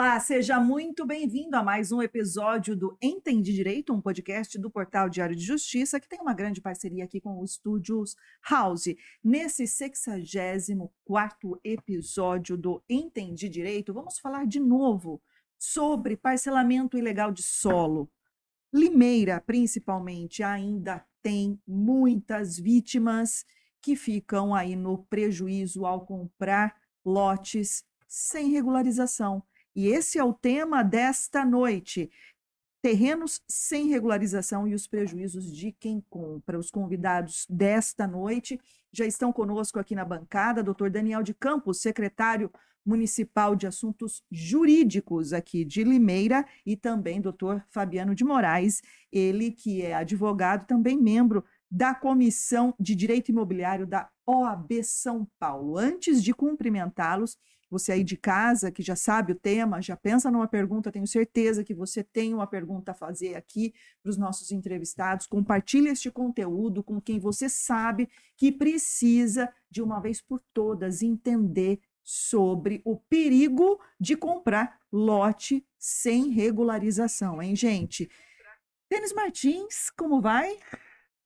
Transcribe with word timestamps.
Olá, 0.00 0.20
seja 0.20 0.60
muito 0.60 1.04
bem-vindo 1.04 1.56
a 1.56 1.62
mais 1.64 1.90
um 1.90 2.00
episódio 2.00 2.76
do 2.76 2.96
Entendi 3.02 3.52
Direito, 3.52 3.92
um 3.92 4.00
podcast 4.00 4.56
do 4.56 4.70
Portal 4.70 5.08
Diário 5.08 5.34
de 5.34 5.42
Justiça, 5.42 5.98
que 5.98 6.08
tem 6.08 6.20
uma 6.20 6.32
grande 6.32 6.60
parceria 6.60 7.02
aqui 7.02 7.20
com 7.20 7.40
o 7.40 7.44
Estúdios 7.44 8.14
House. 8.48 8.94
Nesse 9.24 9.66
64 9.66 11.60
episódio 11.64 12.56
do 12.56 12.80
Entendi 12.88 13.48
Direito, 13.48 13.92
vamos 13.92 14.20
falar 14.20 14.46
de 14.46 14.60
novo 14.60 15.20
sobre 15.58 16.16
parcelamento 16.16 16.96
ilegal 16.96 17.32
de 17.32 17.42
solo. 17.42 18.08
Limeira, 18.72 19.40
principalmente, 19.40 20.44
ainda 20.44 21.04
tem 21.20 21.60
muitas 21.66 22.56
vítimas 22.56 23.44
que 23.82 23.96
ficam 23.96 24.54
aí 24.54 24.76
no 24.76 24.98
prejuízo 25.06 25.84
ao 25.84 26.06
comprar 26.06 26.76
lotes 27.04 27.82
sem 28.06 28.50
regularização. 28.50 29.42
E 29.78 29.86
esse 29.86 30.18
é 30.18 30.24
o 30.24 30.34
tema 30.34 30.82
desta 30.82 31.44
noite. 31.44 32.10
Terrenos 32.82 33.40
sem 33.46 33.86
regularização 33.86 34.66
e 34.66 34.74
os 34.74 34.88
prejuízos 34.88 35.56
de 35.56 35.70
quem 35.70 36.04
compra. 36.10 36.58
Os 36.58 36.68
convidados 36.68 37.46
desta 37.48 38.04
noite 38.04 38.60
já 38.92 39.06
estão 39.06 39.32
conosco 39.32 39.78
aqui 39.78 39.94
na 39.94 40.04
bancada, 40.04 40.64
doutor 40.64 40.90
Daniel 40.90 41.22
de 41.22 41.32
Campos, 41.32 41.80
secretário 41.80 42.50
municipal 42.84 43.54
de 43.54 43.68
assuntos 43.68 44.20
jurídicos 44.32 45.32
aqui 45.32 45.64
de 45.64 45.84
Limeira, 45.84 46.44
e 46.66 46.76
também 46.76 47.20
doutor 47.20 47.64
Fabiano 47.70 48.16
de 48.16 48.24
Moraes, 48.24 48.82
ele 49.12 49.52
que 49.52 49.82
é 49.82 49.94
advogado, 49.94 50.66
também 50.66 51.00
membro 51.00 51.44
da 51.70 51.94
Comissão 51.94 52.74
de 52.80 52.96
Direito 52.96 53.28
Imobiliário 53.28 53.86
da 53.86 54.10
OAB 54.26 54.82
São 54.82 55.24
Paulo. 55.38 55.78
Antes 55.78 56.20
de 56.20 56.34
cumprimentá-los, 56.34 57.38
você 57.70 57.92
aí 57.92 58.04
de 58.04 58.16
casa, 58.16 58.70
que 58.70 58.82
já 58.82 58.96
sabe 58.96 59.32
o 59.32 59.34
tema, 59.34 59.82
já 59.82 59.96
pensa 59.96 60.30
numa 60.30 60.48
pergunta, 60.48 60.92
tenho 60.92 61.06
certeza 61.06 61.62
que 61.62 61.74
você 61.74 62.02
tem 62.02 62.32
uma 62.34 62.46
pergunta 62.46 62.92
a 62.92 62.94
fazer 62.94 63.34
aqui 63.34 63.74
para 64.02 64.10
os 64.10 64.16
nossos 64.16 64.50
entrevistados. 64.50 65.26
Compartilhe 65.26 65.88
este 65.88 66.10
conteúdo 66.10 66.82
com 66.82 67.00
quem 67.00 67.18
você 67.18 67.48
sabe 67.48 68.08
que 68.36 68.50
precisa, 68.50 69.52
de 69.70 69.82
uma 69.82 70.00
vez 70.00 70.20
por 70.20 70.40
todas, 70.52 71.02
entender 71.02 71.80
sobre 72.02 72.80
o 72.86 72.96
perigo 72.96 73.78
de 74.00 74.16
comprar 74.16 74.80
lote 74.90 75.62
sem 75.78 76.30
regularização, 76.30 77.42
hein, 77.42 77.54
gente? 77.54 78.08
Denis 78.90 79.12
Martins, 79.12 79.90
como 79.90 80.18
vai? 80.18 80.56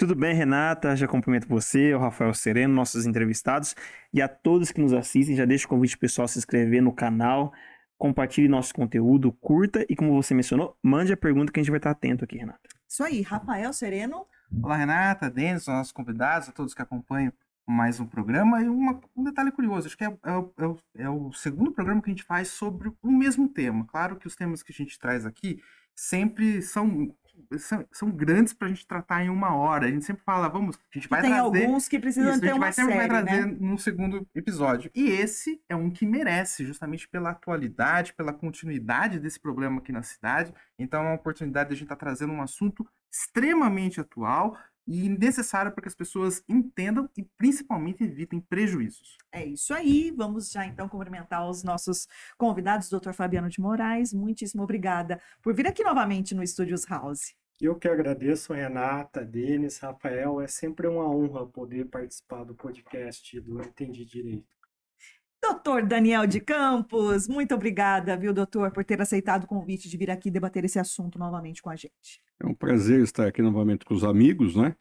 Tudo 0.03 0.17
bem, 0.17 0.35
Renata? 0.35 0.97
Já 0.97 1.07
cumprimento 1.07 1.47
você, 1.47 1.95
o 1.95 1.99
Rafael 2.01 2.35
Sereno, 2.35 2.75
nossos 2.75 3.07
entrevistados 3.07 3.73
e 4.13 4.21
a 4.21 4.27
todos 4.27 4.73
que 4.73 4.81
nos 4.81 4.93
assistem. 4.93 5.37
Já 5.37 5.45
deixo 5.45 5.67
o 5.67 5.69
convite 5.69 5.97
pessoal 5.97 6.25
a 6.25 6.29
se 6.29 6.41
inscrever 6.41 6.83
no 6.83 6.93
canal, 6.93 7.53
compartilhe 7.97 8.49
nosso 8.49 8.75
conteúdo, 8.75 9.31
curta 9.31 9.87
e, 9.89 9.95
como 9.95 10.13
você 10.21 10.35
mencionou, 10.35 10.77
mande 10.83 11.13
a 11.13 11.17
pergunta 11.17 11.53
que 11.53 11.61
a 11.61 11.63
gente 11.63 11.71
vai 11.71 11.79
estar 11.79 11.93
atento 11.93 12.25
aqui, 12.25 12.37
Renata. 12.37 12.59
Isso 12.89 13.05
aí, 13.05 13.23
Rafael 13.23 13.73
Sereno. 13.73 14.27
Olá, 14.61 14.77
Renata, 14.77 15.31
Denis, 15.31 15.69
nossos 15.69 15.93
convidados, 15.93 16.49
a 16.49 16.53
todos 16.53 16.75
que 16.75 16.83
acompanham 16.83 17.33
mais 17.65 18.01
um 18.01 18.07
programa. 18.07 18.61
E 18.61 18.69
uma, 18.69 19.01
um 19.15 19.23
detalhe 19.23 19.53
curioso, 19.53 19.87
acho 19.87 19.97
que 19.97 20.05
é, 20.05 20.09
é, 20.09 20.99
é, 20.99 21.05
é 21.05 21.09
o 21.09 21.33
segundo 21.33 21.71
programa 21.71 22.03
que 22.03 22.11
a 22.11 22.13
gente 22.13 22.25
faz 22.25 22.49
sobre 22.49 22.93
o 23.01 23.13
mesmo 23.13 23.49
tema. 23.49 23.87
Claro 23.87 24.17
que 24.17 24.27
os 24.27 24.35
temas 24.35 24.65
que 24.65 24.73
a 24.73 24.75
gente 24.75 24.99
traz 24.99 25.25
aqui 25.25 25.63
sempre 25.95 26.61
são 26.61 27.15
são, 27.59 27.87
são 27.93 28.11
grandes 28.11 28.53
para 28.53 28.69
a 28.69 28.71
gente 28.71 28.87
tratar 28.87 29.25
em 29.25 29.29
uma 29.29 29.55
hora. 29.55 29.87
A 29.87 29.91
gente 29.91 30.05
sempre 30.05 30.23
fala, 30.25 30.49
vamos, 30.49 30.77
a 30.77 30.99
gente 30.99 31.09
vai 31.09 31.21
tem 31.21 31.31
trazer. 31.31 31.51
Tem 31.51 31.65
alguns 31.65 31.89
que 31.89 31.99
precisam 31.99 32.31
isso, 32.31 32.41
ter 32.41 32.47
a 32.47 32.49
gente 32.51 32.59
uma 32.59 32.67
vai 32.67 32.73
sempre 32.73 32.95
série, 32.95 33.09
vai 33.09 33.23
trazer 33.23 33.47
né? 33.47 33.57
num 33.61 33.79
segundo 33.79 34.27
episódio. 34.35 34.91
E 34.95 35.09
esse 35.09 35.61
é 35.69 35.77
um 35.77 35.91
que 35.91 36.07
merece, 36.07 36.65
justamente 36.65 37.09
pela 37.09 37.31
atualidade, 37.31 38.13
pela 38.15 38.33
continuidade 38.33 39.19
desse 39.19 39.41
problema 39.41 39.79
aqui 39.79 39.93
na 39.93 40.03
cidade. 40.03 40.53
Então 40.79 41.01
é 41.03 41.07
uma 41.07 41.15
oportunidade 41.15 41.69
de 41.69 41.75
a 41.75 41.77
gente 41.77 41.85
estar 41.85 41.97
tá 41.97 42.07
trazendo 42.07 42.33
um 42.33 42.43
assunto 42.43 42.87
extremamente 43.11 44.01
atual 44.01 44.57
e 44.87 45.09
necessário 45.09 45.73
para 45.73 45.83
que 45.83 45.89
as 45.89 45.95
pessoas 45.95 46.43
entendam 46.49 47.09
e 47.17 47.23
principalmente 47.37 48.03
evitem 48.03 48.41
prejuízos. 48.41 49.17
É 49.31 49.45
isso 49.45 49.73
aí. 49.73 50.11
Vamos 50.11 50.51
já 50.51 50.67
então 50.67 50.89
cumprimentar 50.89 51.49
os 51.49 51.63
nossos 51.63 52.07
convidados, 52.37 52.89
doutor 52.89 53.15
Fabiano 53.15 53.49
de 53.49 53.61
Moraes. 53.61 54.13
Muitíssimo 54.13 54.63
obrigada 54.63 55.21
por 55.43 55.55
vir 55.55 55.67
aqui 55.67 55.83
novamente 55.85 56.35
no 56.35 56.43
Estúdios 56.43 56.85
House. 56.85 57.35
Eu 57.61 57.77
que 57.77 57.87
agradeço, 57.87 58.53
Renata, 58.53 59.25
Denis, 59.25 59.79
Rafael. 59.79 60.41
É 60.41 60.49
sempre 60.49 60.89
uma 60.89 61.09
honra 61.09 61.47
poder 61.47 61.85
participar 61.85 62.43
do 62.43 62.55
podcast 62.55 63.41
do 63.41 63.63
Entendi 63.63 64.05
Direito. 64.05 64.62
Doutor 65.43 65.85
Daniel 65.85 66.25
de 66.25 66.41
Campos, 66.41 67.27
muito 67.27 67.53
obrigada, 67.53 68.17
viu, 68.17 68.33
doutor, 68.33 68.71
por 68.71 68.85
ter 68.85 69.01
aceitado 69.03 69.43
o 69.43 69.47
convite 69.49 69.89
de 69.89 69.97
vir 69.97 70.09
aqui 70.09 70.31
debater 70.31 70.65
esse 70.65 70.79
assunto 70.79 71.19
novamente 71.19 71.61
com 71.61 71.69
a 71.69 71.75
gente. 71.75 72.23
É 72.41 72.47
um 72.47 72.55
prazer 72.55 73.01
estar 73.03 73.27
aqui 73.27 73.43
novamente 73.43 73.85
com 73.85 73.93
os 73.93 74.05
amigos, 74.05 74.55
né? 74.55 74.77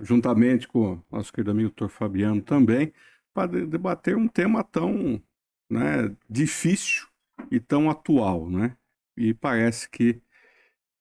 juntamente 0.00 0.66
com 0.66 0.94
o 0.94 1.04
nosso 1.10 1.32
querido 1.32 1.50
amigo 1.50 1.68
doutor 1.68 1.90
Fabiano 1.90 2.40
também, 2.40 2.92
para 3.34 3.66
debater 3.66 4.16
um 4.16 4.26
tema 4.26 4.64
tão 4.64 5.22
né, 5.70 6.14
difícil 6.28 7.06
e 7.50 7.60
tão 7.60 7.90
atual, 7.90 8.48
né? 8.48 8.76
E 9.16 9.34
parece 9.34 9.88
que, 9.88 10.20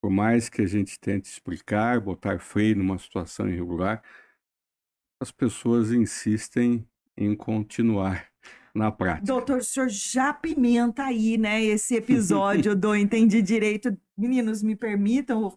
por 0.02 0.10
mais 0.10 0.50
que 0.50 0.62
a 0.62 0.68
gente 0.68 1.00
tente 1.00 1.30
explicar, 1.30 2.00
botar 2.00 2.40
freio 2.40 2.76
numa 2.76 2.98
situação 2.98 3.50
irregular, 3.50 4.04
as 5.22 5.32
pessoas 5.32 5.92
insistem 5.92 6.88
em 7.18 7.36
continuar 7.36 8.30
na 8.76 8.92
prática. 8.92 9.26
Doutor, 9.26 9.60
o 9.60 9.64
senhor 9.64 9.88
já 9.88 10.34
pimenta 10.34 11.06
aí, 11.06 11.38
né, 11.38 11.64
esse 11.64 11.96
episódio 11.96 12.76
do 12.76 12.94
Entendi 12.94 13.42
Direito. 13.42 13.98
Meninos, 14.18 14.62
me 14.62 14.76
permitam 14.76 15.56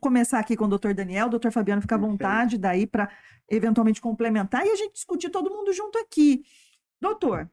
começar 0.00 0.40
aqui 0.40 0.56
com 0.56 0.64
o 0.64 0.68
doutor 0.68 0.92
Daniel, 0.92 1.28
doutor 1.28 1.52
Fabiano, 1.52 1.80
fica 1.80 1.94
à 1.94 1.98
vontade 1.98 2.58
daí 2.58 2.86
para 2.86 3.10
eventualmente 3.48 4.00
complementar 4.00 4.66
e 4.66 4.70
a 4.70 4.76
gente 4.76 4.94
discutir 4.94 5.30
todo 5.30 5.50
mundo 5.50 5.72
junto 5.72 5.98
aqui. 5.98 6.42
Doutor, 7.00 7.48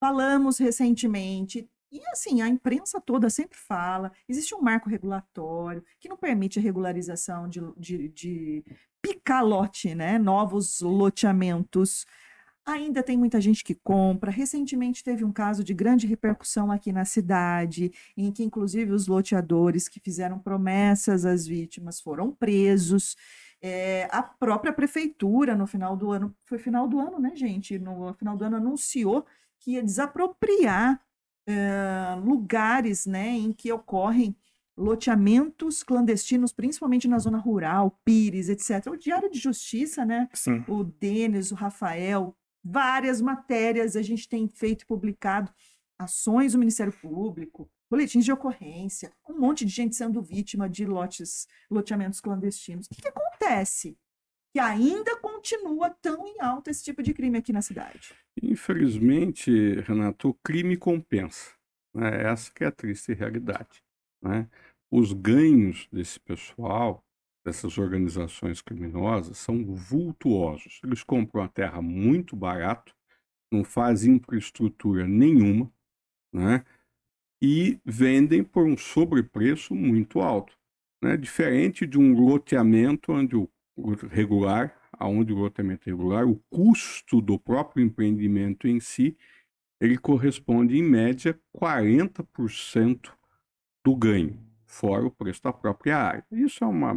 falamos 0.00 0.58
recentemente, 0.58 1.68
e 1.90 2.00
assim, 2.08 2.42
a 2.42 2.48
imprensa 2.48 3.00
toda 3.00 3.30
sempre 3.30 3.56
fala, 3.56 4.12
existe 4.28 4.54
um 4.54 4.60
marco 4.60 4.88
regulatório 4.88 5.84
que 6.00 6.08
não 6.08 6.16
permite 6.16 6.58
a 6.58 6.62
regularização 6.62 7.48
de, 7.48 7.60
de, 7.76 8.08
de 8.08 8.64
picalote, 9.00 9.94
né, 9.94 10.18
novos 10.18 10.80
loteamentos. 10.80 12.04
Ainda 12.66 13.02
tem 13.02 13.16
muita 13.16 13.40
gente 13.40 13.62
que 13.62 13.74
compra. 13.74 14.30
Recentemente 14.30 15.04
teve 15.04 15.24
um 15.24 15.32
caso 15.32 15.62
de 15.62 15.74
grande 15.74 16.06
repercussão 16.06 16.70
aqui 16.70 16.92
na 16.92 17.04
cidade, 17.04 17.92
em 18.16 18.32
que 18.32 18.42
inclusive 18.42 18.90
os 18.92 19.06
loteadores 19.06 19.86
que 19.88 20.00
fizeram 20.00 20.38
promessas 20.38 21.26
às 21.26 21.46
vítimas 21.46 22.00
foram 22.00 22.32
presos. 22.32 23.16
É, 23.60 24.08
a 24.10 24.22
própria 24.22 24.72
prefeitura, 24.72 25.54
no 25.54 25.66
final 25.66 25.96
do 25.96 26.10
ano, 26.10 26.34
foi 26.44 26.58
final 26.58 26.88
do 26.88 26.98
ano, 26.98 27.18
né, 27.18 27.32
gente? 27.34 27.78
No 27.78 28.14
final 28.14 28.36
do 28.36 28.44
ano 28.44 28.56
anunciou 28.56 29.26
que 29.60 29.72
ia 29.72 29.82
desapropriar 29.82 31.00
é, 31.46 32.14
lugares 32.22 33.04
né, 33.04 33.28
em 33.28 33.52
que 33.52 33.70
ocorrem 33.70 34.34
loteamentos 34.76 35.82
clandestinos, 35.82 36.52
principalmente 36.52 37.06
na 37.06 37.18
zona 37.18 37.38
rural, 37.38 37.98
Pires, 38.04 38.48
etc. 38.48 38.86
O 38.88 38.96
Diário 38.96 39.30
de 39.30 39.38
Justiça, 39.38 40.04
né? 40.04 40.28
Sim. 40.32 40.64
O 40.66 40.82
Denis, 40.82 41.52
o 41.52 41.54
Rafael, 41.54 42.36
várias 42.64 43.20
matérias 43.20 43.94
a 43.94 44.02
gente 44.02 44.28
tem 44.28 44.48
feito 44.48 44.82
e 44.82 44.86
publicado, 44.86 45.52
ações 45.98 46.52
do 46.52 46.58
Ministério 46.58 46.92
Público, 46.92 47.70
boletins 47.90 48.24
de 48.24 48.32
ocorrência, 48.32 49.12
um 49.28 49.38
monte 49.38 49.64
de 49.64 49.70
gente 49.70 49.94
sendo 49.94 50.22
vítima 50.22 50.68
de 50.68 50.86
lotes, 50.86 51.46
loteamentos 51.70 52.20
clandestinos. 52.20 52.86
O 52.86 52.90
que, 52.90 53.02
que 53.02 53.08
acontece? 53.08 53.96
Que 54.52 54.58
ainda 54.58 55.16
continua 55.18 55.90
tão 55.90 56.26
em 56.26 56.40
alta 56.40 56.70
esse 56.70 56.82
tipo 56.82 57.02
de 57.02 57.12
crime 57.12 57.38
aqui 57.38 57.52
na 57.52 57.60
cidade. 57.60 58.14
Infelizmente, 58.42 59.80
Renato, 59.80 60.30
o 60.30 60.34
crime 60.34 60.76
compensa. 60.76 61.52
Né? 61.94 62.22
Essa 62.24 62.52
que 62.52 62.64
é 62.64 62.68
a 62.68 62.72
triste 62.72 63.12
realidade. 63.12 63.82
Né? 64.22 64.48
Os 64.90 65.12
ganhos 65.12 65.88
desse 65.92 66.18
pessoal 66.20 67.03
dessas 67.44 67.76
organizações 67.76 68.62
criminosas 68.62 69.36
são 69.36 69.64
vultuosos. 69.64 70.80
Eles 70.82 71.02
compram 71.02 71.42
a 71.42 71.48
terra 71.48 71.82
muito 71.82 72.34
barato, 72.34 72.94
não 73.52 73.62
fazem 73.62 74.14
infraestrutura 74.14 75.06
nenhuma, 75.06 75.70
né? 76.32 76.64
E 77.42 77.78
vendem 77.84 78.42
por 78.42 78.64
um 78.66 78.76
sobrepreço 78.76 79.74
muito 79.74 80.20
alto, 80.20 80.56
né? 81.02 81.16
Diferente 81.16 81.86
de 81.86 81.98
um 81.98 82.18
loteamento 82.18 83.12
onde 83.12 83.36
o 83.36 83.48
regular, 84.08 84.74
aonde 84.92 85.32
o 85.32 85.36
loteamento 85.36 85.88
é 85.88 85.92
regular, 85.92 86.26
o 86.26 86.40
custo 86.48 87.20
do 87.20 87.38
próprio 87.38 87.84
empreendimento 87.84 88.66
em 88.66 88.80
si, 88.80 89.16
ele 89.80 89.98
corresponde 89.98 90.78
em 90.78 90.82
média 90.82 91.38
40% 91.52 93.12
do 93.84 93.94
ganho, 93.94 94.38
fora 94.66 95.04
o 95.04 95.10
preço 95.10 95.42
da 95.42 95.52
própria 95.52 95.98
área. 95.98 96.26
Isso 96.32 96.64
é 96.64 96.66
uma 96.66 96.94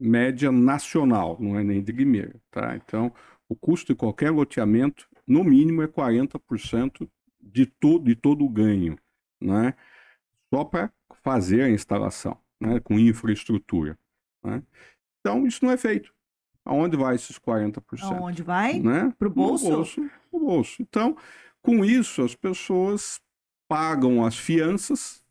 média 0.00 0.50
nacional, 0.50 1.36
não 1.38 1.58
é 1.58 1.62
nem 1.62 1.82
de 1.82 1.92
Limeira, 1.92 2.34
tá? 2.50 2.74
Então, 2.76 3.12
o 3.48 3.54
custo 3.54 3.92
de 3.92 3.98
qualquer 3.98 4.30
loteamento, 4.30 5.06
no 5.26 5.44
mínimo, 5.44 5.82
é 5.82 5.86
40% 5.86 7.08
de 7.40 7.66
todo, 7.66 8.04
de 8.04 8.14
todo 8.14 8.44
o 8.44 8.48
ganho, 8.48 8.98
né? 9.40 9.74
só 10.52 10.64
para 10.64 10.92
fazer 11.22 11.62
a 11.62 11.70
instalação, 11.70 12.36
né, 12.60 12.80
com 12.80 12.98
infraestrutura. 12.98 13.96
Né? 14.42 14.62
Então, 15.20 15.46
isso 15.46 15.64
não 15.64 15.72
é 15.72 15.76
feito. 15.76 16.12
Aonde 16.64 16.96
vai 16.96 17.14
esses 17.14 17.38
40%? 17.38 18.02
Aonde 18.02 18.42
vai? 18.42 18.80
Né? 18.80 19.14
Bolso? 19.34 19.64
No 19.64 19.76
bolso? 19.76 20.10
No 20.32 20.38
bolso. 20.40 20.82
Então, 20.82 21.16
com 21.62 21.84
isso, 21.84 22.22
as 22.22 22.34
pessoas 22.34 23.20
pagam 23.68 24.24
as 24.24 24.36
fianças, 24.36 25.24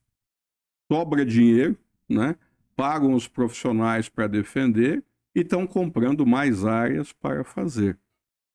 sobra 0.92 1.26
dinheiro, 1.26 1.78
né? 2.08 2.36
Pagam 2.80 3.14
os 3.14 3.28
profissionais 3.28 4.08
para 4.08 4.26
defender 4.26 5.04
e 5.36 5.42
estão 5.42 5.68
comprando 5.68 6.26
mais 6.26 6.64
áreas 6.64 7.12
para 7.12 7.44
fazer. 7.44 8.00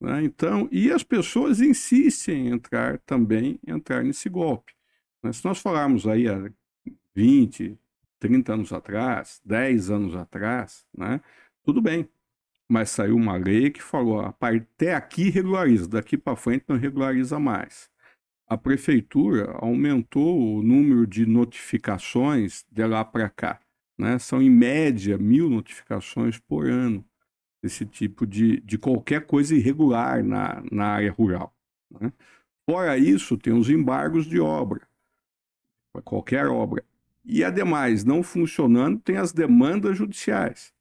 Né? 0.01 0.25
Então, 0.25 0.67
e 0.73 0.91
as 0.91 1.03
pessoas 1.03 1.61
insistem 1.61 2.47
em 2.47 2.53
entrar 2.53 2.99
também, 3.01 3.61
entrar 3.67 4.03
nesse 4.03 4.31
golpe. 4.31 4.73
Né? 5.23 5.31
Se 5.31 5.45
nós 5.45 5.61
falarmos 5.61 6.07
aí 6.07 6.27
há 6.27 6.51
20, 7.15 7.79
30 8.19 8.55
anos 8.55 8.73
atrás, 8.73 9.43
10 9.45 9.91
anos 9.91 10.17
atrás, 10.17 10.87
né? 10.97 11.21
tudo 11.63 11.83
bem. 11.83 12.09
Mas 12.67 12.89
saiu 12.89 13.17
uma 13.17 13.37
lei 13.37 13.69
que 13.69 13.83
falou, 13.83 14.21
até 14.21 14.95
aqui 14.95 15.29
regulariza, 15.29 15.87
daqui 15.87 16.17
para 16.17 16.35
frente 16.35 16.65
não 16.67 16.79
regulariza 16.79 17.39
mais. 17.39 17.91
A 18.49 18.57
prefeitura 18.57 19.53
aumentou 19.59 20.57
o 20.57 20.63
número 20.63 21.07
de 21.07 21.27
notificações 21.27 22.65
de 22.73 22.87
lá 22.87 23.05
para 23.05 23.29
cá. 23.29 23.61
Né? 23.99 24.19
São, 24.19 24.43
em 24.43 24.51
média, 24.51 25.17
mil 25.17 25.49
notificações 25.49 26.39
por 26.39 26.69
ano 26.69 27.05
desse 27.63 27.87
tipo 27.87 28.27
de, 28.27 28.61
de 28.61 28.77
qualquer 28.77 29.27
coisa 29.27 29.55
irregular 29.55 30.23
na, 30.23 30.63
na 30.71 30.87
área 30.87 31.13
rural. 31.13 31.55
Né? 31.91 32.13
Fora 32.69 32.99
isso, 32.99 33.37
tem 33.37 33.53
os 33.53 33.69
embargos 33.69 34.27
de 34.27 34.41
obra, 34.41 34.87
para 35.93 36.03
qualquer 36.03 36.47
obra. 36.47 36.85
E, 37.25 37.43
ademais, 37.43 38.05
não 38.05 38.23
funcionando, 38.23 38.99
tem 38.99 39.17
as 39.17 39.33
demandas 39.33 39.97
judiciais, 39.97 40.75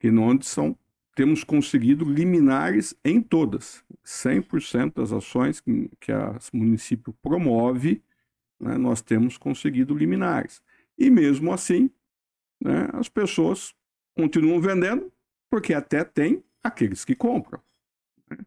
que 0.00 0.10
onde 0.10 0.46
são, 0.46 0.76
temos 1.14 1.44
conseguido 1.44 2.04
liminares 2.04 2.94
em 3.04 3.20
todas. 3.20 3.84
100% 4.04 4.94
das 4.94 5.12
ações 5.12 5.60
que, 5.60 5.88
que 6.00 6.12
o 6.12 6.56
município 6.56 7.12
promove, 7.22 8.02
né, 8.58 8.76
nós 8.76 9.00
temos 9.00 9.36
conseguido 9.36 9.94
liminares. 9.94 10.62
E 10.98 11.10
mesmo 11.10 11.52
assim, 11.52 11.90
né, 12.62 12.88
as 12.92 13.08
pessoas 13.08 13.74
continuam 14.16 14.60
vendendo, 14.60 15.12
porque 15.50 15.74
até 15.74 16.04
tem 16.04 16.42
aqueles 16.62 17.04
que 17.04 17.14
compram. 17.14 17.60
Né? 18.30 18.38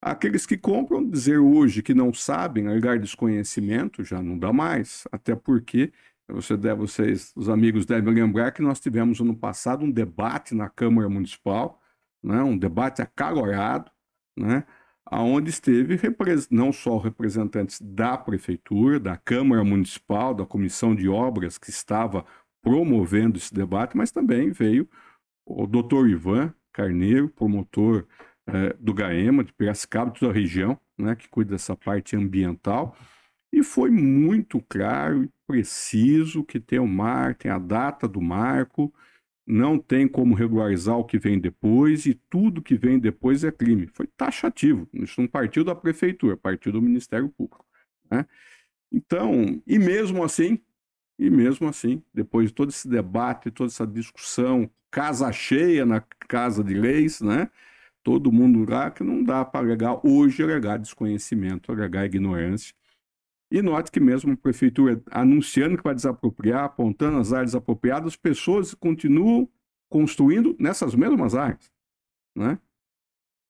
Aqueles 0.00 0.46
que 0.46 0.56
compram, 0.56 1.08
dizer 1.08 1.38
hoje 1.38 1.82
que 1.82 1.94
não 1.94 2.12
sabem, 2.12 2.68
alegar 2.68 2.98
desconhecimento, 2.98 4.04
já 4.04 4.22
não 4.22 4.38
dá 4.38 4.52
mais, 4.52 5.04
até 5.10 5.34
porque 5.34 5.92
você 6.28 6.56
deve, 6.56 6.80
vocês, 6.80 7.32
os 7.36 7.48
amigos 7.48 7.86
devem 7.86 8.12
lembrar 8.12 8.50
que 8.52 8.62
nós 8.62 8.80
tivemos 8.80 9.20
ano 9.20 9.36
passado 9.36 9.84
um 9.84 9.90
debate 9.90 10.54
na 10.54 10.68
Câmara 10.68 11.08
Municipal, 11.08 11.80
né, 12.22 12.42
um 12.42 12.58
debate 12.58 13.00
acalorado, 13.00 13.90
né, 14.36 14.64
onde 15.12 15.50
esteve 15.50 15.98
não 16.50 16.72
só 16.72 16.98
representantes 16.98 17.80
da 17.80 18.18
Prefeitura, 18.18 18.98
da 18.98 19.16
Câmara 19.16 19.62
Municipal, 19.62 20.34
da 20.34 20.44
Comissão 20.44 20.94
de 20.94 21.08
Obras 21.08 21.58
que 21.58 21.70
estava 21.70 22.24
promovendo 22.66 23.38
esse 23.38 23.54
debate, 23.54 23.96
mas 23.96 24.10
também 24.10 24.50
veio 24.50 24.88
o 25.46 25.68
doutor 25.68 26.10
Ivan 26.10 26.52
Carneiro, 26.72 27.28
promotor 27.28 28.04
eh, 28.48 28.76
do 28.80 28.92
GAEMA, 28.92 29.44
de 29.44 29.52
Piracicaba, 29.52 30.10
toda 30.10 30.32
a 30.32 30.34
região, 30.34 30.76
né, 30.98 31.14
que 31.14 31.28
cuida 31.28 31.52
dessa 31.52 31.76
parte 31.76 32.16
ambiental, 32.16 32.96
e 33.52 33.62
foi 33.62 33.88
muito 33.88 34.60
claro 34.68 35.22
e 35.22 35.30
preciso 35.46 36.42
que 36.42 36.58
tem 36.58 36.80
o 36.80 36.88
mar, 36.88 37.36
tem 37.36 37.52
a 37.52 37.58
data 37.60 38.08
do 38.08 38.20
marco, 38.20 38.92
não 39.46 39.78
tem 39.78 40.08
como 40.08 40.34
regularizar 40.34 40.98
o 40.98 41.04
que 41.04 41.20
vem 41.20 41.38
depois 41.38 42.04
e 42.04 42.14
tudo 42.28 42.60
que 42.60 42.76
vem 42.76 42.98
depois 42.98 43.44
é 43.44 43.52
crime. 43.52 43.86
Foi 43.86 44.08
taxativo. 44.08 44.88
Isso 44.92 45.20
não 45.20 45.28
partiu 45.28 45.62
da 45.62 45.72
prefeitura, 45.72 46.36
partiu 46.36 46.72
do 46.72 46.82
Ministério 46.82 47.28
Público. 47.28 47.64
Né? 48.10 48.26
Então, 48.90 49.62
e 49.64 49.78
mesmo 49.78 50.24
assim, 50.24 50.60
e 51.18 51.30
mesmo 51.30 51.68
assim, 51.68 52.02
depois 52.12 52.48
de 52.48 52.54
todo 52.54 52.68
esse 52.68 52.88
debate, 52.88 53.50
toda 53.50 53.68
essa 53.70 53.86
discussão, 53.86 54.70
casa 54.90 55.32
cheia 55.32 55.86
na 55.86 56.00
Casa 56.00 56.62
de 56.62 56.74
Leis, 56.74 57.20
né? 57.20 57.50
Todo 58.02 58.32
mundo 58.32 58.70
lá 58.70 58.90
que 58.90 59.02
não 59.02 59.22
dá 59.24 59.44
para 59.44 59.60
alegar 59.66 60.00
hoje 60.06 60.42
alegar 60.42 60.78
desconhecimento, 60.78 61.72
alegar 61.72 62.04
ignorância. 62.06 62.74
E 63.50 63.62
note 63.62 63.90
que 63.90 64.00
mesmo 64.00 64.32
a 64.32 64.36
prefeitura 64.36 65.02
anunciando 65.10 65.76
que 65.76 65.84
vai 65.84 65.94
desapropriar, 65.94 66.64
apontando 66.64 67.18
as 67.18 67.32
áreas 67.32 67.54
apropriadas, 67.54 68.16
pessoas 68.16 68.74
continuam 68.74 69.48
construindo 69.88 70.56
nessas 70.58 70.94
mesmas 70.94 71.34
áreas, 71.34 71.72
né? 72.36 72.58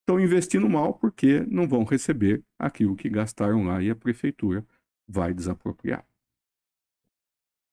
Estão 0.00 0.20
investindo 0.20 0.68
mal 0.68 0.94
porque 0.94 1.40
não 1.48 1.66
vão 1.66 1.82
receber 1.82 2.44
aquilo 2.58 2.94
que 2.94 3.08
gastaram 3.08 3.64
lá 3.64 3.82
e 3.82 3.90
a 3.90 3.96
prefeitura 3.96 4.64
vai 5.08 5.34
desapropriar. 5.34 6.06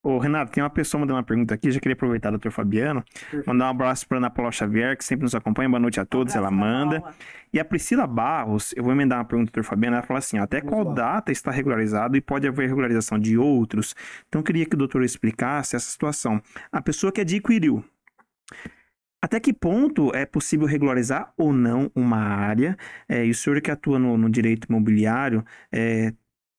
Ô, 0.05 0.17
Renato, 0.17 0.51
tem 0.51 0.61
uma 0.61 0.69
pessoa 0.69 0.99
mandando 0.99 1.15
uma 1.15 1.23
pergunta 1.23 1.53
aqui, 1.53 1.71
já 1.71 1.79
queria 1.79 1.93
aproveitar, 1.93 2.29
doutor 2.29 2.51
Fabiano, 2.51 3.01
mandar 3.47 3.67
um 3.67 3.69
abraço 3.69 4.05
para 4.05 4.17
Ana 4.17 4.29
Paula 4.29 4.51
Xavier, 4.51 4.97
que 4.97 5.05
sempre 5.05 5.23
nos 5.23 5.33
acompanha, 5.33 5.69
boa 5.69 5.79
noite 5.79 5.97
a 5.97 6.03
todos, 6.03 6.35
ela 6.35 6.51
manda. 6.51 7.01
E 7.53 7.57
a 7.57 7.63
Priscila 7.63 8.05
Barros, 8.05 8.73
eu 8.75 8.83
vou 8.83 8.91
emendar 8.91 9.19
uma 9.19 9.23
pergunta 9.23 9.49
do 9.49 9.53
doutor 9.53 9.69
Fabiano, 9.69 9.95
ela 9.95 10.05
fala 10.05 10.19
assim, 10.19 10.37
até 10.37 10.59
qual 10.59 10.93
data 10.93 11.31
está 11.31 11.51
regularizado 11.51 12.17
e 12.17 12.21
pode 12.21 12.45
haver 12.45 12.67
regularização 12.67 13.17
de 13.17 13.37
outros? 13.37 13.95
Então, 14.27 14.41
eu 14.41 14.43
queria 14.43 14.65
que 14.65 14.75
o 14.75 14.77
doutor 14.77 15.05
explicasse 15.05 15.77
essa 15.77 15.89
situação. 15.89 16.41
A 16.69 16.81
pessoa 16.81 17.09
que 17.09 17.21
adquiriu, 17.21 17.81
até 19.21 19.39
que 19.39 19.53
ponto 19.53 20.13
é 20.13 20.25
possível 20.25 20.67
regularizar 20.67 21.31
ou 21.37 21.53
não 21.53 21.89
uma 21.95 22.17
área? 22.17 22.77
É, 23.07 23.25
e 23.25 23.29
o 23.29 23.33
senhor 23.33 23.61
que 23.61 23.71
atua 23.71 23.97
no, 23.97 24.17
no 24.17 24.29
direito 24.29 24.67
imobiliário, 24.69 25.45
é, 25.71 26.11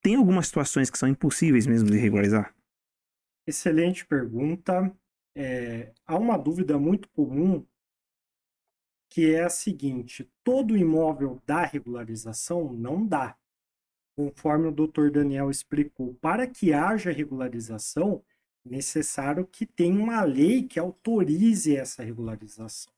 tem 0.03 0.15
algumas 0.15 0.47
situações 0.47 0.89
que 0.89 0.97
são 0.97 1.11
impossíveis 1.11 1.67
mesmo 1.67 1.91
de 1.91 1.99
regularizar? 1.99 2.55
Excelente 3.47 4.07
pergunta. 4.07 4.95
É, 5.37 5.93
há 6.07 6.17
uma 6.17 6.39
dúvida 6.39 6.79
muito 6.79 7.09
comum 7.11 7.67
que 9.11 9.33
é 9.33 9.45
a 9.45 9.51
seguinte: 9.51 10.29
todo 10.43 10.77
imóvel 10.77 11.41
dá 11.47 11.65
regularização? 11.65 12.73
Não 12.73 13.07
dá. 13.07 13.37
Conforme 14.17 14.69
o 14.69 14.73
doutor 14.73 15.11
Daniel 15.11 15.51
explicou, 15.51 16.15
para 16.15 16.47
que 16.47 16.73
haja 16.73 17.13
regularização, 17.13 18.25
é 18.65 18.71
necessário 18.71 19.47
que 19.47 19.67
tenha 19.67 20.01
uma 20.01 20.23
lei 20.23 20.63
que 20.63 20.79
autorize 20.79 21.77
essa 21.77 22.03
regularização. 22.03 22.93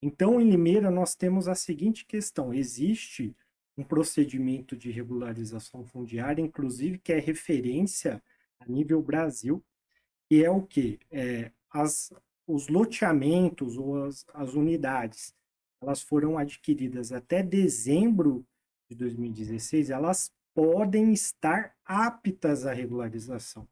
Então, 0.00 0.40
em 0.40 0.50
Limeira, 0.50 0.90
nós 0.90 1.14
temos 1.14 1.46
a 1.46 1.54
seguinte 1.54 2.04
questão: 2.06 2.52
existe 2.54 3.36
um 3.76 3.84
procedimento 3.84 4.76
de 4.76 4.90
regularização 4.90 5.84
fundiária, 5.84 6.42
inclusive, 6.42 6.98
que 6.98 7.12
é 7.12 7.18
referência 7.18 8.22
a 8.58 8.66
nível 8.66 9.02
Brasil, 9.02 9.62
que 10.32 10.42
é 10.42 10.50
o 10.50 10.62
que? 10.62 10.98
É, 11.10 11.50
os 12.46 12.66
loteamentos 12.68 13.76
ou 13.76 14.06
as, 14.06 14.24
as 14.32 14.54
unidades, 14.54 15.34
elas 15.82 16.00
foram 16.00 16.38
adquiridas 16.38 17.12
até 17.12 17.42
dezembro 17.42 18.42
de 18.88 18.96
2016, 18.96 19.90
elas 19.90 20.32
podem 20.54 21.12
estar 21.12 21.74
aptas 21.84 22.64
à 22.64 22.72
regularização. 22.72 23.68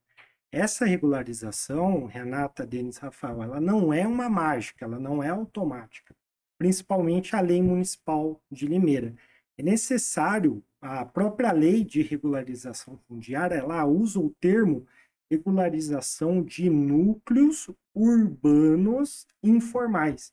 Essa 0.52 0.85
regularização, 0.85 2.05
Renata, 2.05 2.67
Denis, 2.67 2.99
Rafael, 2.99 3.43
ela 3.43 3.59
não 3.59 3.90
é 3.90 4.07
uma 4.07 4.29
mágica, 4.29 4.85
ela 4.85 4.99
não 4.99 5.23
é 5.23 5.31
automática, 5.31 6.14
principalmente 6.59 7.35
a 7.35 7.40
lei 7.40 7.62
municipal 7.62 8.38
de 8.52 8.67
Limeira. 8.67 9.14
É 9.57 9.62
necessário, 9.62 10.62
a 10.79 11.07
própria 11.07 11.52
lei 11.52 11.83
de 11.83 12.02
regularização 12.02 12.99
fundiária, 13.09 13.55
ela 13.55 13.83
usa 13.87 14.21
o 14.21 14.29
termo 14.38 14.87
regularização 15.30 16.42
de 16.42 16.68
núcleos 16.68 17.70
urbanos 17.94 19.26
informais. 19.42 20.32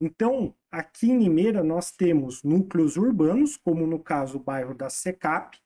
Então, 0.00 0.54
aqui 0.70 1.10
em 1.10 1.18
Limeira, 1.18 1.64
nós 1.64 1.90
temos 1.90 2.42
núcleos 2.42 2.96
urbanos, 2.96 3.56
como 3.56 3.86
no 3.86 3.98
caso 3.98 4.36
o 4.36 4.42
bairro 4.42 4.74
da 4.74 4.90
Secap, 4.90 5.58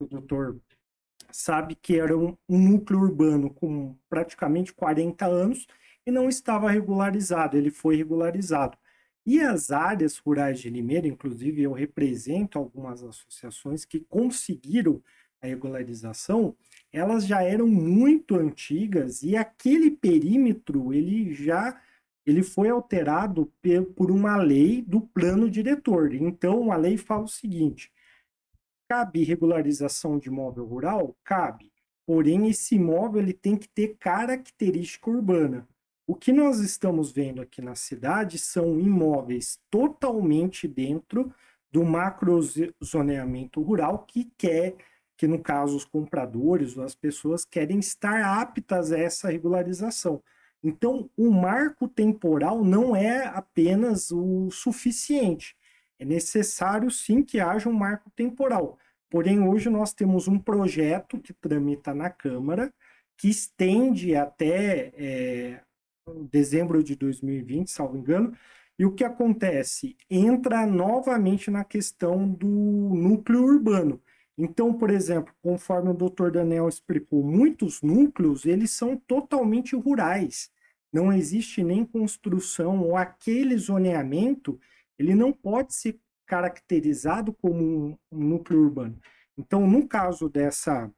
o 0.00 0.06
doutor 0.06 0.60
sabe 1.30 1.74
que 1.74 1.98
era 1.98 2.16
um, 2.16 2.36
núcleo 2.48 3.00
urbano 3.00 3.50
com 3.50 3.96
praticamente 4.08 4.72
40 4.72 5.26
anos 5.26 5.66
e 6.06 6.10
não 6.10 6.28
estava 6.28 6.70
regularizado, 6.70 7.56
ele 7.56 7.70
foi 7.70 7.96
regularizado. 7.96 8.78
E 9.26 9.40
as 9.40 9.70
áreas 9.70 10.16
rurais 10.16 10.58
de 10.58 10.70
Limeira, 10.70 11.06
inclusive 11.06 11.62
eu 11.62 11.72
represento 11.72 12.58
algumas 12.58 13.02
associações 13.04 13.84
que 13.84 14.00
conseguiram 14.00 15.02
a 15.42 15.46
regularização, 15.46 16.56
elas 16.92 17.26
já 17.26 17.42
eram 17.42 17.66
muito 17.66 18.36
antigas 18.36 19.22
e 19.22 19.36
aquele 19.36 19.90
perímetro 19.90 20.92
ele 20.92 21.34
já 21.34 21.80
ele 22.26 22.42
foi 22.42 22.68
alterado 22.68 23.50
por 23.96 24.10
uma 24.10 24.36
lei 24.36 24.82
do 24.82 25.00
plano 25.00 25.50
diretor. 25.50 26.12
Então 26.14 26.70
a 26.70 26.76
lei 26.76 26.98
fala 26.98 27.24
o 27.24 27.28
seguinte: 27.28 27.90
cabe 28.88 29.24
regularização 29.24 30.18
de 30.18 30.28
imóvel 30.28 30.66
rural? 30.66 31.16
Cabe. 31.24 31.72
porém 32.06 32.48
esse 32.48 32.74
imóvel 32.74 33.22
ele 33.22 33.32
tem 33.32 33.56
que 33.56 33.68
ter 33.68 33.96
característica 33.98 35.10
urbana. 35.10 35.66
O 36.06 36.14
que 36.14 36.32
nós 36.32 36.60
estamos 36.60 37.12
vendo 37.12 37.42
aqui 37.42 37.60
na 37.60 37.74
cidade 37.74 38.38
são 38.38 38.80
imóveis 38.80 39.60
totalmente 39.70 40.66
dentro 40.66 41.32
do 41.70 41.84
macrozoneamento 41.84 43.60
rural 43.60 44.06
que 44.06 44.24
quer 44.38 44.74
que 45.18 45.26
no 45.26 45.40
caso 45.40 45.76
os 45.76 45.84
compradores 45.84 46.78
as 46.78 46.94
pessoas 46.94 47.44
querem 47.44 47.80
estar 47.80 48.22
aptas 48.40 48.92
a 48.92 48.98
essa 48.98 49.28
regularização. 49.28 50.22
Então, 50.62 51.10
o 51.16 51.30
marco 51.30 51.88
temporal 51.88 52.64
não 52.64 52.94
é 52.94 53.26
apenas 53.26 54.12
o 54.12 54.48
suficiente. 54.50 55.56
É 55.98 56.04
necessário 56.04 56.90
sim 56.90 57.22
que 57.22 57.40
haja 57.40 57.68
um 57.68 57.72
marco 57.72 58.10
temporal. 58.10 58.78
Porém, 59.10 59.40
hoje 59.40 59.68
nós 59.68 59.92
temos 59.92 60.28
um 60.28 60.38
projeto 60.38 61.18
que 61.18 61.32
tramita 61.32 61.92
na 61.92 62.10
Câmara, 62.10 62.72
que 63.16 63.28
estende 63.28 64.14
até 64.14 64.92
é, 64.96 65.60
dezembro 66.30 66.82
de 66.82 66.94
2020, 66.94 67.70
salvo 67.70 67.96
engano. 67.96 68.36
E 68.78 68.84
o 68.84 68.92
que 68.92 69.02
acontece? 69.02 69.96
Entra 70.08 70.64
novamente 70.64 71.50
na 71.50 71.64
questão 71.64 72.28
do 72.28 72.46
núcleo 72.46 73.42
urbano. 73.42 74.00
Então, 74.38 74.72
por 74.72 74.88
exemplo, 74.88 75.34
conforme 75.42 75.90
o 75.90 75.94
Dr. 75.94 76.30
Daniel 76.30 76.68
explicou, 76.68 77.24
muitos 77.24 77.82
núcleos 77.82 78.46
eles 78.46 78.70
são 78.70 78.96
totalmente 78.96 79.74
rurais. 79.74 80.48
Não 80.92 81.12
existe 81.12 81.64
nem 81.64 81.84
construção 81.84 82.80
ou 82.80 82.96
aquele 82.96 83.58
zoneamento, 83.58 84.58
ele 84.96 85.14
não 85.14 85.32
pode 85.32 85.74
ser 85.74 85.98
caracterizado 86.24 87.32
como 87.32 87.62
um, 87.62 87.98
núcleo 88.12 88.60
urbano. 88.60 88.98
Então, 89.36 89.66
no 89.66 89.88
caso 89.88 90.28
dessa 90.28 90.90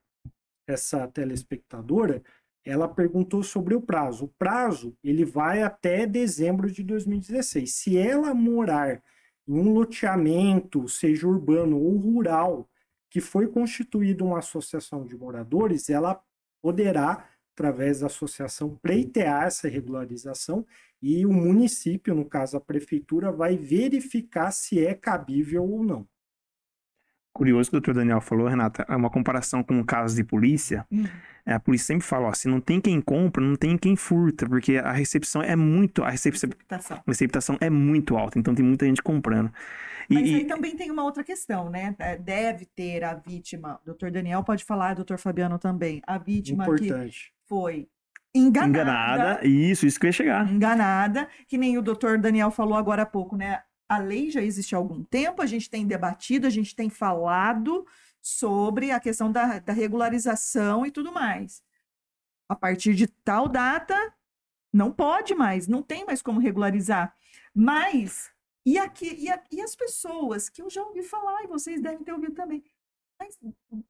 essa 0.69 1.09
telespectadora, 1.09 2.23
ela 2.65 2.87
perguntou 2.87 3.43
sobre 3.43 3.75
o 3.75 3.81
prazo. 3.81 4.27
O 4.27 4.35
prazo 4.39 4.97
ele 5.03 5.25
vai 5.25 5.63
até 5.63 6.07
dezembro 6.07 6.71
de 6.71 6.85
2016. 6.85 7.75
Se 7.75 7.97
ela 7.97 8.33
morar 8.35 9.03
em 9.49 9.59
um 9.59 9.73
loteamento, 9.73 10.87
seja 10.87 11.27
urbano 11.27 11.77
ou 11.77 11.97
rural, 11.97 12.69
que 13.11 13.21
foi 13.21 13.49
constituída 13.49 14.25
uma 14.25 14.39
associação 14.39 15.05
de 15.05 15.17
moradores, 15.17 15.91
ela 15.91 16.23
poderá, 16.63 17.29
através 17.53 18.01
da 18.01 18.07
associação, 18.07 18.77
pleitear 18.77 19.47
essa 19.47 19.69
regularização 19.69 20.65
e 21.03 21.27
o 21.27 21.33
município, 21.33 22.15
no 22.15 22.25
caso 22.25 22.57
a 22.57 22.61
prefeitura, 22.61 23.33
vai 23.33 23.57
verificar 23.57 24.53
se 24.53 24.85
é 24.85 24.95
cabível 24.95 25.65
ou 25.65 25.83
não. 25.83 26.09
Curioso 27.33 27.71
que 27.71 27.77
o 27.77 27.81
doutor 27.81 27.95
Daniel 27.95 28.21
falou, 28.21 28.49
Renata, 28.49 28.85
é 28.89 28.97
uma 28.97 29.09
comparação 29.09 29.63
com 29.63 29.83
casos 29.85 30.17
de 30.17 30.25
polícia. 30.25 30.85
Hum. 30.91 31.05
É, 31.47 31.55
a 31.55 31.61
polícia 31.61 31.87
sempre 31.87 32.07
fala, 32.07 32.29
ó, 32.29 32.33
se 32.35 32.49
não 32.49 32.61
tem 32.61 32.81
quem 32.81 33.01
compra, 33.01 33.43
não 33.43 33.55
tem 33.57 33.79
quem 33.79 33.97
furta, 33.97 34.47
porque 34.47 34.77
a 34.77 34.93
recepção 34.93 35.41
é 35.43 35.55
muito, 35.57 36.03
a 36.03 36.11
recepção, 36.11 36.51
Receptação. 36.51 36.97
a 36.99 37.03
receptação 37.07 37.57
é 37.61 37.71
muito 37.71 38.17
alta, 38.17 38.39
então 38.39 38.55
tem 38.55 38.65
muita 38.65 38.85
gente 38.85 39.01
comprando. 39.03 39.51
E, 40.11 40.15
Mas 40.15 40.25
aí 40.25 40.41
e- 40.41 40.45
também 40.45 40.77
tem 40.77 40.91
uma 40.91 41.05
outra 41.05 41.23
questão, 41.25 41.71
né? 41.71 41.95
É, 42.01 42.17
Deve 42.17 42.67
ter 42.67 43.05
a 43.05 43.15
vítima, 43.15 43.79
o 43.83 43.87
doutor 43.87 44.11
Daniel 44.11 44.43
pode 44.43 44.65
falar, 44.65 44.95
doutor 44.95 45.17
Fabiano 45.19 45.59
também, 45.59 46.03
a 46.07 46.19
vítima 46.19 46.65
que 46.65 46.85
Importante. 46.85 47.33
foi 47.49 47.89
enganada, 48.35 48.69
enganada, 48.69 49.47
isso, 49.47 49.87
isso 49.87 49.99
que 49.99 50.07
eu 50.07 50.09
ia 50.09 50.13
chegar. 50.13 50.53
enganada, 50.53 51.29
que 51.49 51.57
nem 51.57 51.79
o 51.79 51.83
doutor 51.83 52.19
Daniel 52.19 52.51
falou 52.51 52.77
agora 52.77 53.03
há 53.03 53.07
pouco, 53.07 53.37
né? 53.37 53.61
A 53.91 53.99
lei 53.99 54.31
já 54.31 54.41
existe 54.41 54.73
há 54.73 54.79
algum 54.79 55.03
tempo, 55.03 55.43
a 55.43 55.47
gente 55.47 55.69
tem 55.69 55.85
debatido, 55.85 56.47
a 56.47 56.51
gente 56.51 56.77
tem 56.77 56.89
falado 56.89 57.85
sobre 58.23 58.93
a 58.93 59.01
questão 59.01 59.33
da, 59.33 59.59
da 59.59 59.73
regularização 59.73 60.87
e 60.87 60.93
tudo 60.93 61.11
mais. 61.13 61.61
A 62.49 62.55
partir 62.55 62.95
de 62.95 63.09
tal 63.09 63.49
data, 63.49 63.97
não 64.73 64.93
pode 64.93 65.35
mais, 65.35 65.67
não 65.67 65.83
tem 65.83 66.05
mais 66.07 66.23
como 66.23 66.39
regularizar. 66.39 67.13
Mas, 67.53 68.31
e 68.65 68.79
aqui, 68.79 69.13
e, 69.19 69.29
a- 69.29 69.43
e 69.51 69.61
as 69.61 69.75
pessoas 69.75 70.49
que 70.49 70.63
eu 70.63 70.71
já 70.71 70.83
ouvi 70.85 71.03
falar, 71.03 71.43
e 71.43 71.49
vocês 71.49 71.81
devem 71.83 72.05
ter 72.05 72.13
ouvido 72.13 72.35
também, 72.35 72.63
mas 73.21 73.39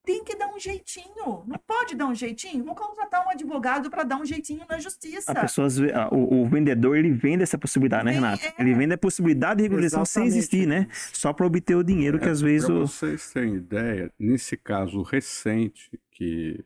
tem 0.04 0.24
que 0.24 0.34
dar 0.36 0.48
um 0.48 0.58
jeitinho, 0.58 1.44
não 1.46 1.58
pode 1.64 1.94
dar 1.94 2.06
um 2.06 2.14
jeitinho? 2.14 2.64
Vou 2.64 2.74
contratar 2.74 3.24
um 3.24 3.30
advogado 3.30 3.88
para 3.88 4.02
dar 4.02 4.16
um 4.16 4.24
jeitinho 4.26 4.66
na 4.68 4.78
justiça. 4.80 5.30
A 5.30 5.42
pessoa, 5.42 5.68
às 5.68 5.78
ve- 5.78 5.92
a- 5.92 6.08
o, 6.12 6.42
o 6.42 6.48
vendedor, 6.48 6.96
ele 6.96 7.12
vende 7.12 7.44
essa 7.44 7.56
possibilidade, 7.56 8.04
né, 8.04 8.10
Renato? 8.10 8.44
é. 8.44 8.54
Ele 8.58 8.74
vende 8.74 8.94
a 8.94 8.98
possibilidade 8.98 9.58
de 9.58 9.62
regularização 9.62 10.04
sem 10.04 10.24
existir, 10.26 10.66
né? 10.66 10.88
Só 11.12 11.32
para 11.32 11.46
obter 11.46 11.76
o 11.76 11.84
dinheiro 11.84 12.18
que 12.18 12.26
É, 12.26 12.30
às 12.30 12.40
vezes 12.40 12.66
Para 12.66 12.74
o... 12.74 12.86
vocês 12.88 13.30
terem 13.32 13.54
ideia, 13.54 14.12
nesse 14.18 14.56
caso 14.56 15.00
recente 15.02 15.88
que 16.10 16.64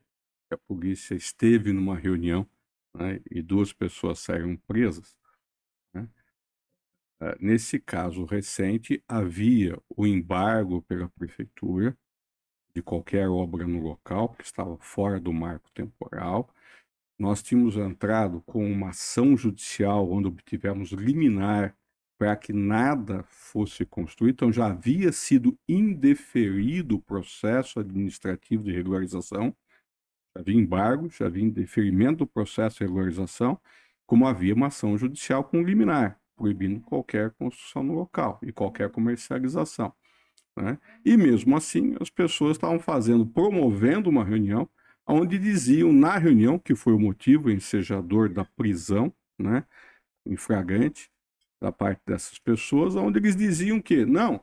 a 0.50 0.56
polícia 0.56 1.14
esteve 1.14 1.70
numa 1.72 1.96
reunião 1.96 2.48
né, 2.96 3.20
e 3.30 3.42
duas 3.42 3.72
pessoas 3.74 4.20
saíram 4.20 4.56
presas, 4.66 5.14
né, 5.92 6.08
eh, 7.20 7.36
nesse 7.40 7.78
caso 7.78 8.24
recente 8.24 9.02
havia 9.06 9.76
o 9.94 10.06
embargo 10.06 10.80
pela 10.82 11.08
prefeitura 11.10 11.94
de 12.74 12.82
qualquer 12.82 13.28
obra 13.28 13.66
no 13.66 13.80
local, 13.80 14.30
que 14.30 14.44
estava 14.44 14.76
fora 14.78 15.20
do 15.20 15.32
marco 15.32 15.70
temporal. 15.72 16.50
Nós 17.18 17.42
tínhamos 17.42 17.76
entrado 17.76 18.42
com 18.42 18.70
uma 18.70 18.90
ação 18.90 19.36
judicial 19.36 20.10
onde 20.10 20.28
obtivemos 20.28 20.90
liminar 20.90 21.76
para 22.18 22.36
que 22.36 22.52
nada 22.52 23.24
fosse 23.24 23.84
construído, 23.84 24.34
então 24.34 24.52
já 24.52 24.66
havia 24.66 25.12
sido 25.12 25.58
indeferido 25.68 26.96
o 26.96 27.00
processo 27.02 27.80
administrativo 27.80 28.64
de 28.64 28.72
regularização, 28.72 29.54
já 30.34 30.40
havia 30.40 30.54
embargo, 30.54 31.08
já 31.10 31.26
havia 31.26 31.44
indeferimento 31.44 32.18
do 32.18 32.26
processo 32.26 32.78
de 32.78 32.84
regularização, 32.84 33.60
como 34.06 34.26
havia 34.26 34.54
uma 34.54 34.68
ação 34.68 34.96
judicial 34.98 35.44
com 35.44 35.62
liminar, 35.62 36.20
proibindo 36.36 36.80
qualquer 36.80 37.32
construção 37.32 37.82
no 37.82 37.94
local 37.94 38.38
e 38.42 38.52
qualquer 38.52 38.90
comercialização. 38.90 39.92
Né? 40.56 40.78
E 41.04 41.16
mesmo 41.16 41.56
assim, 41.56 41.96
as 42.00 42.10
pessoas 42.10 42.56
estavam 42.56 42.78
fazendo, 42.78 43.26
promovendo 43.26 44.08
uma 44.08 44.24
reunião, 44.24 44.68
onde 45.06 45.38
diziam 45.38 45.92
na 45.92 46.16
reunião, 46.16 46.58
que 46.58 46.74
foi 46.74 46.92
o 46.92 46.98
motivo 46.98 47.50
ensejador 47.50 48.28
da 48.28 48.44
prisão, 48.44 49.12
né, 49.38 49.64
em 50.26 50.36
flagrante, 50.36 51.10
da 51.60 51.72
parte 51.72 52.00
dessas 52.06 52.38
pessoas, 52.38 52.94
onde 52.94 53.18
eles 53.18 53.36
diziam 53.36 53.80
que, 53.80 54.04
não, 54.04 54.40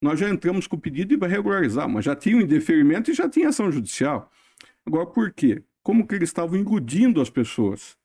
nós 0.00 0.18
já 0.18 0.28
entramos 0.28 0.66
com 0.66 0.76
o 0.76 0.80
pedido 0.80 1.14
e 1.14 1.16
vai 1.16 1.28
regularizar, 1.28 1.88
mas 1.88 2.04
já 2.04 2.16
tinha 2.16 2.36
o 2.36 2.40
indeferimento 2.40 3.10
e 3.10 3.14
já 3.14 3.28
tinha 3.28 3.48
ação 3.48 3.70
judicial. 3.70 4.30
Agora, 4.84 5.06
por 5.06 5.32
quê? 5.32 5.62
Como 5.82 6.06
que 6.06 6.14
eles 6.14 6.28
estavam 6.28 6.58
iludindo 6.58 7.20
as 7.20 7.30
pessoas? 7.30 7.96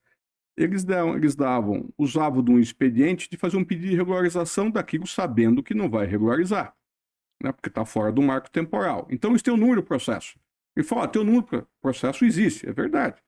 Eles, 0.55 0.83
davam, 0.83 1.15
eles 1.15 1.35
davam, 1.35 1.89
usavam 1.97 2.43
de 2.43 2.51
um 2.51 2.59
expediente 2.59 3.29
de 3.29 3.37
fazer 3.37 3.57
um 3.57 3.63
pedido 3.63 3.89
de 3.89 3.95
regularização 3.95 4.69
daquilo 4.71 5.05
sabendo 5.05 5.61
que 5.61 5.73
não 5.73 5.89
vai 5.89 6.07
regularizar, 6.07 6.75
né? 7.41 7.51
porque 7.51 7.69
está 7.69 7.85
fora 7.85 8.11
do 8.11 8.21
marco 8.21 8.49
temporal. 8.49 9.07
Então, 9.09 9.31
eles 9.31 9.41
têm 9.41 9.53
o 9.53 9.57
número 9.57 9.83
processo. 9.83 10.37
Ele 10.75 10.85
fala, 10.85 11.05
ah, 11.05 11.07
teu 11.07 11.23
número 11.23 11.67
processo 11.81 12.25
existe, 12.25 12.67
é 12.67 12.73
verdade. 12.73 13.21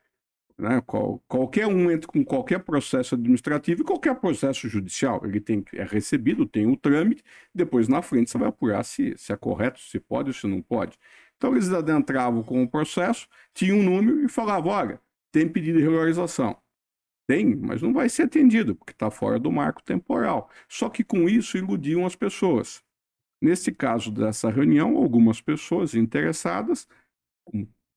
Né? 0.58 0.82
Qual- 0.86 1.24
qualquer 1.28 1.68
um 1.68 1.90
entra 1.90 2.08
com 2.08 2.24
qualquer 2.24 2.60
processo 2.60 3.16
administrativo 3.16 3.82
e 3.82 3.86
qualquer 3.86 4.16
processo 4.16 4.68
judicial. 4.68 5.22
Ele 5.26 5.40
tem, 5.40 5.64
é 5.74 5.84
recebido, 5.84 6.46
tem 6.46 6.68
o 6.68 6.76
trâmite, 6.76 7.24
depois 7.56 7.88
na 7.88 8.02
frente 8.02 8.30
você 8.30 8.38
vai 8.38 8.50
apurar 8.50 8.84
se, 8.84 9.16
se 9.18 9.32
é 9.32 9.38
correto, 9.38 9.80
se 9.80 10.00
pode 10.00 10.30
ou 10.30 10.34
se 10.34 10.46
não 10.48 10.62
pode. 10.62 10.98
Então 11.38 11.54
eles 11.54 11.72
adentravam 11.72 12.44
com 12.44 12.62
o 12.62 12.70
processo, 12.70 13.28
tinham 13.54 13.78
um 13.80 13.84
número 13.84 14.22
e 14.24 14.28
falavam: 14.30 14.72
olha, 14.72 15.02
tem 15.32 15.48
pedido 15.48 15.78
de 15.78 15.84
regularização. 15.86 16.58
Tem, 17.28 17.56
mas 17.56 17.82
não 17.82 17.94
vai 17.94 18.10
ser 18.10 18.24
atendido, 18.24 18.76
porque 18.76 18.92
está 18.92 19.12
fora 19.12 19.40
do 19.40 19.52
marco 19.52 19.84
temporal. 19.84 20.50
Só 20.68 20.90
que 20.90 21.04
com 21.04 21.30
isso 21.30 21.58
iludiam 21.58 22.06
as 22.06 22.16
pessoas. 22.16 22.84
Nesse 23.42 23.72
caso 23.72 24.12
dessa 24.12 24.50
reunião, 24.50 24.98
algumas 24.98 25.40
pessoas 25.40 25.94
interessadas, 25.94 26.88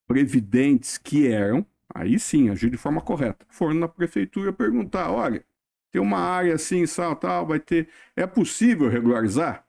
previdentes 0.07 0.99
que 0.99 1.27
eram, 1.27 1.67
aí 1.93 2.19
sim, 2.19 2.49
agir 2.49 2.71
de 2.71 2.77
forma 2.77 3.01
correta, 3.01 3.45
foram 3.49 3.75
na 3.75 3.89
prefeitura 3.89 4.53
perguntar: 4.53 5.11
olha, 5.11 5.45
tem 5.91 6.01
uma 6.01 6.19
área 6.19 6.55
assim, 6.55 6.85
tal, 6.87 7.17
tal, 7.17 7.47
vai 7.47 7.61
ter. 7.61 7.89
É 8.17 8.27
possível 8.27 8.89
regularizar? 8.89 9.67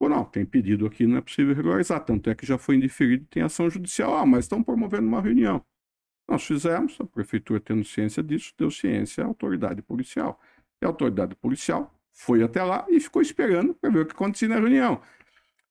Ou 0.00 0.08
não, 0.08 0.24
tem 0.24 0.44
pedido 0.44 0.84
aqui, 0.86 1.06
não 1.06 1.18
é 1.18 1.20
possível 1.20 1.54
regularizar. 1.54 2.04
Tanto 2.04 2.28
é 2.28 2.34
que 2.34 2.44
já 2.44 2.58
foi 2.58 2.76
indeferido, 2.76 3.24
tem 3.26 3.42
ação 3.42 3.70
judicial. 3.70 4.16
Ah, 4.16 4.26
mas 4.26 4.44
estão 4.46 4.62
promovendo 4.62 5.06
uma 5.06 5.20
reunião. 5.20 5.64
Nós 6.28 6.44
fizemos, 6.44 7.00
a 7.00 7.04
prefeitura 7.04 7.60
tendo 7.60 7.84
ciência 7.84 8.22
disso, 8.22 8.52
deu 8.58 8.70
ciência 8.70 9.22
à 9.22 9.26
autoridade 9.28 9.80
policial. 9.82 10.40
E 10.80 10.84
a 10.84 10.88
autoridade 10.88 11.36
policial 11.36 11.94
foi 12.12 12.42
até 12.42 12.62
lá 12.62 12.84
e 12.88 13.00
ficou 13.00 13.20
esperando 13.22 13.74
para 13.74 13.90
ver 13.90 14.00
o 14.00 14.06
que 14.06 14.12
acontecia 14.12 14.48
na 14.48 14.56
reunião. 14.56 15.00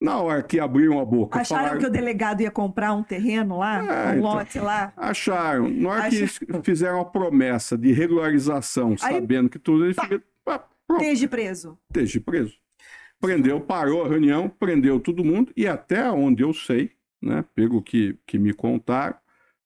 Na 0.01 0.19
hora 0.19 0.41
que 0.41 0.59
abriram 0.59 0.99
a 0.99 1.05
boca, 1.05 1.39
Acharam 1.39 1.61
falaram, 1.63 1.79
que 1.79 1.85
o 1.85 1.91
delegado 1.91 2.41
ia 2.41 2.49
comprar 2.49 2.91
um 2.93 3.03
terreno 3.03 3.59
lá, 3.59 3.77
É, 3.77 4.07
um 4.15 4.17
então. 4.17 4.21
lote 4.21 4.59
lá? 4.59 4.91
Acharam. 4.97 5.69
Na 5.69 5.89
hora 5.89 6.01
que 6.01 6.07
Acha- 6.07 6.17
eles 6.17 6.39
fizeram 6.63 6.99
a 6.99 7.05
promessa 7.05 7.77
de 7.77 7.91
regularização, 7.91 8.95
Aí, 9.01 9.13
sabendo 9.13 9.47
que 9.49 9.59
tudo, 9.59 9.85
pronto, 10.43 10.65
Esteja 11.03 11.27
preso. 11.27 11.77
esteja 11.89 12.19
preso. 12.19 12.55
Prendeu, 13.19 13.61
parou 13.61 14.03
a 14.03 14.07
reunião, 14.09 14.49
prendeu 14.49 14.99
todo 14.99 15.23
mundo, 15.23 15.53
e 15.55 15.67
até 15.67 16.09
onde 16.09 16.41
eu 16.43 16.51
sei, 16.51 16.91
né, 17.21 17.45
pelo 17.53 17.83
que, 17.83 18.17
que 18.25 18.39
me 18.39 18.51
contaram, 18.51 19.15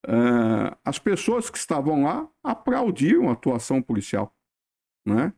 eh, 0.06 0.76
as 0.84 1.00
pessoas 1.00 1.50
que 1.50 1.58
estavam 1.58 2.04
lá 2.04 2.28
aplaudiam 2.44 3.30
a 3.30 3.32
atuação 3.32 3.82
policial, 3.82 4.36
né? 5.06 5.32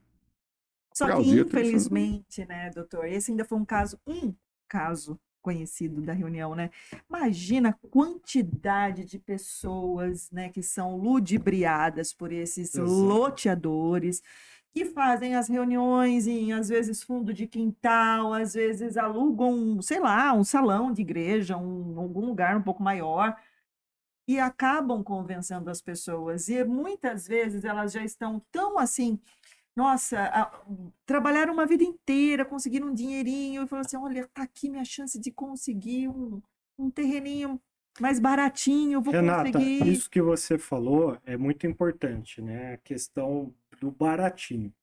Só 0.98 1.06
que, 1.06 1.12
atenção. 1.12 1.38
infelizmente, 1.40 2.46
né, 2.48 2.72
doutor, 2.72 3.06
esse 3.06 3.30
ainda 3.30 3.46
foi 3.46 3.58
um 3.58 3.66
caso, 3.66 4.00
um 4.08 4.34
caso 4.68 5.20
conhecido 5.44 6.02
da 6.02 6.12
reunião, 6.12 6.56
né? 6.56 6.72
Imagina 7.08 7.70
a 7.70 7.88
quantidade 7.88 9.06
de 9.06 9.20
pessoas, 9.20 10.30
né, 10.32 10.50
que 10.50 10.64
são 10.64 10.98
ludibriadas 10.98 12.12
por 12.14 12.32
esses 12.32 12.74
Exato. 12.74 12.90
loteadores, 12.90 14.22
que 14.74 14.86
fazem 14.86 15.36
as 15.36 15.48
reuniões 15.48 16.26
em, 16.28 16.52
às 16.52 16.68
vezes, 16.68 17.04
fundo 17.04 17.34
de 17.34 17.48
quintal, 17.48 18.34
às 18.34 18.56
vezes 18.56 18.98
alugam, 18.98 19.80
sei 19.82 20.00
lá, 20.00 20.34
um 20.34 20.44
salão 20.44 20.92
de 20.92 21.02
igreja, 21.02 21.58
um, 21.58 22.00
algum 22.00 22.26
lugar 22.26 22.58
um 22.58 22.62
pouco 22.62 22.82
maior, 22.82 23.36
e 24.28 24.40
acabam 24.40 25.04
convencendo 25.04 25.70
as 25.70 25.82
pessoas. 25.82 26.50
E 26.50 26.64
muitas 26.64 27.28
vezes 27.28 27.64
elas 27.64 27.94
já 27.94 28.04
estão 28.04 28.42
tão 28.52 28.78
assim, 28.78 29.20
nossa, 29.78 30.20
a- 30.24 30.66
trabalharam 31.06 31.54
uma 31.54 31.68
vida 31.68 31.84
inteira, 31.84 32.44
conseguiram 32.44 32.88
um 32.88 32.94
dinheirinho 32.94 33.64
e 33.64 33.68
falaram 33.68 33.86
assim: 33.86 33.98
olha, 33.98 34.28
tá 34.34 34.42
aqui 34.42 34.70
minha 34.70 34.84
chance 34.84 35.20
de 35.20 35.32
conseguir 35.32 36.08
um, 36.10 36.42
um 36.80 36.90
terreninho 36.90 37.62
mais 38.00 38.20
baratinho, 38.20 39.02
vou 39.02 39.14
Renata, 39.14 39.44
conseguir. 39.52 39.88
isso 39.92 40.10
que 40.10 40.22
você 40.22 40.58
falou 40.58 41.18
é 41.26 41.38
muito 41.38 41.68
importante, 41.68 42.42
né? 42.42 42.74
A 42.74 42.78
questão 42.78 43.54
do 43.80 43.92
baratinho. 43.92 44.74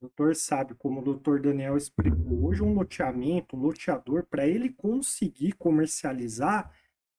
O 0.00 0.06
doutor 0.06 0.34
sabe, 0.36 0.74
como 0.74 1.00
o 1.00 1.04
doutor 1.04 1.40
Daniel 1.40 1.76
explicou, 1.76 2.46
hoje 2.46 2.62
um 2.62 2.72
loteamento, 2.72 3.56
um 3.56 3.60
loteador, 3.60 4.24
para 4.26 4.46
ele 4.46 4.70
conseguir 4.70 5.52
comercializar, 5.52 6.72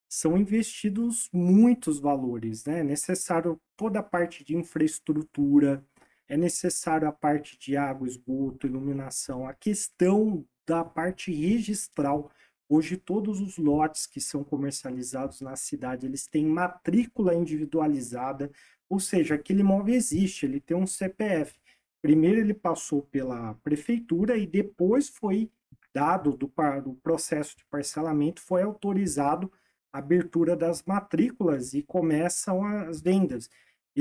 são 0.09 0.37
investidos 0.37 1.29
muitos 1.31 1.99
valores, 1.99 2.65
né? 2.65 2.79
É 2.79 2.83
necessário 2.83 3.59
toda 3.77 3.99
a 3.99 4.03
parte 4.03 4.43
de 4.43 4.55
infraestrutura, 4.55 5.83
é 6.29 6.37
necessário 6.37 7.07
a 7.07 7.11
parte 7.11 7.57
de 7.57 7.75
água, 7.75 8.07
esgoto, 8.07 8.67
iluminação, 8.67 9.47
a 9.47 9.53
questão 9.53 10.45
da 10.65 10.85
parte 10.85 11.31
registral. 11.33 12.31
Hoje 12.69 12.95
todos 12.95 13.41
os 13.41 13.57
lotes 13.57 14.05
que 14.05 14.21
são 14.21 14.43
comercializados 14.43 15.41
na 15.41 15.55
cidade, 15.55 16.05
eles 16.05 16.27
têm 16.27 16.45
matrícula 16.45 17.33
individualizada, 17.33 18.51
ou 18.87 18.99
seja, 18.99 19.33
aquele 19.35 19.61
imóvel 19.61 19.95
existe, 19.95 20.45
ele 20.45 20.59
tem 20.59 20.77
um 20.77 20.85
CPF. 20.85 21.59
Primeiro 21.99 22.39
ele 22.39 22.53
passou 22.53 23.01
pela 23.01 23.55
prefeitura 23.55 24.37
e 24.37 24.45
depois 24.45 25.09
foi 25.09 25.51
dado 25.91 26.37
do, 26.37 26.51
do 26.83 26.93
processo 27.01 27.57
de 27.57 27.65
parcelamento, 27.65 28.39
foi 28.39 28.61
autorizado 28.61 29.51
a 29.91 29.97
abertura 29.97 30.55
das 30.55 30.83
matrículas 30.83 31.73
e 31.73 31.81
começam 31.81 32.63
as 32.63 33.01
vendas. 33.01 33.49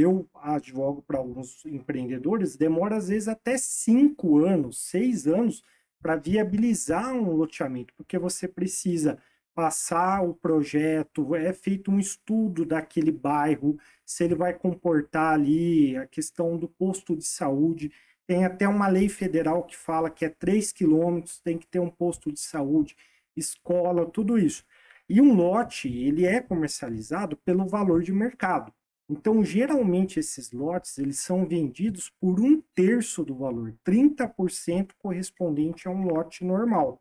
Eu 0.00 0.31
advogo 0.33 1.02
para 1.02 1.19
alguns 1.19 1.67
empreendedores, 1.67 2.57
demora 2.57 2.97
às 2.97 3.09
vezes 3.09 3.26
até 3.26 3.59
cinco 3.59 4.38
anos, 4.38 4.78
seis 4.88 5.26
anos 5.26 5.61
para 6.00 6.14
viabilizar 6.14 7.12
um 7.12 7.33
loteamento, 7.33 7.93
porque 7.97 8.17
você 8.17 8.47
precisa 8.47 9.19
passar 9.57 10.23
o 10.23 10.35
projeto, 10.35 11.35
é 11.35 11.52
feito 11.52 11.90
um 11.90 11.99
estudo 11.99 12.64
daquele 12.64 13.11
bairro, 13.11 13.76
se 14.07 14.23
ele 14.23 14.37
vai 14.37 14.55
comportar 14.55 15.35
ali 15.35 15.97
a 15.97 16.07
questão 16.07 16.57
do 16.57 16.68
posto 16.68 17.16
de 17.16 17.25
saúde. 17.25 17.90
Tem 18.25 18.44
até 18.44 18.68
uma 18.68 18.87
lei 18.87 19.09
federal 19.09 19.64
que 19.64 19.77
fala 19.77 20.11
que 20.11 20.25
é 20.25 20.29
3 20.29 20.70
quilômetros, 20.70 21.40
tem 21.40 21.59
que 21.59 21.66
ter 21.66 21.81
um 21.81 21.90
posto 21.90 22.31
de 22.31 22.38
saúde, 22.38 22.96
escola, 23.37 24.07
tudo 24.07 24.38
isso. 24.38 24.64
E 25.09 25.20
um 25.20 25.35
lote, 25.35 25.88
ele 25.88 26.25
é 26.25 26.40
comercializado 26.40 27.37
pelo 27.38 27.66
valor 27.66 28.01
de 28.03 28.12
mercado. 28.12 28.73
Então, 29.09 29.42
geralmente, 29.42 30.21
esses 30.21 30.53
lotes, 30.53 30.99
eles 30.99 31.18
são 31.18 31.47
vendidos 31.47 32.11
por 32.21 32.40
um 32.40 32.61
terço 32.75 33.25
do 33.25 33.35
valor, 33.35 33.75
30% 33.85 34.90
correspondente 34.99 35.88
a 35.88 35.90
um 35.90 36.07
lote 36.07 36.44
normal. 36.44 36.99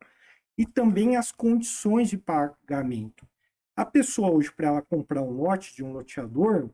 E 0.56 0.66
também 0.66 1.16
as 1.16 1.30
condições 1.30 2.08
de 2.08 2.16
pagamento. 2.16 3.26
A 3.76 3.84
pessoa 3.84 4.30
hoje, 4.30 4.50
para 4.50 4.68
ela 4.68 4.82
comprar 4.82 5.22
um 5.22 5.30
lote 5.30 5.76
de 5.76 5.84
um 5.84 5.92
loteador, 5.92 6.70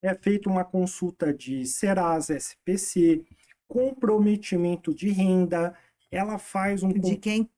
é 0.00 0.14
feita 0.14 0.48
uma 0.48 0.64
consulta 0.64 1.34
de 1.34 1.66
Serasa, 1.66 2.36
SPC, 2.36 3.24
comprometimento 3.66 4.94
de 4.94 5.10
renda, 5.10 5.74
ela 6.10 6.38
faz 6.38 6.82
um 6.82 6.88
De 6.88 7.16
quem 7.16 7.50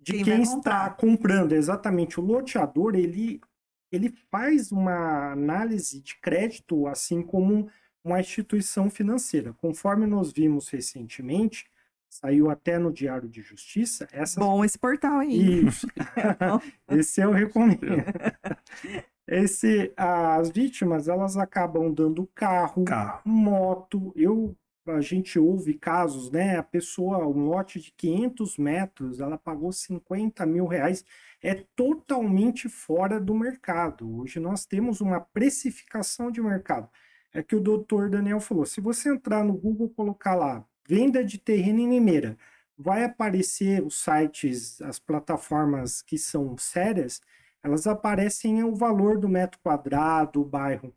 de 0.00 0.12
quem 0.12 0.24
quem, 0.24 0.42
está 0.42 0.88
comprando, 0.90 1.52
exatamente. 1.52 2.18
O 2.18 2.22
loteador, 2.22 2.94
ele, 2.94 3.40
ele 3.90 4.10
faz 4.30 4.70
uma 4.72 5.32
análise 5.32 6.00
de 6.00 6.16
crédito, 6.20 6.86
assim 6.86 7.22
como 7.22 7.68
uma 8.04 8.20
instituição 8.20 8.88
financeira. 8.90 9.52
Conforme 9.54 10.06
nós 10.06 10.32
vimos 10.32 10.68
recentemente, 10.68 11.66
saiu 12.08 12.50
até 12.50 12.78
no 12.78 12.92
Diário 12.92 13.28
de 13.28 13.42
Justiça, 13.42 14.08
essas 14.12 14.36
Bom 14.36 14.64
esse 14.64 14.78
portal 14.78 15.18
aí. 15.20 15.66
isso. 15.66 15.86
Esse 16.88 17.20
eu 17.20 17.30
recomendo. 17.32 17.80
Esse, 19.26 19.92
as 19.94 20.50
vítimas, 20.50 21.06
elas 21.06 21.36
acabam 21.36 21.92
dando 21.92 22.26
carro, 22.34 22.84
Carro. 22.84 23.20
moto. 23.26 24.10
Eu, 24.16 24.56
a 24.86 25.02
gente 25.02 25.38
ouve 25.38 25.74
casos, 25.74 26.30
né? 26.30 26.56
A 26.56 26.62
pessoa, 26.62 27.26
um 27.28 27.44
lote 27.46 27.78
de 27.78 27.92
500 27.92 28.56
metros, 28.56 29.20
ela 29.20 29.36
pagou 29.36 29.70
50 29.70 30.46
mil 30.46 30.66
reais. 30.66 31.04
É 31.42 31.54
totalmente 31.76 32.68
fora 32.68 33.20
do 33.20 33.34
mercado. 33.34 34.20
Hoje 34.20 34.40
nós 34.40 34.66
temos 34.66 35.00
uma 35.00 35.20
precificação 35.20 36.30
de 36.30 36.40
mercado. 36.40 36.88
É 37.32 37.42
que 37.42 37.54
o 37.54 37.60
doutor 37.60 38.10
Daniel 38.10 38.40
falou: 38.40 38.66
se 38.66 38.80
você 38.80 39.10
entrar 39.10 39.44
no 39.44 39.54
Google, 39.54 39.90
colocar 39.90 40.34
lá 40.34 40.64
venda 40.88 41.22
de 41.22 41.38
terreno 41.38 41.80
em 41.80 41.90
Limeira, 41.90 42.36
vai 42.76 43.04
aparecer 43.04 43.82
os 43.82 44.02
sites, 44.02 44.80
as 44.80 44.98
plataformas 44.98 46.00
que 46.00 46.16
são 46.16 46.56
sérias, 46.56 47.20
elas 47.62 47.86
aparecem 47.86 48.64
o 48.64 48.74
valor 48.74 49.18
do 49.18 49.28
metro 49.28 49.58
quadrado, 49.60 50.40
o 50.40 50.44
bairro. 50.44 50.94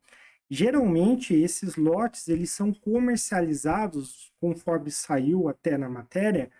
Geralmente 0.50 1.34
esses 1.34 1.76
lotes 1.76 2.28
eles 2.28 2.52
são 2.52 2.74
comercializados, 2.74 4.32
conforme 4.40 4.92
saiu 4.92 5.50
até 5.50 5.78
na 5.78 5.90
matéria, 5.90 6.52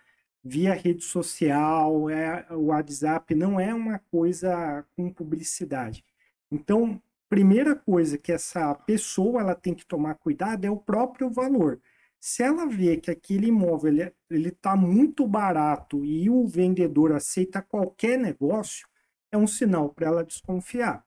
via 0.44 0.74
rede 0.74 1.04
social, 1.04 2.10
é, 2.10 2.46
o 2.50 2.66
WhatsApp 2.66 3.34
não 3.34 3.60
é 3.60 3.72
uma 3.72 3.98
coisa 4.10 4.84
com 4.96 5.12
publicidade. 5.12 6.04
Então, 6.50 7.00
primeira 7.28 7.74
coisa 7.76 8.18
que 8.18 8.32
essa 8.32 8.74
pessoa 8.74 9.40
ela 9.40 9.54
tem 9.54 9.74
que 9.74 9.86
tomar 9.86 10.16
cuidado 10.16 10.64
é 10.64 10.70
o 10.70 10.76
próprio 10.76 11.30
valor. 11.30 11.80
Se 12.20 12.42
ela 12.42 12.66
vê 12.66 12.96
que 12.96 13.10
aquele 13.10 13.48
imóvel 13.48 14.12
ele 14.30 14.48
está 14.48 14.76
muito 14.76 15.26
barato 15.26 16.04
e 16.04 16.30
o 16.30 16.46
vendedor 16.46 17.12
aceita 17.12 17.62
qualquer 17.62 18.18
negócio, 18.18 18.86
é 19.32 19.36
um 19.36 19.46
sinal 19.46 19.88
para 19.88 20.06
ela 20.06 20.24
desconfiar. 20.24 21.04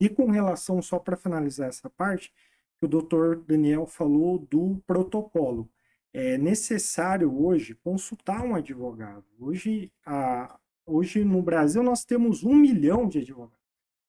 E 0.00 0.08
com 0.08 0.30
relação, 0.30 0.80
só 0.80 0.98
para 0.98 1.16
finalizar 1.16 1.68
essa 1.68 1.90
parte, 1.90 2.32
que 2.78 2.86
o 2.86 2.88
doutor 2.88 3.36
Daniel 3.36 3.86
falou 3.86 4.38
do 4.38 4.82
protocolo. 4.86 5.68
É 6.18 6.38
necessário 6.38 7.30
hoje 7.44 7.74
consultar 7.74 8.42
um 8.42 8.54
advogado. 8.54 9.26
Hoje, 9.38 9.92
a, 10.02 10.58
hoje 10.86 11.22
no 11.22 11.42
Brasil 11.42 11.82
nós 11.82 12.06
temos 12.06 12.42
um 12.42 12.54
milhão 12.54 13.06
de 13.06 13.18
advogados. 13.18 13.58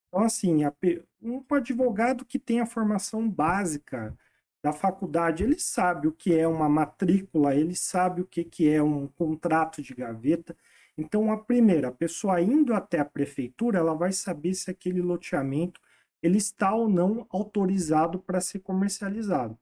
Então, 0.08 0.24
assim, 0.24 0.64
a 0.64 0.74
um 1.22 1.44
advogado 1.52 2.24
que 2.24 2.40
tem 2.40 2.62
a 2.62 2.66
formação 2.66 3.30
básica 3.30 4.18
da 4.64 4.72
faculdade, 4.72 5.44
ele 5.44 5.60
sabe 5.60 6.08
o 6.08 6.14
que 6.14 6.34
é 6.34 6.48
uma 6.48 6.70
matrícula, 6.70 7.54
ele 7.54 7.76
sabe 7.76 8.22
o 8.22 8.26
que, 8.26 8.46
que 8.46 8.70
é 8.70 8.82
um 8.82 9.08
contrato 9.08 9.82
de 9.82 9.94
gaveta. 9.94 10.56
Então, 10.98 11.30
a 11.30 11.38
primeira, 11.38 11.90
a 11.90 11.92
pessoa 11.92 12.40
indo 12.40 12.74
até 12.74 13.00
a 13.02 13.06
prefeitura, 13.06 13.80
ela 13.80 13.94
vai 13.94 14.14
saber 14.14 14.54
se 14.54 14.72
aquele 14.72 15.02
loteamento 15.02 15.82
ele 16.24 16.38
está 16.38 16.74
ou 16.74 16.88
não 16.88 17.28
autorizado 17.30 18.18
para 18.18 18.40
ser 18.40 18.60
comercializado. 18.60 19.60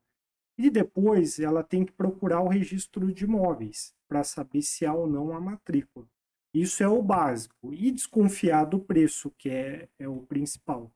E 0.58 0.70
depois 0.70 1.40
ela 1.40 1.64
tem 1.64 1.86
que 1.86 1.92
procurar 1.92 2.42
o 2.42 2.48
registro 2.50 3.14
de 3.14 3.26
imóveis 3.26 3.94
para 4.08 4.24
saber 4.24 4.62
se 4.62 4.86
há 4.86 4.94
ou 4.94 5.08
não 5.08 5.36
a 5.36 5.40
matrícula. 5.42 6.08
Isso 6.54 6.82
é 6.84 6.88
o 6.88 7.02
básico. 7.02 7.74
E 7.74 7.92
desconfiar 7.92 8.66
do 8.66 8.80
preço, 8.80 9.32
que 9.38 9.50
é, 9.50 9.90
é 10.00 10.08
o 10.08 10.22
principal. 10.22 10.92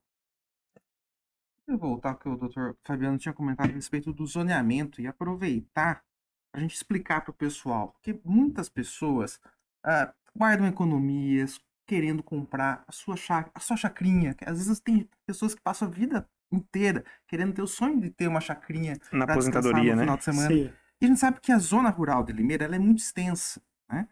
Eu 1.68 1.78
vou 1.78 1.92
voltar 1.92 2.10
ao 2.12 2.18
que 2.18 2.28
o 2.28 2.36
doutor 2.36 2.76
Fabiano 2.84 3.18
tinha 3.18 3.34
comentado 3.34 3.70
a 3.70 3.74
respeito 3.74 4.12
do 4.12 4.26
zoneamento 4.26 5.02
e 5.02 5.08
aproveitar 5.08 6.04
para 6.52 6.60
a 6.60 6.64
gente 6.64 6.76
explicar 6.76 7.22
para 7.22 7.32
o 7.32 7.34
pessoal, 7.34 7.90
porque 7.90 8.20
muitas 8.26 8.68
pessoas 8.70 9.40
ah, 9.84 10.12
guardam 10.36 10.68
economias 10.68 11.60
querendo 11.86 12.24
comprar 12.24 12.84
a 12.88 12.92
sua, 12.92 13.16
cha- 13.16 13.50
a 13.54 13.60
sua 13.60 13.78
chacrinha. 13.78 14.36
Às 14.46 14.58
vezes 14.58 14.80
tem 14.80 15.08
pessoas 15.28 15.54
que 15.54 15.62
passam 15.62 15.88
a 15.88 15.92
vida 15.92 16.28
inteira 16.52 17.04
querendo 17.28 17.54
ter 17.54 17.62
o 17.62 17.68
sonho 17.68 18.00
de 18.00 18.10
ter 18.10 18.28
uma 18.28 18.42
chacrinha 18.42 18.98
Na 19.12 19.26
aposentadoria, 19.26 19.92
no 19.92 19.98
né? 19.98 20.04
final 20.04 20.18
de 20.18 20.24
semana. 20.24 20.50
Sim. 20.50 20.72
E 21.02 21.06
a 21.06 21.08
gente 21.08 21.20
sabe 21.20 21.40
que 21.40 21.52
a 21.52 21.58
zona 21.58 21.90
rural 21.90 22.24
de 22.24 22.34
Limeira 22.34 22.66
ela 22.66 22.76
é 22.76 22.80
muito 22.80 23.00
extensa, 23.00 23.62
né? 23.90 24.08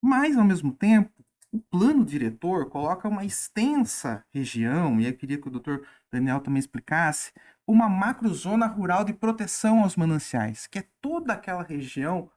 Mas, 0.00 0.36
ao 0.36 0.44
mesmo 0.44 0.72
tempo, 0.72 1.10
o 1.50 1.58
plano 1.58 2.04
diretor 2.04 2.68
coloca 2.68 3.08
uma 3.08 3.24
extensa 3.24 4.24
região, 4.32 5.00
e 5.00 5.06
eu 5.06 5.16
queria 5.16 5.40
que 5.40 5.48
o 5.48 5.50
doutor 5.50 5.84
Daniel 6.12 6.40
também 6.40 6.60
explicasse, 6.60 7.32
uma 7.66 7.88
macrozona 7.88 8.66
rural 8.66 9.04
de 9.04 9.12
proteção 9.12 9.82
aos 9.82 9.96
mananciais, 9.96 10.66
que 10.66 10.78
é 10.78 10.84
toda 11.00 11.32
aquela 11.32 11.62
região 11.62 12.30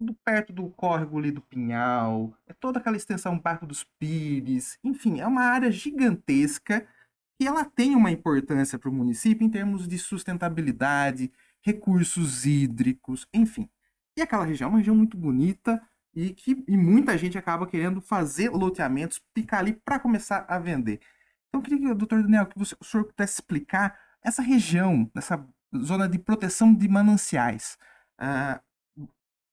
do 0.00 0.12
perto 0.12 0.52
do 0.52 0.68
córrego 0.70 1.18
ali 1.18 1.30
do 1.30 1.40
Pinhal, 1.40 2.34
é 2.46 2.52
toda 2.52 2.78
aquela 2.78 2.96
extensão 2.96 3.38
Barco 3.38 3.66
dos 3.66 3.84
Pires, 3.98 4.78
enfim, 4.82 5.20
é 5.20 5.26
uma 5.26 5.42
área 5.42 5.70
gigantesca 5.70 6.86
ela 7.46 7.64
tem 7.64 7.94
uma 7.94 8.10
importância 8.10 8.78
para 8.78 8.88
o 8.88 8.92
município 8.92 9.44
em 9.44 9.50
termos 9.50 9.88
de 9.88 9.98
sustentabilidade, 9.98 11.32
recursos 11.62 12.46
hídricos, 12.46 13.26
enfim. 13.32 13.68
E 14.16 14.22
aquela 14.22 14.44
região 14.44 14.68
é 14.68 14.70
uma 14.70 14.78
região 14.78 14.96
muito 14.96 15.16
bonita 15.16 15.82
e 16.14 16.30
que 16.32 16.64
e 16.68 16.76
muita 16.76 17.18
gente 17.18 17.36
acaba 17.36 17.66
querendo 17.66 18.00
fazer 18.00 18.50
loteamentos, 18.50 19.20
picar 19.34 19.60
ali 19.60 19.72
para 19.72 19.98
começar 19.98 20.44
a 20.48 20.58
vender. 20.58 21.00
Então, 21.48 21.60
eu 21.60 21.62
queria 21.62 21.78
que, 21.78 21.94
doutor 21.94 22.22
Daniel, 22.22 22.46
que 22.46 22.58
você, 22.58 22.76
o 22.80 22.84
senhor 22.84 23.04
pudesse 23.04 23.34
explicar 23.34 23.98
essa 24.22 24.42
região, 24.42 25.10
essa 25.14 25.44
zona 25.78 26.08
de 26.08 26.18
proteção 26.18 26.74
de 26.74 26.88
mananciais. 26.88 27.78
Uh, 28.20 28.60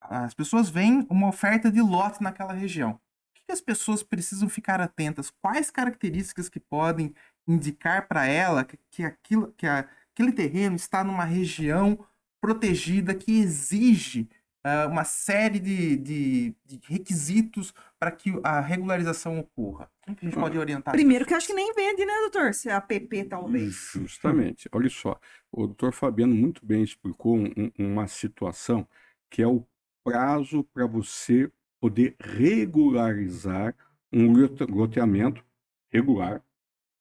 as 0.01 0.33
pessoas 0.33 0.69
veem 0.69 1.05
uma 1.09 1.27
oferta 1.27 1.71
de 1.71 1.81
lote 1.81 2.21
naquela 2.21 2.53
região. 2.53 2.93
O 2.93 2.99
que 3.45 3.51
as 3.51 3.61
pessoas 3.61 4.03
precisam 4.03 4.49
ficar 4.49 4.81
atentas? 4.81 5.31
Quais 5.41 5.69
características 5.69 6.49
que 6.49 6.59
podem 6.59 7.13
indicar 7.47 8.07
para 8.07 8.25
ela 8.25 8.63
que, 8.63 8.77
que, 8.89 9.03
aquilo, 9.03 9.53
que 9.57 9.65
a, 9.65 9.87
aquele 10.13 10.31
terreno 10.31 10.75
está 10.75 11.03
numa 11.03 11.25
região 11.25 12.05
protegida 12.39 13.13
que 13.13 13.39
exige 13.39 14.29
uh, 14.65 14.89
uma 14.89 15.03
série 15.03 15.59
de, 15.59 15.97
de, 15.97 16.55
de 16.65 16.79
requisitos 16.87 17.73
para 17.99 18.11
que 18.11 18.33
a 18.43 18.59
regularização 18.59 19.39
ocorra? 19.39 19.89
Como 20.03 20.15
que 20.15 20.25
a 20.25 20.29
gente 20.29 20.39
pode 20.39 20.57
orientar? 20.57 20.93
Primeiro 20.93 21.25
que 21.25 21.33
acho 21.33 21.47
que 21.47 21.53
nem 21.53 21.73
vende, 21.73 22.05
né, 22.05 22.13
doutor? 22.21 22.53
Se 22.53 22.69
é 22.69 22.73
APP, 22.73 23.25
talvez. 23.25 23.91
Justamente. 23.93 24.67
Olha 24.71 24.89
só, 24.89 25.19
o 25.51 25.67
doutor 25.67 25.93
Fabiano 25.93 26.33
muito 26.33 26.65
bem 26.65 26.83
explicou 26.83 27.37
um, 27.37 27.71
uma 27.77 28.07
situação 28.07 28.87
que 29.29 29.41
é 29.41 29.47
o 29.47 29.65
prazo 30.03 30.63
para 30.73 30.85
você 30.85 31.51
poder 31.79 32.15
regularizar 32.19 33.75
um 34.11 34.33
loteamento 34.69 35.43
regular, 35.91 36.43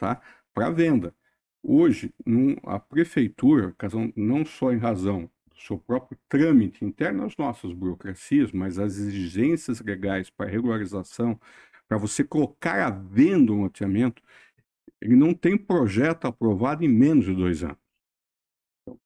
tá? 0.00 0.20
Para 0.54 0.70
venda. 0.70 1.14
Hoje, 1.62 2.12
a 2.64 2.80
prefeitura, 2.80 3.74
não 4.16 4.44
só 4.46 4.72
em 4.72 4.78
razão 4.78 5.30
do 5.50 5.60
seu 5.60 5.78
próprio 5.78 6.18
trâmite 6.28 6.84
interno 6.84 7.24
às 7.24 7.36
nossas 7.36 7.72
burocracias, 7.74 8.50
mas 8.50 8.78
as 8.78 8.96
exigências 8.96 9.80
legais 9.80 10.30
para 10.30 10.50
regularização, 10.50 11.38
para 11.86 11.98
você 11.98 12.24
colocar 12.24 12.82
à 12.86 12.90
venda 12.90 13.52
um 13.52 13.62
loteamento, 13.62 14.22
ele 15.00 15.14
não 15.14 15.34
tem 15.34 15.56
projeto 15.56 16.26
aprovado 16.26 16.82
em 16.82 16.88
menos 16.88 17.26
de 17.26 17.34
dois 17.34 17.62
anos. 17.62 17.78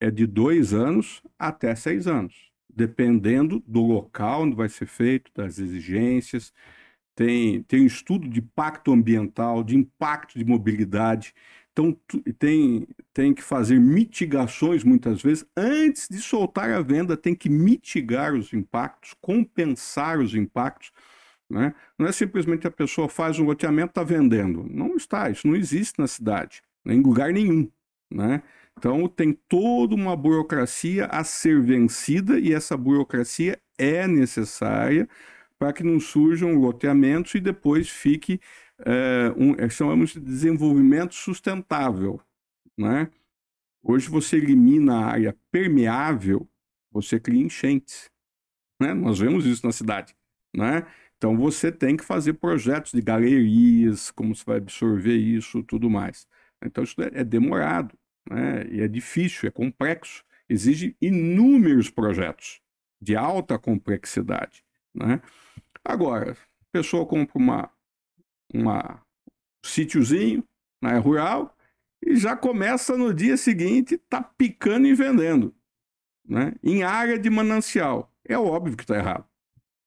É 0.00 0.10
de 0.10 0.26
dois 0.26 0.72
anos 0.72 1.22
até 1.38 1.74
seis 1.74 2.06
anos 2.06 2.54
dependendo 2.74 3.62
do 3.66 3.82
local 3.82 4.42
onde 4.42 4.56
vai 4.56 4.68
ser 4.68 4.86
feito, 4.86 5.30
das 5.34 5.58
exigências. 5.58 6.52
Tem, 7.14 7.62
tem 7.62 7.82
um 7.82 7.86
estudo 7.86 8.28
de 8.28 8.40
impacto 8.40 8.92
ambiental, 8.92 9.62
de 9.62 9.76
impacto 9.76 10.38
de 10.38 10.44
mobilidade. 10.44 11.34
Então, 11.72 11.96
tem, 12.38 12.86
tem 13.12 13.34
que 13.34 13.42
fazer 13.42 13.80
mitigações 13.80 14.84
muitas 14.84 15.22
vezes. 15.22 15.44
Antes 15.56 16.08
de 16.08 16.20
soltar 16.20 16.70
a 16.70 16.80
venda, 16.80 17.16
tem 17.16 17.34
que 17.34 17.48
mitigar 17.48 18.34
os 18.34 18.52
impactos, 18.52 19.14
compensar 19.20 20.18
os 20.18 20.34
impactos. 20.34 20.92
Né? 21.50 21.74
Não 21.98 22.06
é 22.06 22.12
simplesmente 22.12 22.66
a 22.66 22.70
pessoa 22.70 23.08
faz 23.08 23.38
um 23.38 23.44
loteamento 23.44 23.88
e 23.88 23.90
está 23.90 24.02
vendendo. 24.02 24.66
Não 24.68 24.96
está, 24.96 25.30
isso 25.30 25.46
não 25.46 25.56
existe 25.56 25.98
na 25.98 26.06
cidade, 26.06 26.62
em 26.86 27.00
lugar 27.00 27.32
nenhum. 27.32 27.70
Né? 28.10 28.42
Então, 28.76 29.06
tem 29.08 29.32
toda 29.48 29.94
uma 29.94 30.16
burocracia 30.16 31.06
a 31.06 31.22
ser 31.22 31.60
vencida 31.60 32.38
e 32.38 32.52
essa 32.52 32.76
burocracia 32.76 33.58
é 33.78 34.06
necessária 34.06 35.08
para 35.58 35.72
que 35.72 35.82
não 35.82 36.00
surjam 36.00 36.54
loteamentos 36.54 37.34
e 37.34 37.40
depois 37.40 37.88
fique 37.88 38.40
é, 38.78 39.32
um, 39.36 39.54
é, 39.54 39.68
chamamos 39.68 40.12
de 40.12 40.20
desenvolvimento 40.20 41.14
sustentável. 41.14 42.20
Né? 42.76 43.10
Hoje 43.82 44.08
você 44.08 44.36
elimina 44.36 44.94
a 44.94 45.06
área 45.06 45.36
permeável, 45.50 46.48
você 46.90 47.20
cria 47.20 47.42
enchentes. 47.42 48.10
Né? 48.80 48.92
Nós 48.92 49.18
vemos 49.18 49.46
isso 49.46 49.64
na 49.64 49.72
cidade. 49.72 50.14
Né? 50.54 50.86
Então 51.16 51.36
você 51.36 51.70
tem 51.70 51.96
que 51.96 52.04
fazer 52.04 52.34
projetos 52.34 52.92
de 52.92 53.00
galerias, 53.00 54.10
como 54.10 54.34
você 54.34 54.44
vai 54.44 54.56
absorver 54.58 55.16
isso, 55.16 55.62
tudo 55.62 55.88
mais. 55.88 56.26
Então 56.62 56.82
isso 56.84 57.00
é, 57.00 57.20
é 57.20 57.24
demorado 57.24 57.96
né? 58.28 58.66
e 58.70 58.80
é 58.80 58.88
difícil, 58.88 59.48
é 59.48 59.52
complexo, 59.52 60.24
exige 60.48 60.96
inúmeros 61.00 61.90
projetos 61.90 62.60
de 63.00 63.16
alta 63.16 63.58
complexidade. 63.58 64.64
Né? 64.94 65.20
Agora, 65.84 66.32
a 66.32 66.36
pessoa 66.72 67.06
compra 67.06 67.38
uma, 67.38 67.70
uma 68.52 69.02
um 69.64 69.68
sítiozinho 69.68 70.44
área 70.82 71.00
rural 71.00 71.56
e 72.04 72.16
já 72.16 72.36
começa 72.36 72.96
no 72.96 73.12
dia 73.12 73.36
seguinte 73.36 73.96
tá 73.96 74.22
picando 74.22 74.86
e 74.86 74.94
vendendo, 74.94 75.54
né? 76.26 76.54
Em 76.62 76.82
área 76.82 77.18
de 77.18 77.30
manancial. 77.30 78.12
É 78.24 78.36
óbvio 78.36 78.76
que 78.76 78.84
está 78.84 78.96
errado. 78.96 79.24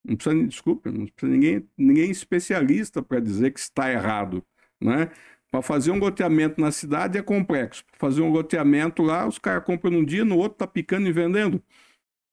Não 0.03 0.15
precisa, 0.15 0.47
desculpa, 0.47 0.91
não 0.91 1.05
precisa 1.05 1.31
ninguém, 1.31 1.69
ninguém 1.77 2.09
especialista 2.09 3.03
para 3.03 3.19
dizer 3.19 3.51
que 3.51 3.59
está 3.59 3.91
errado, 3.91 4.43
né? 4.81 5.11
Para 5.51 5.61
fazer 5.61 5.91
um 5.91 5.99
loteamento 5.99 6.59
na 6.59 6.71
cidade 6.71 7.17
é 7.17 7.21
complexo. 7.21 7.83
Fazer 7.97 8.21
um 8.21 8.31
loteamento 8.31 9.01
lá, 9.01 9.27
os 9.27 9.39
caras 9.39 9.63
compram 9.63 9.91
num 9.91 10.05
dia, 10.05 10.25
no 10.25 10.37
outro 10.37 10.57
tá 10.57 10.67
picando 10.67 11.07
e 11.07 11.11
vendendo. 11.11 11.61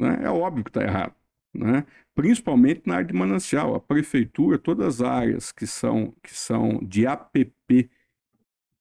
Né? 0.01 0.21
É 0.25 0.29
óbvio 0.29 0.65
que 0.65 0.71
está 0.71 0.83
errado. 0.83 1.15
Né? 1.55 1.85
Principalmente 2.15 2.83
na 2.87 2.97
área 2.97 3.07
de 3.07 3.15
manancial. 3.15 3.75
A 3.75 3.81
prefeitura, 3.81 4.59
todas 4.59 5.01
as 5.01 5.03
áreas 5.03 5.53
que 5.53 5.67
são, 5.67 6.15
que 6.23 6.35
são 6.35 6.81
de 6.83 7.07
APP 7.07 7.91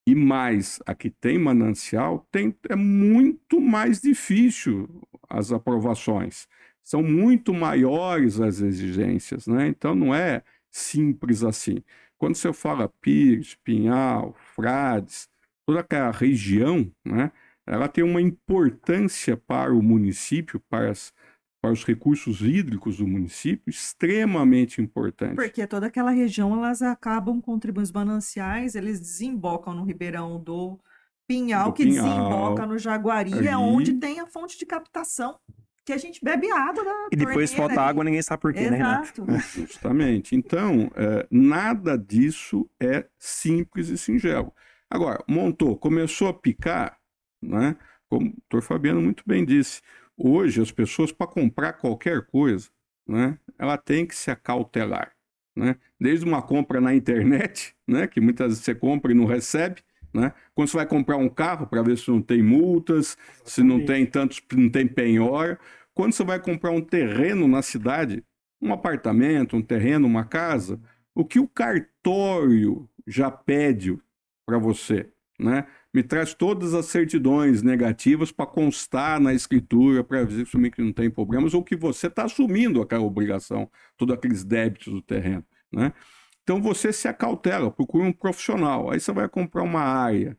e 0.06 0.16
mais 0.16 0.80
a 0.86 0.94
que 0.94 1.10
tem 1.10 1.38
manancial, 1.38 2.28
tem, 2.32 2.54
é 2.70 2.76
muito 2.76 3.62
mais 3.62 4.02
difícil 4.02 4.90
as 5.30 5.52
aprovações. 5.52 6.48
São 6.84 7.02
muito 7.02 7.54
maiores 7.54 8.42
as 8.42 8.60
exigências. 8.60 9.48
Né? 9.48 9.68
Então 9.68 9.96
não 9.96 10.14
é 10.14 10.44
simples 10.70 11.44
assim. 11.44 11.84
Quando 12.18 12.36
você 12.36 12.52
fala 12.54 12.90
Pires, 13.02 13.56
Pinhal, 13.64 14.34
Frades, 14.56 15.30
toda 15.66 15.82
aquela 15.82 16.12
região, 16.12 16.90
né, 17.06 17.32
ela 17.66 17.88
tem 17.88 18.04
uma 18.04 18.22
importância 18.22 19.38
para 19.38 19.74
o 19.74 19.82
município, 19.82 20.60
para, 20.70 20.92
as, 20.92 21.14
para 21.63 21.71
os 21.71 21.86
recursos 21.86 22.41
hídricos 22.41 22.97
do 22.97 23.08
município, 23.08 23.69
extremamente 23.69 24.82
importante. 24.82 25.36
Porque 25.36 25.65
toda 25.65 25.88
aquela 25.88 26.12
região, 26.12 26.54
elas 26.54 26.82
acabam 26.82 27.39
contribuindo, 27.39 27.86
os 27.86 27.91
mananciais, 27.93 28.76
eles 28.76 28.99
desembocam 28.99 29.73
no 29.73 29.86
Ribeirão 29.86 30.43
do 30.43 30.78
Pinhal, 31.26 31.69
do 31.69 31.73
que 31.73 31.86
Pinhal, 31.86 32.06
desemboca 32.06 32.65
no 32.65 32.78
Jaguari, 32.78 33.34
ali... 33.34 33.47
é 33.47 33.56
onde 33.56 33.93
tem 33.93 34.19
a 34.19 34.28
fonte 34.28 34.60
de 34.60 34.65
captação 34.65 35.39
que 35.86 35.93
a 35.93 35.97
gente 35.97 36.19
bebe 36.21 36.52
água 36.52 36.84
da 36.84 37.08
E 37.10 37.15
depois 37.15 37.54
falta 37.54 37.80
água, 37.80 38.04
ninguém 38.04 38.21
sabe 38.21 38.41
por 38.41 38.54
quê, 38.54 38.69
né, 38.69 38.76
Renato? 38.76 39.26
Justamente. 39.56 40.36
Então, 40.36 40.91
é, 40.97 41.26
nada 41.32 41.97
disso 41.97 42.69
é 42.78 43.06
simples 43.17 43.88
e 43.88 43.97
singelo. 43.97 44.54
Agora, 44.89 45.23
montou, 45.30 45.78
começou 45.78 46.28
a 46.28 46.34
picar, 46.34 46.97
né? 47.41 47.78
como 48.13 48.28
o 48.28 48.34
doutor 48.34 48.62
Fabiano 48.62 49.02
muito 49.02 49.23
bem 49.26 49.43
disse, 49.43 49.82
hoje 50.17 50.62
as 50.62 50.71
pessoas, 50.71 51.12
para 51.12 51.28
comprar 51.28 51.73
qualquer 51.73 52.26
coisa, 52.26 52.69
né, 53.08 53.38
ela 53.58 53.78
tem 53.78 54.06
que 54.06 54.15
se 54.15 54.32
acautelar. 54.32 55.13
Né? 55.56 55.76
Desde 55.99 56.26
uma 56.26 56.41
compra 56.41 56.82
na 56.82 56.95
internet, 56.95 57.76
né, 57.88 58.08
que 58.08 58.19
muitas 58.19 58.47
vezes 58.47 58.63
você 58.63 58.73
compra 58.73 59.12
e 59.12 59.15
não 59.15 59.26
recebe, 59.26 59.84
né? 60.13 60.32
Quando 60.54 60.67
você 60.69 60.78
vai 60.78 60.86
comprar 60.86 61.17
um 61.17 61.28
carro 61.28 61.65
para 61.65 61.82
ver 61.82 61.97
se 61.97 62.10
não 62.10 62.21
tem 62.21 62.43
multas, 62.43 63.17
Exatamente. 63.17 63.49
se 63.49 63.63
não 63.63 63.84
tem 63.84 64.06
tantos, 64.06 64.41
não 64.54 64.69
tem 64.69 64.88
penhora. 64.88 65.60
Quando 65.93 66.13
você 66.13 66.23
vai 66.23 66.39
comprar 66.39 66.71
um 66.71 66.82
terreno 66.82 67.47
na 67.47 67.62
cidade, 67.62 68.23
um 68.62 68.71
apartamento, 68.71 69.58
um 69.58 69.62
terreno, 69.62 70.08
uma 70.08 70.23
casa, 70.23 70.80
o 71.15 71.26
que 71.26 71.39
o 71.39 71.47
cartório 71.47 72.88
já 73.08 73.30
pede 73.32 73.97
para 74.45 74.58
você, 74.58 75.10
né? 75.39 75.65
Me 75.93 76.01
traz 76.01 76.34
todas 76.34 76.73
as 76.73 76.88
certidões 76.88 77.62
negativas 77.62 78.32
para 78.32 78.47
constar 78.47 79.19
na 79.19 79.34
escritura, 79.34 80.03
para 80.03 80.23
ver 80.23 80.45
que 80.71 80.82
não 80.82 80.91
tem 80.91 81.10
problemas, 81.10 81.53
ou 81.53 81.63
que 81.63 81.75
você 81.75 82.08
está 82.08 82.23
assumindo 82.23 82.82
aquela 82.82 83.03
obrigação, 83.03 83.69
todos 83.95 84.15
aqueles 84.15 84.43
débitos 84.43 84.91
do 84.91 85.01
terreno, 85.01 85.45
né? 85.71 85.93
Então 86.41 86.62
você 86.62 86.91
se 86.91 87.08
acautela, 87.08 87.71
procura 87.71 88.06
um 88.06 88.12
profissional. 88.12 88.91
Aí 88.91 88.99
você 88.99 89.13
vai 89.13 89.29
comprar 89.29 89.63
uma 89.63 89.82
área 89.82 90.38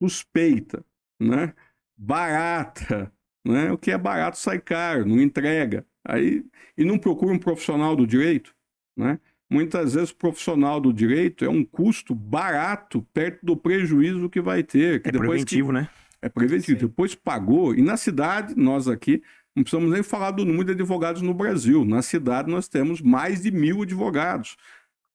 suspeita, 0.00 0.84
né? 1.20 1.54
barata. 1.96 3.12
Né? 3.44 3.72
O 3.72 3.78
que 3.78 3.90
é 3.90 3.98
barato 3.98 4.38
sai 4.38 4.60
caro, 4.60 5.04
não 5.04 5.20
entrega. 5.20 5.86
Aí, 6.04 6.44
e 6.76 6.84
não 6.84 6.98
procura 6.98 7.32
um 7.32 7.38
profissional 7.38 7.96
do 7.96 8.06
direito. 8.06 8.54
Né? 8.96 9.18
Muitas 9.52 9.94
vezes 9.94 10.10
o 10.10 10.16
profissional 10.16 10.80
do 10.80 10.92
direito 10.92 11.44
é 11.44 11.48
um 11.48 11.64
custo 11.64 12.14
barato 12.14 13.06
perto 13.12 13.44
do 13.44 13.56
prejuízo 13.56 14.30
que 14.30 14.40
vai 14.40 14.62
ter. 14.62 15.02
Que 15.02 15.10
É 15.10 15.12
preventivo, 15.12 15.68
que... 15.68 15.74
né? 15.74 15.88
É 16.22 16.28
preventivo. 16.28 16.80
Sim. 16.80 16.86
Depois 16.86 17.14
pagou. 17.14 17.74
E 17.74 17.82
na 17.82 17.96
cidade, 17.96 18.54
nós 18.56 18.88
aqui, 18.88 19.22
não 19.54 19.62
precisamos 19.62 19.90
nem 19.90 20.02
falar 20.02 20.30
do 20.30 20.44
número 20.44 20.64
de 20.64 20.72
advogados 20.72 21.20
no 21.20 21.34
Brasil. 21.34 21.84
Na 21.84 22.00
cidade, 22.00 22.50
nós 22.50 22.68
temos 22.68 23.00
mais 23.00 23.42
de 23.42 23.50
mil 23.50 23.82
advogados. 23.82 24.56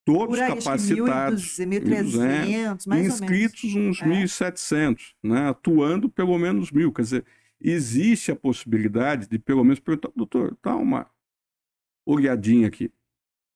Todos 0.04 0.38
aí, 0.38 0.42
acho 0.42 0.56
que 0.56 0.64
capacitados. 0.64 1.42
1.200, 1.58 2.16
1.300, 2.16 2.86
mais 2.86 3.06
inscritos 3.06 3.74
ou 3.74 3.80
menos. 3.80 4.00
uns 4.00 4.02
É. 4.02 4.50
1.700, 4.50 5.14
né? 5.22 5.48
atuando 5.48 6.08
pelo 6.08 6.38
menos 6.38 6.70
mil. 6.70 6.92
Quer 6.92 7.02
dizer, 7.02 7.24
existe 7.60 8.30
a 8.30 8.36
possibilidade 8.36 9.28
de 9.28 9.38
pelo 9.38 9.64
menos 9.64 9.80
perguntar, 9.80 10.10
doutor, 10.14 10.56
dá 10.62 10.76
uma 10.76 11.06
olhadinha 12.06 12.68
aqui. 12.68 12.90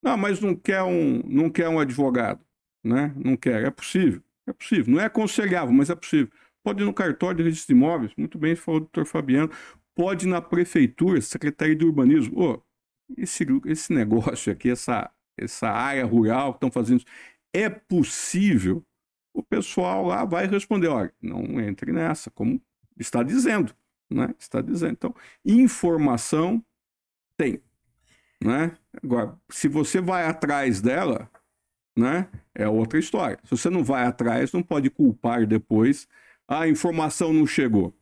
Não, 0.02 0.16
mas 0.16 0.40
não 0.40 0.54
quer 0.54 0.82
um, 0.82 1.22
não 1.24 1.50
quer 1.50 1.68
um 1.68 1.78
advogado, 1.78 2.44
né? 2.84 3.12
Não 3.16 3.36
quer. 3.36 3.64
É 3.64 3.70
possível, 3.70 4.22
é 4.46 4.52
possível. 4.52 4.92
Não 4.94 5.00
é 5.00 5.04
aconselhável, 5.06 5.72
mas 5.72 5.90
é 5.90 5.94
possível. 5.94 6.32
Pode 6.62 6.82
ir 6.82 6.86
no 6.86 6.94
cartório 6.94 7.38
de 7.38 7.42
registro 7.44 7.74
de 7.74 7.80
imóveis, 7.80 8.12
muito 8.16 8.38
bem, 8.38 8.54
falou 8.56 8.78
o 8.78 8.80
doutor 8.80 9.06
Fabiano. 9.06 9.50
Pode 9.94 10.26
ir 10.26 10.28
na 10.28 10.40
prefeitura, 10.40 11.20
secretaria 11.20 11.76
de 11.76 11.84
urbanismo. 11.84 12.40
Ô, 12.40 12.62
esse, 13.16 13.46
esse 13.66 13.92
negócio 13.92 14.52
aqui, 14.52 14.70
essa, 14.70 15.10
essa 15.36 15.68
área 15.68 16.04
rural 16.04 16.52
que 16.52 16.58
estão 16.58 16.70
fazendo 16.70 16.98
isso, 16.98 17.06
é 17.52 17.68
possível? 17.68 18.84
O 19.34 19.42
pessoal 19.42 20.06
lá 20.06 20.24
vai 20.24 20.46
responder, 20.46 20.88
olha, 20.88 21.12
não 21.20 21.60
entre 21.60 21.92
nessa, 21.92 22.30
como 22.30 22.60
está 22.98 23.22
dizendo, 23.22 23.74
né? 24.10 24.34
Está 24.38 24.60
dizendo. 24.60 24.92
Então, 24.92 25.14
informação 25.44 26.64
tem, 27.36 27.60
né? 28.42 28.72
Agora, 29.02 29.36
se 29.50 29.68
você 29.68 30.00
vai 30.00 30.24
atrás 30.26 30.80
dela, 30.80 31.30
né? 31.96 32.28
É 32.54 32.68
outra 32.68 32.98
história. 32.98 33.38
Se 33.44 33.50
você 33.52 33.70
não 33.70 33.84
vai 33.84 34.04
atrás, 34.04 34.52
não 34.52 34.62
pode 34.62 34.90
culpar 34.90 35.46
depois. 35.46 36.08
"Ah, 36.48 36.60
A 36.62 36.68
informação 36.68 37.32
não 37.32 37.46
chegou. 37.46 37.94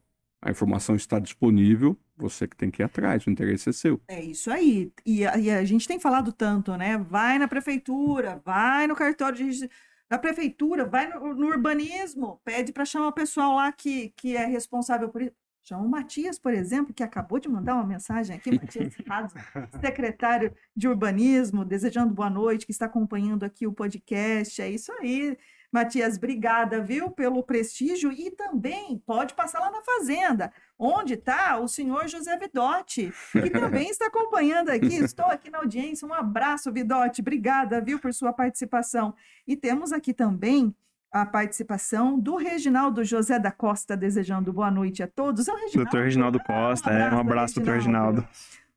A 0.43 0.51
informação 0.51 0.97
está 0.97 1.19
disponível, 1.19 1.99
você 2.17 2.49
que 2.49 2.57
tem 2.57 2.71
que 2.71 2.83
ir 2.83 2.85
atrás, 2.85 3.27
o 3.27 3.31
interesse 3.31 3.69
é 3.71 3.73
seu. 3.73 4.01
É 4.09 4.23
isso 4.25 4.51
aí. 4.51 4.91
E 5.05 5.27
a, 5.27 5.37
e 5.39 5.51
a 5.51 5.65
gente 5.65 5.87
tem 5.87 6.01
falado 6.01 6.33
tanto, 6.33 6.77
né? 6.77 6.97
Vai 6.99 7.39
na 7.39 7.47
prefeitura, 7.49 8.41
vai 8.45 8.87
no 8.87 8.97
cartório 8.97 9.37
de 9.37 9.69
da 10.09 10.19
prefeitura, 10.19 10.85
vai 10.85 11.09
no, 11.09 11.35
no 11.35 11.47
urbanismo, 11.47 12.41
pede 12.45 12.73
para 12.73 12.85
chamar 12.85 13.09
o 13.09 13.13
pessoal 13.13 13.55
lá 13.57 13.71
que, 13.73 14.11
que 14.17 14.37
é 14.37 14.45
responsável 14.45 15.09
por 15.09 15.23
isso. 15.23 15.33
Chama 15.63 15.85
o 15.85 15.89
Matias, 15.89 16.39
por 16.39 16.55
exemplo, 16.55 16.95
que 16.95 17.03
acabou 17.03 17.39
de 17.39 17.49
mandar 17.49 17.75
uma 17.75 17.87
mensagem 17.87 18.37
aqui, 18.37 18.53
Matias 18.53 18.95
Razo, 19.07 19.35
secretário 19.81 20.55
de 20.75 20.89
urbanismo, 20.89 21.65
desejando 21.65 22.15
boa 22.15 22.31
noite, 22.31 22.67
que 22.67 22.73
está 22.73 22.87
acompanhando 22.87 23.45
aqui 23.45 23.67
o 23.67 23.73
podcast. 23.73 24.61
É 24.61 24.69
isso 24.69 24.93
aí. 25.01 25.37
Matias, 25.73 26.17
obrigada, 26.17 26.83
viu, 26.83 27.13
pelo 27.13 27.45
prestígio 27.45 28.11
e 28.11 28.33
também 28.33 28.99
pode 29.07 29.35
passar 29.35 29.61
lá 29.61 29.71
na 29.71 29.81
fazenda, 29.83 30.53
onde 30.77 31.15
está 31.15 31.59
o 31.61 31.69
senhor 31.69 32.09
José 32.09 32.37
Vidotti, 32.37 33.13
que 33.31 33.51
também 33.51 33.89
está 33.89 34.07
acompanhando 34.07 34.71
aqui. 34.71 34.97
Estou 34.97 35.27
aqui 35.27 35.49
na 35.49 35.59
audiência. 35.59 36.09
Um 36.09 36.13
abraço, 36.13 36.73
Vidotti. 36.73 37.21
Obrigada, 37.21 37.81
viu, 37.81 38.01
por 38.01 38.13
sua 38.13 38.33
participação. 38.33 39.15
E 39.47 39.57
temos 39.57 39.93
aqui 39.93 40.13
também 40.13 40.75
a 41.13 41.27
participação 41.27 42.19
do 42.19 42.37
Reginaldo 42.37 43.05
José 43.05 43.39
da 43.39 43.51
Costa, 43.51 43.97
desejando 43.97 44.53
boa 44.53 44.71
noite 44.71 45.03
a 45.03 45.09
todos. 45.09 45.49
É 45.49 45.53
o 45.53 45.57
Reginaldo. 45.57 45.77
Doutor 45.91 46.05
Reginaldo 46.05 46.41
Costa, 46.41 46.91
é, 46.91 47.13
um 47.13 47.19
abraço, 47.19 47.57
doutor 47.57 47.75
Reginaldo. 47.75 48.27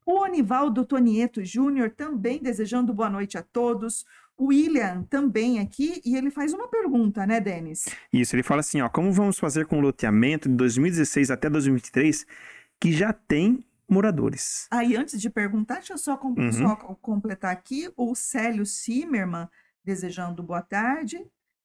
O 0.06 0.24
Anivaldo 0.24 0.84
Tonieto 0.86 1.44
Júnior 1.46 1.92
também 1.92 2.40
desejando 2.42 2.94
boa 2.94 3.10
noite 3.10 3.38
a 3.38 3.44
todos. 3.44 4.06
O 4.36 4.48
William 4.48 5.04
também 5.04 5.60
aqui, 5.60 6.02
e 6.04 6.16
ele 6.16 6.32
faz 6.32 6.54
uma 6.54 6.68
pergunta, 6.68 7.26
né, 7.26 7.40
Denis? 7.40 7.86
Isso, 8.12 8.36
ele 8.36 8.42
fala 8.42 8.62
assim, 8.62 8.82
ó, 8.82 8.90
como 8.90 9.12
vamos 9.12 9.38
fazer 9.38 9.68
com 9.68 9.78
o 9.78 9.82
loteamento 9.82 10.50
de 10.50 10.56
2016 10.56 11.30
até 11.30 11.48
2023 11.50 12.26
que 12.80 12.92
já 12.92 13.14
tem 13.14 13.64
moradores? 13.88 14.68
Aí, 14.72 14.96
antes 14.96 15.22
de 15.22 15.30
perguntar, 15.30 15.76
deixa 15.76 15.94
eu 15.94 15.98
só, 16.00 16.18
com- 16.18 16.30
Uhum. 16.36 16.52
só 16.52 16.76
co- 16.76 16.96
completar 16.96 17.52
aqui. 17.52 17.90
O 17.96 18.16
Célio 18.16 18.66
Zimmermann 18.66 19.48
desejando 19.86 20.42
boa 20.42 20.64
tarde. 20.64 21.24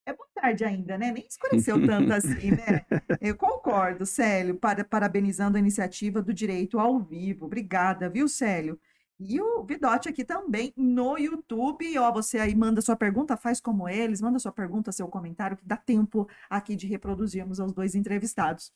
É 0.08 0.12
boa 0.14 0.28
tarde 0.34 0.64
ainda, 0.64 0.96
né? 0.96 1.12
Nem 1.12 1.26
escureceu 1.26 1.76
tanto 1.86 2.10
assim, 2.14 2.52
né? 2.52 2.80
Eu 3.20 3.36
concordo, 3.36 4.06
Célio, 4.06 4.56
para, 4.56 4.82
parabenizando 4.82 5.58
a 5.58 5.60
iniciativa 5.60 6.22
do 6.22 6.32
Direito 6.32 6.80
ao 6.80 6.98
Vivo. 6.98 7.44
Obrigada, 7.44 8.08
viu, 8.08 8.26
Célio? 8.26 8.80
E 9.20 9.40
o 9.40 9.64
Vidote 9.64 10.08
aqui 10.08 10.24
também 10.24 10.72
no 10.76 11.18
YouTube. 11.18 11.98
Ó, 11.98 12.12
você 12.12 12.38
aí 12.38 12.54
manda 12.54 12.80
sua 12.80 12.94
pergunta, 12.94 13.36
faz 13.36 13.60
como 13.60 13.88
eles, 13.88 14.20
manda 14.20 14.38
sua 14.38 14.52
pergunta, 14.52 14.92
seu 14.92 15.08
comentário, 15.08 15.56
que 15.56 15.66
dá 15.66 15.76
tempo 15.76 16.28
aqui 16.48 16.76
de 16.76 16.86
reproduzirmos 16.86 17.58
os 17.58 17.72
dois 17.72 17.96
entrevistados. 17.96 18.72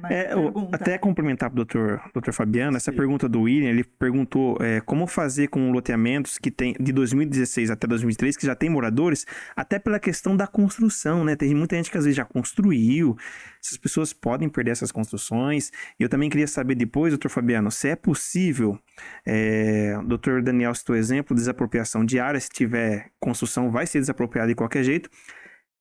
Mas 0.00 0.12
É, 0.12 0.30
até 0.72 0.96
complementar 0.96 1.50
para 1.50 1.54
o 1.54 1.64
doutor, 1.64 2.00
doutor 2.14 2.32
Fabiano, 2.32 2.76
essa 2.76 2.92
Sim. 2.92 2.96
pergunta 2.96 3.28
do 3.28 3.42
William, 3.42 3.68
ele 3.68 3.82
perguntou 3.82 4.56
é, 4.60 4.80
como 4.80 5.08
fazer 5.08 5.48
com 5.48 5.72
loteamentos 5.72 6.38
que 6.38 6.52
tem 6.52 6.74
de 6.78 6.92
2016 6.92 7.70
até 7.70 7.88
2023, 7.88 8.36
que 8.36 8.46
já 8.46 8.54
tem 8.54 8.70
moradores, 8.70 9.26
até 9.56 9.80
pela 9.80 9.98
questão 9.98 10.36
da 10.36 10.46
construção, 10.46 11.24
né? 11.24 11.34
Tem 11.34 11.52
muita 11.52 11.74
gente 11.74 11.90
que 11.90 11.98
às 11.98 12.04
vezes 12.04 12.16
já 12.16 12.24
construiu, 12.24 13.16
essas 13.62 13.76
pessoas 13.76 14.12
podem 14.12 14.48
perder 14.48 14.70
essas 14.70 14.92
construções. 14.92 15.72
E 15.98 16.02
eu 16.04 16.08
também 16.08 16.30
queria 16.30 16.46
saber 16.46 16.76
depois, 16.76 17.12
doutor 17.12 17.28
Fabiano, 17.28 17.72
se 17.72 17.88
é 17.88 17.96
possível, 17.96 18.78
é, 19.26 19.79
doutor 20.04 20.42
Daniel 20.42 20.74
citou 20.74 20.96
exemplo, 20.96 21.34
desapropriação 21.34 22.04
de 22.04 22.18
área, 22.18 22.40
se 22.40 22.48
tiver 22.48 23.10
construção, 23.20 23.70
vai 23.70 23.86
ser 23.86 24.00
desapropriada 24.00 24.48
de 24.48 24.54
qualquer 24.54 24.82
jeito. 24.82 25.10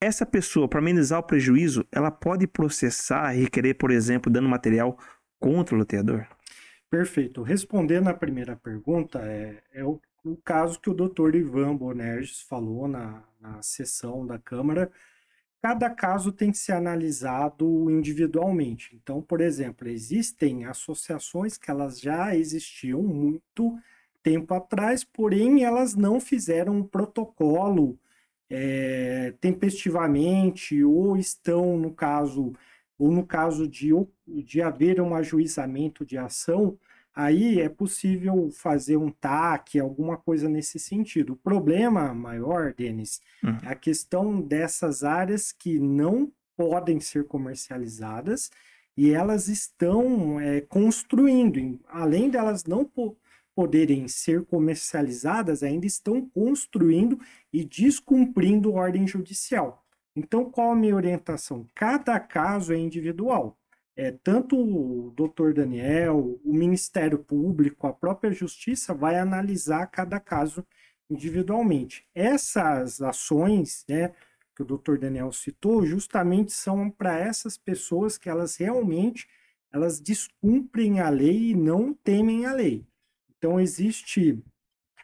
Essa 0.02 0.26
pessoa, 0.26 0.68
para 0.68 0.80
amenizar 0.80 1.20
o 1.20 1.24
prejuízo, 1.24 1.86
ela 1.92 2.10
pode 2.10 2.48
processar 2.48 3.36
e 3.36 3.42
requerer, 3.44 3.76
por 3.78 3.92
exemplo, 3.92 4.32
dano 4.32 4.48
material 4.48 4.98
contra 5.40 5.76
o 5.76 5.78
loteador? 5.78 6.26
Perfeito. 6.90 7.44
Respondendo 7.44 8.08
à 8.08 8.14
primeira 8.14 8.56
pergunta, 8.56 9.20
é, 9.20 9.62
é 9.74 9.84
o, 9.84 10.00
o 10.24 10.38
caso 10.38 10.80
que 10.80 10.90
o 10.90 10.94
doutor 10.94 11.36
Ivan 11.36 11.76
Bonerges 11.76 12.42
falou 12.42 12.88
na, 12.88 13.24
na 13.40 13.62
sessão 13.62 14.26
da 14.26 14.40
Câmara. 14.40 14.90
Cada 15.62 15.90
caso 15.90 16.32
tem 16.32 16.52
que 16.52 16.58
ser 16.58 16.72
analisado 16.72 17.90
individualmente. 17.92 18.96
Então, 18.96 19.22
por 19.22 19.42
exemplo, 19.42 19.90
existem 19.90 20.66
associações 20.66 21.58
que 21.58 21.70
elas 21.70 22.00
já 22.00 22.36
existiam 22.36 23.02
muito 23.04 23.78
tempo 24.24 24.54
atrás, 24.54 25.04
porém 25.04 25.64
elas 25.64 25.96
não 25.96 26.20
fizeram 26.20 26.78
um 26.78 26.84
protocolo 26.84 28.00
eh, 28.50 29.34
tempestivamente 29.42 30.84
ou 30.84 31.18
estão, 31.18 31.78
no 31.78 31.94
caso, 31.94 32.54
ou 32.98 33.12
no 33.12 33.26
caso 33.26 33.68
de, 33.68 33.92
de 34.28 34.62
haver 34.62 35.02
um 35.02 35.14
ajuizamento 35.16 36.06
de 36.06 36.18
ação, 36.18 36.78
aí 37.24 37.60
é 37.62 37.70
possível 37.70 38.50
fazer 38.52 38.98
um 38.98 39.12
TAC, 39.12 39.80
alguma 39.80 40.18
coisa 40.18 40.48
nesse 40.50 40.80
sentido. 40.80 41.34
O 41.34 41.38
problema 41.38 42.14
maior, 42.14 42.74
Denis, 42.74 43.22
Uhum. 43.44 43.58
é 43.64 43.70
a 43.70 43.76
questão 43.76 44.42
dessas 44.42 45.04
áreas 45.04 45.52
que 45.52 45.80
não 45.80 46.32
podem 46.58 47.00
ser 47.00 47.26
comercializadas 47.26 48.50
e 48.98 49.12
elas 49.12 49.48
estão 49.48 50.40
eh, 50.42 50.62
construindo, 50.62 51.80
além 51.88 52.30
delas 52.30 52.66
não 52.66 52.84
po- 52.86 53.18
poderem 53.56 54.08
ser 54.08 54.46
comercializadas, 54.46 55.64
ainda 55.64 55.86
estão 55.86 56.22
construindo 56.30 57.20
e 57.52 57.64
descumprindo 57.64 58.74
ordem 58.74 59.06
judicial. 59.08 59.86
Então, 60.16 60.50
qual 60.50 60.72
a 60.72 60.76
minha 60.76 60.96
orientação? 60.96 61.66
Cada 61.76 62.20
caso 62.20 62.74
é 62.74 62.78
individual. 62.78 63.58
É, 64.02 64.14
tanto 64.24 64.56
o 64.56 65.12
doutor 65.12 65.54
Daniel, 65.54 66.40
o 66.46 66.54
Ministério 66.54 67.20
Público, 67.20 67.86
a 67.86 67.92
própria 67.92 68.32
Justiça 68.32 68.94
vai 68.94 69.20
analisar 69.20 69.86
cada 69.88 70.22
caso 70.22 70.66
individualmente. 71.10 72.08
Essas 72.16 73.02
ações, 73.02 73.84
né, 73.90 74.14
que 74.56 74.62
o 74.62 74.66
doutor 74.66 74.98
Daniel 74.98 75.34
citou, 75.34 75.86
justamente 75.86 76.54
são 76.54 76.90
para 76.90 77.20
essas 77.20 77.58
pessoas 77.58 78.18
que 78.18 78.30
elas 78.30 78.56
realmente 78.56 79.28
elas 79.70 80.00
descumprem 80.00 81.02
a 81.02 81.10
lei 81.10 81.50
e 81.50 81.54
não 81.54 81.94
temem 81.94 82.46
a 82.46 82.54
lei. 82.54 82.88
Então 83.38 83.60
existe 83.60 84.42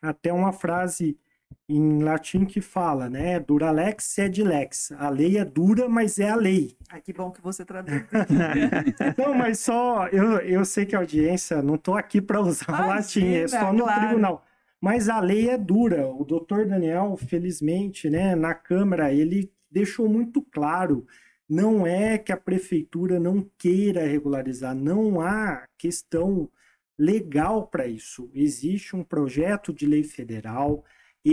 até 0.01 0.31
uma 0.31 0.53
frase 0.53 1.19
em 1.67 2.03
latim 2.03 2.45
que 2.45 2.61
fala, 2.61 3.09
né, 3.09 3.39
dura 3.39 3.71
lex 3.71 4.05
sed 4.05 4.43
lex. 4.43 4.91
A 4.93 5.09
lei 5.09 5.37
é 5.37 5.45
dura, 5.45 5.89
mas 5.89 6.19
é 6.19 6.29
a 6.29 6.35
lei. 6.35 6.77
Ai, 6.89 7.01
que 7.01 7.11
bom 7.11 7.31
que 7.31 7.41
você 7.41 7.65
traduz. 7.65 8.03
Não, 9.17 9.33
mas 9.33 9.59
só 9.59 10.07
eu, 10.07 10.39
eu 10.39 10.63
sei 10.63 10.85
que 10.85 10.95
a 10.95 10.99
audiência 10.99 11.61
não 11.61 11.75
estou 11.75 11.95
aqui 11.95 12.21
para 12.21 12.39
usar 12.39 12.85
o 12.85 12.87
latim, 12.87 13.33
é 13.33 13.47
só 13.47 13.73
no 13.73 13.83
claro. 13.83 13.99
tribunal. 14.01 14.45
Mas 14.79 15.09
a 15.09 15.19
lei 15.19 15.49
é 15.49 15.57
dura. 15.57 16.07
O 16.07 16.23
doutor 16.23 16.67
Daniel, 16.67 17.17
felizmente, 17.17 18.09
né, 18.09 18.35
na 18.35 18.53
Câmara, 18.53 19.11
ele 19.11 19.51
deixou 19.71 20.07
muito 20.07 20.41
claro. 20.41 21.07
Não 21.49 21.85
é 21.85 22.17
que 22.17 22.31
a 22.31 22.37
prefeitura 22.37 23.19
não 23.19 23.49
queira 23.57 24.05
regularizar, 24.05 24.75
não 24.75 25.21
há 25.21 25.65
questão 25.77 26.49
legal 26.97 27.67
para 27.67 27.87
isso. 27.87 28.29
Existe 28.33 28.95
um 28.95 29.03
projeto 29.03 29.73
de 29.73 29.85
lei 29.85 30.03
federal, 30.03 30.83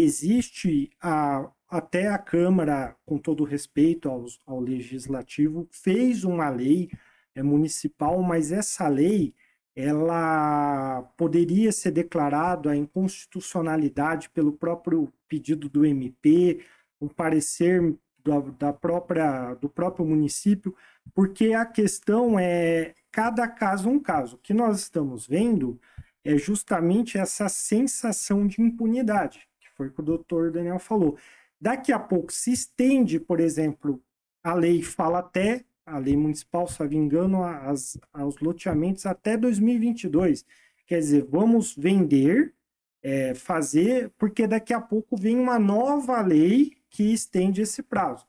existe 0.01 0.91
a, 1.01 1.51
até 1.69 2.09
a 2.09 2.19
Câmara, 2.19 2.97
com 3.05 3.19
todo 3.19 3.45
respeito 3.45 4.09
aos, 4.09 4.41
ao 4.47 4.61
Legislativo, 4.61 5.69
fez 5.71 6.25
uma 6.25 6.49
lei 6.49 6.91
é, 7.35 7.43
municipal, 7.43 8.23
mas 8.23 8.53
essa 8.53 8.89
lei 8.89 9.35
ela 9.75 11.03
poderia 11.17 11.73
ser 11.73 11.93
declarada 11.93 12.71
a 12.71 12.77
inconstitucionalidade 12.77 14.29
pelo 14.31 14.53
próprio 14.53 15.11
pedido 15.29 15.69
do 15.69 15.85
MP, 15.85 16.63
um 17.01 17.09
parecer 17.09 17.97
da, 18.23 18.39
da 18.41 18.73
própria, 18.73 19.55
do 19.55 19.69
próprio 19.69 20.05
município, 20.05 20.75
porque 21.15 21.55
a 21.55 21.65
questão 21.65 22.39
é 22.39 22.95
cada 23.11 23.49
caso 23.49 23.89
um 23.89 23.99
caso. 23.99 24.37
O 24.37 24.39
que 24.39 24.55
nós 24.55 24.81
estamos 24.81 25.27
vendo 25.27 25.81
é 26.25 26.37
justamente 26.37 27.19
essa 27.19 27.49
sensação 27.49 28.47
de 28.47 28.61
impunidade, 28.61 29.49
foi 29.83 29.89
o 29.89 29.93
que 29.93 30.01
o 30.01 30.05
doutor 30.05 30.51
Daniel 30.51 30.79
falou. 30.79 31.17
Daqui 31.61 31.93
a 31.93 31.99
pouco 31.99 32.33
se 32.33 32.53
estende, 32.53 33.19
por 33.19 33.41
exemplo, 33.41 34.03
a 34.43 34.55
lei 34.55 34.83
fala 34.83 35.19
até, 35.21 35.65
a 35.85 35.99
lei 35.99 36.17
municipal, 36.17 36.69
se 36.69 36.81
não 36.81 36.89
me 36.89 36.97
engano, 36.97 37.43
as, 37.43 37.99
aos 38.13 38.39
loteamentos 38.39 39.07
até 39.07 39.37
2022. 39.37 40.45
Quer 40.87 40.99
dizer, 40.99 41.25
vamos 41.25 41.75
vender, 41.77 42.55
é, 43.03 43.35
fazer, 43.35 44.11
porque 44.19 44.47
daqui 44.47 44.73
a 44.73 44.81
pouco 44.81 45.17
vem 45.17 45.39
uma 45.39 45.59
nova 45.59 46.21
lei 46.21 46.77
que 46.91 47.13
estende 47.13 47.63
esse 47.63 47.83
prazo. 47.83 48.27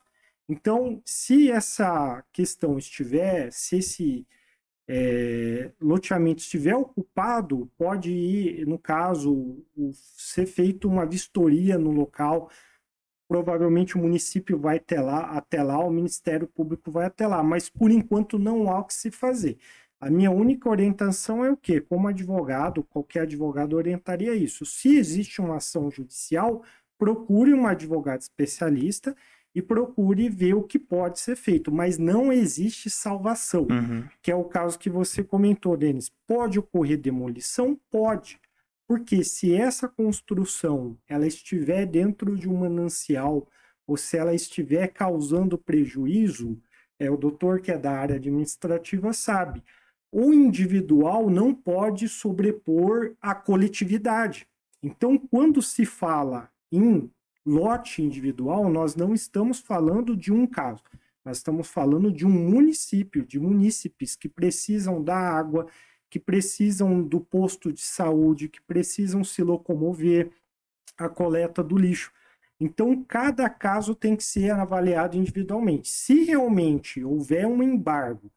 Então, 0.47 1.01
se 1.05 1.51
essa 1.51 2.23
questão 2.31 2.77
estiver, 2.77 3.51
se 3.51 3.77
esse 3.77 4.27
é, 4.87 5.71
loteamento 5.81 6.41
estiver 6.41 6.75
ocupado, 6.75 7.71
pode 7.77 8.11
ir, 8.11 8.67
no 8.67 8.77
caso, 8.77 9.63
ser 9.93 10.45
feito 10.45 10.87
uma 10.87 11.05
vistoria 11.05 11.77
no 11.77 11.91
local. 11.91 12.49
Provavelmente 13.27 13.95
o 13.95 13.99
município 13.99 14.59
vai 14.59 14.77
até 14.77 15.01
lá, 15.01 15.37
até 15.37 15.63
lá, 15.63 15.79
o 15.79 15.89
Ministério 15.89 16.47
Público 16.47 16.91
vai 16.91 17.05
até 17.05 17.25
lá, 17.25 17.41
mas 17.41 17.69
por 17.69 17.91
enquanto 17.91 18.37
não 18.37 18.69
há 18.69 18.79
o 18.79 18.85
que 18.85 18.93
se 18.93 19.09
fazer. 19.09 19.57
A 19.99 20.09
minha 20.09 20.29
única 20.31 20.69
orientação 20.69 21.45
é 21.45 21.51
o 21.51 21.55
quê? 21.55 21.79
Como 21.79 22.09
advogado, 22.09 22.83
qualquer 22.83 23.21
advogado 23.21 23.77
orientaria 23.77 24.35
isso. 24.35 24.65
Se 24.65 24.97
existe 24.97 25.39
uma 25.39 25.55
ação 25.57 25.89
judicial, 25.89 26.61
procure 26.97 27.53
um 27.53 27.65
advogado 27.65 28.19
especialista 28.19 29.15
e 29.55 29.61
procure 29.61 30.29
ver 30.29 30.55
o 30.55 30.63
que 30.63 30.79
pode 30.79 31.19
ser 31.19 31.35
feito, 31.35 31.71
mas 31.71 31.97
não 31.97 32.31
existe 32.33 32.89
salvação, 32.89 33.67
Uhum. 33.69 34.03
que 34.21 34.31
é 34.31 34.35
o 34.35 34.43
caso 34.45 34.79
que 34.79 34.89
você 34.89 35.23
comentou, 35.23 35.77
Denis. 35.77 36.11
Pode 36.27 36.57
ocorrer 36.57 36.97
demolição? 36.97 37.79
Pode. 37.91 38.39
Porque 38.87 39.23
se 39.23 39.53
essa 39.53 39.87
construção 39.87 40.97
ela 41.07 41.25
estiver 41.27 41.85
dentro 41.85 42.35
de 42.35 42.49
um 42.49 42.57
manancial 42.57 43.47
ou 43.87 43.95
se 43.97 44.17
ela 44.17 44.33
estiver 44.33 44.87
causando 44.87 45.57
prejuízo, 45.57 46.57
é 46.99 47.09
o 47.09 47.17
doutor 47.17 47.59
que 47.61 47.71
é 47.71 47.77
da 47.77 47.91
área 47.91 48.15
administrativa 48.15 49.13
sabe. 49.13 49.63
O 50.11 50.31
individual 50.33 51.29
não 51.29 51.53
pode 51.53 52.07
sobrepor 52.07 53.13
a 53.21 53.33
coletividade. 53.33 54.47
Então, 54.81 55.17
quando 55.17 55.61
se 55.61 55.85
fala 55.85 56.49
em 56.71 57.09
lote 57.45 58.01
individual, 58.01 58.69
nós 58.69 58.95
não 58.95 59.13
estamos 59.13 59.59
falando 59.59 60.15
de 60.15 60.31
um 60.31 60.47
caso. 60.47 60.83
Nós 61.23 61.37
estamos 61.37 61.67
falando 61.67 62.11
de 62.11 62.25
um 62.25 62.29
município, 62.29 63.25
de 63.25 63.39
munícipes 63.39 64.15
que 64.15 64.27
precisam 64.27 65.01
da 65.01 65.15
água, 65.17 65.67
que 66.09 66.19
precisam 66.19 67.01
do 67.01 67.19
posto 67.19 67.71
de 67.71 67.81
saúde, 67.81 68.49
que 68.49 68.61
precisam 68.61 69.23
se 69.23 69.41
locomover, 69.41 70.31
a 70.97 71.09
coleta 71.09 71.63
do 71.63 71.77
lixo. 71.77 72.11
Então, 72.59 73.03
cada 73.03 73.49
caso 73.49 73.95
tem 73.95 74.15
que 74.15 74.23
ser 74.23 74.51
avaliado 74.51 75.17
individualmente. 75.17 75.89
Se 75.89 76.23
realmente 76.23 77.03
houver 77.03 77.47
um 77.47 77.63
embargo 77.63 78.31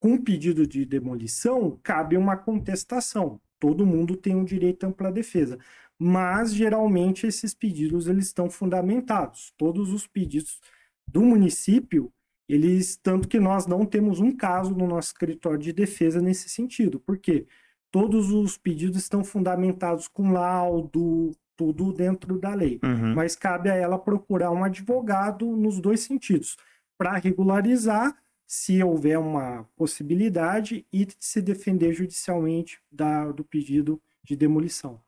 com 0.00 0.16
pedido 0.16 0.66
de 0.66 0.84
demolição, 0.84 1.78
cabe 1.82 2.16
uma 2.16 2.36
contestação. 2.36 3.40
Todo 3.60 3.86
mundo 3.86 4.16
tem 4.16 4.34
um 4.34 4.44
direito 4.44 4.84
à 4.84 4.88
ampla 4.88 5.12
defesa 5.12 5.58
mas 5.98 6.52
geralmente 6.52 7.26
esses 7.26 7.54
pedidos 7.54 8.08
eles 8.08 8.26
estão 8.26 8.50
fundamentados. 8.50 9.52
Todos 9.56 9.92
os 9.92 10.06
pedidos 10.06 10.60
do 11.06 11.22
município, 11.22 12.12
eles 12.48 12.96
tanto 12.96 13.28
que 13.28 13.38
nós 13.38 13.66
não 13.66 13.84
temos 13.84 14.20
um 14.20 14.34
caso 14.34 14.74
no 14.74 14.86
nosso 14.86 15.08
escritório 15.08 15.58
de 15.58 15.72
defesa 15.72 16.20
nesse 16.20 16.48
sentido. 16.48 16.98
Por 16.98 17.18
quê? 17.18 17.46
Todos 17.90 18.30
os 18.30 18.56
pedidos 18.56 18.98
estão 18.98 19.22
fundamentados 19.22 20.08
com 20.08 20.32
laudo, 20.32 21.32
tudo 21.56 21.92
dentro 21.92 22.38
da 22.38 22.54
lei. 22.54 22.80
Uhum. 22.82 23.14
Mas 23.14 23.36
cabe 23.36 23.70
a 23.70 23.74
ela 23.74 23.98
procurar 23.98 24.50
um 24.50 24.64
advogado 24.64 25.46
nos 25.56 25.80
dois 25.80 26.00
sentidos, 26.00 26.56
para 26.98 27.16
regularizar 27.16 28.16
se 28.46 28.82
houver 28.82 29.18
uma 29.18 29.66
possibilidade 29.76 30.86
e 30.92 31.06
se 31.18 31.40
defender 31.40 31.94
judicialmente 31.94 32.78
da, 32.90 33.32
do 33.32 33.44
pedido 33.44 34.00
de 34.22 34.36
demolição. 34.36 35.00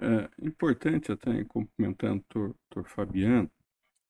É 0.00 0.46
importante, 0.46 1.10
até 1.10 1.44
complementando 1.44 2.24
o 2.34 2.54
doutor 2.70 2.88
Fabiano, 2.88 3.50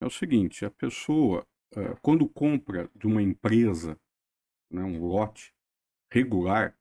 é 0.01 0.07
o 0.07 0.11
seguinte: 0.11 0.64
a 0.64 0.70
pessoa, 0.70 1.46
é, 1.74 1.94
quando 2.03 2.29
compra 2.29 2.90
de 2.94 3.07
uma 3.07 3.22
empresa 3.22 3.98
né, 4.70 4.83
um 4.83 5.07
lote 5.07 5.55
regular 6.12 6.77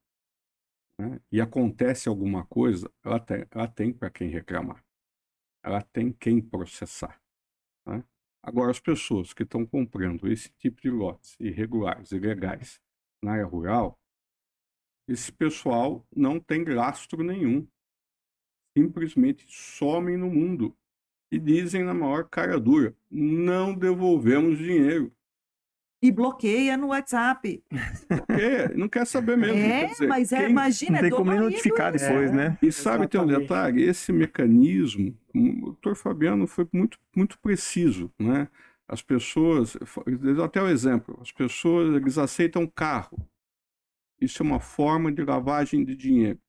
né, 1.00 1.22
e 1.32 1.40
acontece 1.40 2.10
alguma 2.10 2.46
coisa, 2.46 2.92
ela 3.04 3.20
tem, 3.20 3.46
ela 3.52 3.68
tem 3.68 3.94
para 3.94 4.10
quem 4.10 4.30
reclamar, 4.30 4.84
ela 5.64 5.82
tem 5.82 6.12
quem 6.12 6.42
processar. 6.42 7.22
Né? 7.88 8.04
Agora, 8.44 8.72
as 8.72 8.80
pessoas 8.80 9.34
que 9.34 9.44
estão 9.44 9.66
comprando 9.66 10.28
esse 10.28 10.50
tipo 10.58 10.82
de 10.82 10.90
lotes 10.90 11.36
irregulares, 11.40 12.12
ilegais, 12.12 12.82
na 13.24 13.34
área 13.34 13.46
rural, 13.46 14.00
esse 15.08 15.32
pessoal 15.32 16.06
não 16.16 16.40
tem 16.40 16.64
lastro 16.66 17.24
nenhum 17.24 17.68
simplesmente 18.82 19.46
somem 19.50 20.16
no 20.18 20.30
mundo 20.30 20.76
e 21.32 21.40
dizem 21.40 21.84
na 21.84 21.94
maior 21.94 22.26
cara 22.30 22.60
dura: 22.60 22.96
não 23.10 23.74
devolvemos 23.74 24.58
dinheiro. 24.58 25.12
E 26.00 26.12
bloqueia 26.12 26.78
no 26.78 26.88
WhatsApp. 26.90 27.64
Porque 28.08 28.76
não 28.76 28.88
quer 28.88 29.06
saber 29.08 29.36
mesmo. 29.36 29.58
É, 29.58 29.80
quer 29.88 29.92
dizer, 29.94 30.08
mas 30.08 30.32
é, 30.32 30.42
quem- 30.42 30.50
imagina, 30.52 30.92
Não 31.02 31.02
tem 31.02 31.10
como 31.10 31.32
nem 31.32 31.40
notificar 31.40 31.92
depois, 31.92 32.30
É. 32.32 32.34
né? 32.36 32.58
E 32.62 32.72
sabe, 32.72 33.08
tem 33.08 33.20
um 33.20 33.26
detalhe: 33.26 33.82
esse 33.84 34.12
mecanismo, 34.14 35.18
o 35.34 35.62
doutor 35.72 35.96
Fabiano 35.96 36.46
foi 36.46 36.68
muito, 36.72 37.00
muito 37.16 37.40
preciso, 37.40 38.12
né? 38.20 38.48
As 38.88 39.02
pessoas, 39.02 39.76
até 40.46 40.62
o 40.62 40.68
exemplo, 40.68 41.18
as 41.22 41.32
pessoas 41.32 41.94
eles 41.96 42.18
aceitam 42.18 42.66
carro. 42.68 43.18
Isso 44.22 44.42
é 44.42 44.46
uma 44.46 44.60
forma 44.60 45.12
de 45.12 45.24
lavagem 45.26 45.84
de 45.84 45.96
dinheiro. 45.96 46.40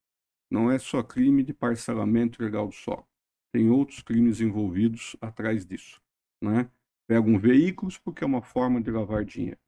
Não 0.50 0.70
é 0.70 0.78
só 0.78 1.02
crime 1.02 1.42
de 1.42 1.52
parcelamento 1.52 2.42
ilegal 2.42 2.68
do 2.68 2.74
solo. 2.74 3.06
Tem 3.52 3.70
outros 3.70 4.00
crimes 4.02 4.40
envolvidos 4.40 5.16
atrás 5.20 5.64
disso, 5.66 6.00
né? 6.42 6.70
Pegam 7.06 7.38
veículos 7.38 7.98
porque 7.98 8.22
é 8.24 8.26
uma 8.26 8.42
forma 8.42 8.80
de 8.80 8.90
lavar 8.90 9.24
dinheiro, 9.24 9.58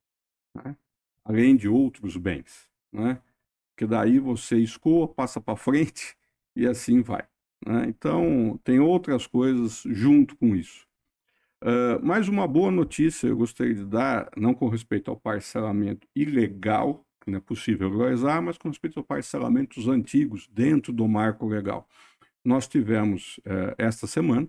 né? 0.54 0.76
Além 1.24 1.56
de 1.56 1.68
outros 1.68 2.16
bens, 2.16 2.68
né? 2.92 3.22
Que 3.76 3.86
daí 3.86 4.18
você 4.18 4.58
escoa, 4.58 5.08
passa 5.08 5.40
para 5.40 5.56
frente 5.56 6.16
e 6.56 6.66
assim 6.66 7.02
vai. 7.02 7.26
né? 7.66 7.86
Então, 7.88 8.58
tem 8.64 8.80
outras 8.80 9.26
coisas 9.26 9.82
junto 9.86 10.36
com 10.36 10.56
isso. 10.56 10.86
Ah, 11.62 11.98
mais 12.02 12.28
uma 12.28 12.46
boa 12.48 12.70
notícia 12.70 13.26
eu 13.26 13.36
gostaria 13.36 13.74
de 13.74 13.84
dar, 13.84 14.30
não 14.36 14.54
com 14.54 14.68
respeito 14.68 15.10
ao 15.10 15.16
parcelamento 15.16 16.06
ilegal, 16.14 17.06
não 17.28 17.38
é 17.38 17.40
possível 17.40 17.88
legalizar, 17.90 18.42
mas 18.42 18.56
com 18.58 18.68
respeito 18.68 18.98
aos 18.98 19.06
parcelamentos 19.06 19.88
antigos 19.88 20.48
dentro 20.52 20.92
do 20.92 21.06
marco 21.08 21.46
legal. 21.46 21.88
Nós 22.44 22.68
tivemos, 22.68 23.40
eh, 23.44 23.74
esta 23.78 24.06
semana, 24.06 24.48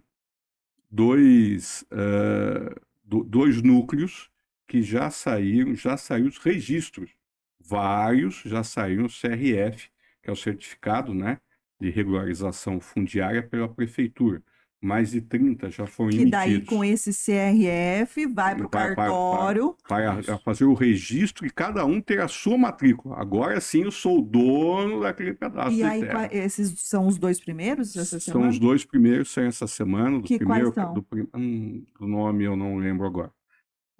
dois, 0.89 1.85
eh, 1.91 2.75
do- 3.03 3.23
dois 3.23 3.61
núcleos 3.61 4.29
que 4.67 4.81
já 4.81 5.09
saíram, 5.09 5.75
já 5.75 5.97
saíram 5.97 6.27
os 6.29 6.37
registros. 6.37 7.11
Vários 7.59 8.41
já 8.45 8.63
saíram 8.63 9.05
o 9.05 9.09
CRF, 9.09 9.89
que 10.21 10.29
é 10.29 10.33
o 10.33 10.35
certificado, 10.35 11.13
né, 11.13 11.39
de 11.79 11.89
regularização 11.89 12.79
fundiária 12.79 13.43
pela 13.43 13.67
prefeitura. 13.69 14.43
Mais 14.83 15.11
de 15.11 15.21
30 15.21 15.69
já 15.69 15.85
foram 15.85 16.09
Que 16.09 16.25
daí, 16.25 16.49
emitidos 16.55 16.69
com 16.69 16.83
esse 16.83 17.11
CRF, 17.13 18.25
vai 18.25 18.55
para 18.55 18.65
o 18.65 18.69
Vai- 18.69 18.87
vai- 18.87 18.95
cartório. 18.95 19.75
para 19.87 20.11
a 20.33 20.37
fazer 20.39 20.65
o 20.65 20.73
registro 20.73 21.45
e 21.45 21.51
cada 21.51 21.85
um 21.85 22.01
ter 22.01 22.19
a 22.19 22.27
sua 22.27 22.57
matrícula. 22.57 23.15
Agora 23.19 23.61
sim 23.61 23.83
eu 23.83 23.91
sou 23.91 24.17
o 24.19 24.21
dono 24.23 25.01
daquele 25.01 25.33
pedaço 25.35 25.71
E 25.73 25.75
de 25.77 25.83
aí, 25.83 25.99
terra. 26.01 26.29
esses 26.31 26.73
são 26.79 27.05
os 27.05 27.19
dois 27.19 27.39
primeiros 27.39 27.95
essa 27.95 28.19
São 28.19 28.33
semana? 28.33 28.49
os 28.49 28.57
dois 28.57 28.83
primeiros 28.83 29.31
saem 29.31 29.47
essa 29.49 29.67
semana. 29.67 30.17
Do 30.17 30.23
Que 30.23 30.37
primeiro, 30.39 30.71
quais 30.71 30.85
são? 30.87 30.93
Do, 30.95 31.03
prim- 31.03 31.27
hum, 31.35 31.83
do 31.99 32.07
nome 32.07 32.43
eu 32.43 32.55
não 32.55 32.77
lembro 32.77 33.05
agora. 33.05 33.31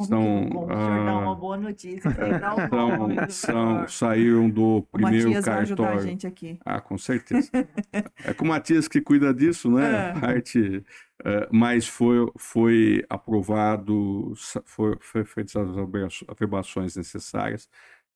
São, 0.05 0.49
bom, 0.49 0.65
o 0.65 0.67
dá 0.67 1.17
uma 1.17 1.31
ah, 1.31 1.35
boa 1.35 1.57
notícia. 1.57 2.09
o 2.09 2.11
São, 2.69 3.15
do 3.25 3.31
são, 3.31 3.87
saíram 3.87 4.49
do 4.49 4.77
O 4.77 4.83
primeiro 4.83 5.27
Matias 5.27 5.45
vai 5.45 5.59
ajudar 5.59 5.83
a 5.83 5.87
cartório. 5.87 6.09
gente 6.09 6.27
aqui. 6.27 6.59
Ah, 6.65 6.81
com 6.81 6.97
certeza. 6.97 7.49
É 8.23 8.33
com 8.33 8.45
o 8.45 8.47
Matias 8.47 8.87
que 8.87 9.01
cuida 9.01 9.33
disso, 9.33 9.69
né? 9.69 10.09
É. 10.09 10.19
Parte 10.19 10.83
Uh, 11.21 11.45
mas 11.51 11.87
foi, 11.87 12.31
foi 12.35 13.05
aprovado, 13.07 14.33
foi, 14.65 14.97
foi 14.99 15.23
feitas 15.23 15.55
as 15.55 15.77
averbações 16.27 16.95
necessárias 16.95 17.69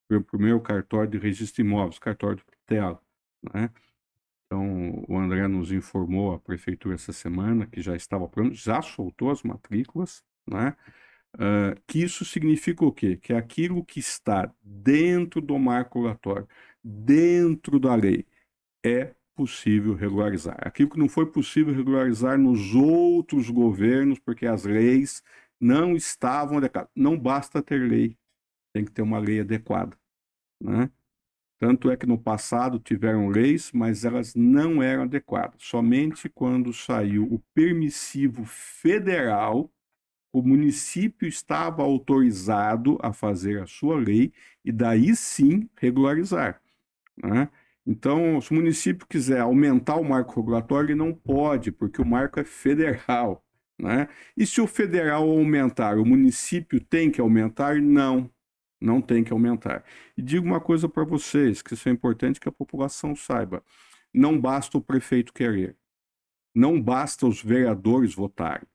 para 0.07 0.17
o 0.17 0.23
primeiro 0.23 0.59
cartório 0.59 1.11
de 1.11 1.19
registro 1.19 1.63
de 1.63 1.69
imóveis, 1.69 1.99
cartório 1.99 2.37
de 2.37 2.43
tutela, 2.45 2.99
né? 3.53 3.69
Então, 4.45 5.03
o 5.07 5.17
André 5.17 5.47
nos 5.47 5.71
informou, 5.71 6.33
a 6.33 6.39
prefeitura 6.39 6.95
essa 6.95 7.13
semana, 7.13 7.67
que 7.67 7.81
já 7.81 7.95
estava 7.95 8.27
pronto, 8.27 8.55
já 8.55 8.81
soltou 8.81 9.29
as 9.31 9.43
matrículas, 9.43 10.23
né? 10.47 10.75
Uh, 11.35 11.79
que 11.85 12.01
isso 12.01 12.23
significa 12.23 12.85
o 12.85 12.91
quê? 12.91 13.17
Que 13.17 13.33
aquilo 13.33 13.83
que 13.83 13.99
está 13.99 14.49
dentro 14.63 15.41
do 15.41 15.59
marco 15.59 15.99
regulatório, 15.99 16.47
dentro 16.83 17.79
da 17.79 17.93
lei, 17.93 18.25
é 18.85 19.13
possível 19.35 19.93
regularizar. 19.93 20.57
Aquilo 20.61 20.89
que 20.89 20.99
não 20.99 21.09
foi 21.09 21.25
possível 21.29 21.73
regularizar 21.73 22.37
nos 22.37 22.73
outros 22.73 23.49
governos, 23.49 24.17
porque 24.17 24.45
as 24.45 24.63
leis 24.63 25.21
não 25.59 25.95
estavam 25.95 26.57
adequadas. 26.57 26.89
Não 26.95 27.19
basta 27.19 27.61
ter 27.61 27.79
lei, 27.79 28.17
tem 28.73 28.85
que 28.85 28.91
ter 28.91 29.01
uma 29.01 29.19
lei 29.19 29.41
adequada. 29.41 29.97
Né? 30.61 30.89
Tanto 31.59 31.89
é 31.89 31.97
que 31.97 32.05
no 32.05 32.17
passado 32.17 32.79
tiveram 32.79 33.27
leis, 33.29 33.71
mas 33.73 34.05
elas 34.05 34.35
não 34.35 34.81
eram 34.81 35.03
adequadas. 35.03 35.61
Somente 35.63 36.29
quando 36.29 36.71
saiu 36.71 37.23
o 37.25 37.39
permissivo 37.53 38.45
federal, 38.45 39.69
o 40.35 40.43
município 40.43 41.29
estava 41.29 41.81
autorizado 41.81 42.97
a 43.01 43.13
fazer 43.13 43.61
a 43.61 43.65
sua 43.65 43.95
lei 43.97 44.33
e 44.65 44.71
daí 44.71 45.15
sim 45.15 45.69
regularizar. 45.77 46.61
Né? 47.23 47.47
Então, 47.87 48.41
se 48.41 48.51
o 48.51 48.55
município 48.55 49.07
quiser 49.07 49.39
aumentar 49.39 49.95
o 49.95 50.03
marco 50.03 50.37
regulatório, 50.37 50.87
ele 50.87 50.95
não 50.95 51.13
pode, 51.13 51.71
porque 51.71 52.01
o 52.01 52.05
marco 52.05 52.37
é 52.37 52.43
federal. 52.43 53.45
Né? 53.79 54.09
E 54.35 54.45
se 54.45 54.59
o 54.59 54.67
federal 54.67 55.23
aumentar, 55.23 55.97
o 55.97 56.05
município 56.05 56.81
tem 56.81 57.09
que 57.09 57.21
aumentar? 57.21 57.81
Não, 57.81 58.29
não 58.81 59.01
tem 59.01 59.23
que 59.23 59.31
aumentar. 59.31 59.85
E 60.17 60.21
digo 60.21 60.45
uma 60.45 60.59
coisa 60.59 60.89
para 60.89 61.05
vocês, 61.05 61.61
que 61.61 61.75
isso 61.75 61.87
é 61.87 61.93
importante 61.93 62.41
que 62.41 62.49
a 62.49 62.51
população 62.51 63.15
saiba. 63.15 63.63
Não 64.13 64.37
basta 64.37 64.77
o 64.77 64.81
prefeito 64.81 65.31
querer. 65.31 65.77
Não 66.53 66.81
basta 66.81 67.25
os 67.25 67.41
vereadores 67.41 68.13
votarem. 68.13 68.67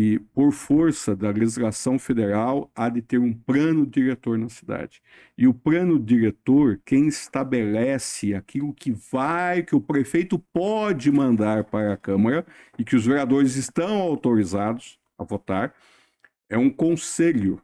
E, 0.00 0.20
por 0.32 0.52
força 0.52 1.16
da 1.16 1.28
legislação 1.28 1.98
federal, 1.98 2.70
há 2.72 2.88
de 2.88 3.02
ter 3.02 3.18
um 3.18 3.32
plano 3.32 3.84
diretor 3.84 4.38
na 4.38 4.48
cidade. 4.48 5.02
E 5.36 5.48
o 5.48 5.52
plano 5.52 5.98
diretor, 5.98 6.80
quem 6.84 7.08
estabelece 7.08 8.32
aquilo 8.32 8.72
que 8.72 8.92
vai, 8.92 9.64
que 9.64 9.74
o 9.74 9.80
prefeito 9.80 10.38
pode 10.52 11.10
mandar 11.10 11.64
para 11.64 11.94
a 11.94 11.96
Câmara 11.96 12.46
e 12.78 12.84
que 12.84 12.94
os 12.94 13.04
vereadores 13.04 13.56
estão 13.56 13.98
autorizados 13.98 15.00
a 15.18 15.24
votar, 15.24 15.74
é 16.48 16.56
um 16.56 16.70
conselho, 16.70 17.60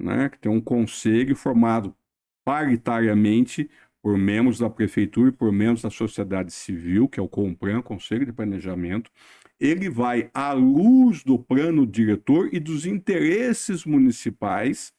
né? 0.00 0.28
que 0.28 0.38
tem 0.38 0.52
um 0.52 0.60
conselho 0.60 1.34
formado 1.34 1.92
paritariamente 2.44 3.68
por 4.00 4.16
membros 4.16 4.60
da 4.60 4.70
prefeitura 4.70 5.30
e 5.30 5.32
por 5.32 5.50
membros 5.50 5.82
da 5.82 5.90
sociedade 5.90 6.52
civil, 6.52 7.08
que 7.08 7.18
é 7.18 7.22
o 7.22 7.28
COMPRAN, 7.28 7.82
Conselho 7.82 8.24
de 8.24 8.32
Planejamento, 8.32 9.10
ele 9.62 9.88
vai 9.88 10.28
à 10.34 10.52
luz 10.52 11.22
do 11.22 11.38
plano 11.38 11.86
diretor 11.86 12.52
e 12.52 12.58
dos 12.58 12.84
interesses 12.84 13.84
municipais, 13.84 14.92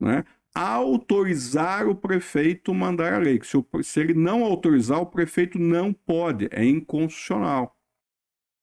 né, 0.00 0.24
autorizar 0.54 1.86
o 1.86 1.94
prefeito 1.94 2.72
mandar 2.72 3.12
a 3.12 3.18
lei. 3.18 3.38
Se, 3.42 3.54
o, 3.54 3.66
se 3.82 4.00
ele 4.00 4.14
não 4.14 4.44
autorizar, 4.44 4.98
o 4.98 5.06
prefeito 5.06 5.58
não 5.58 5.92
pode, 5.92 6.48
é 6.50 6.64
inconstitucional. 6.64 7.76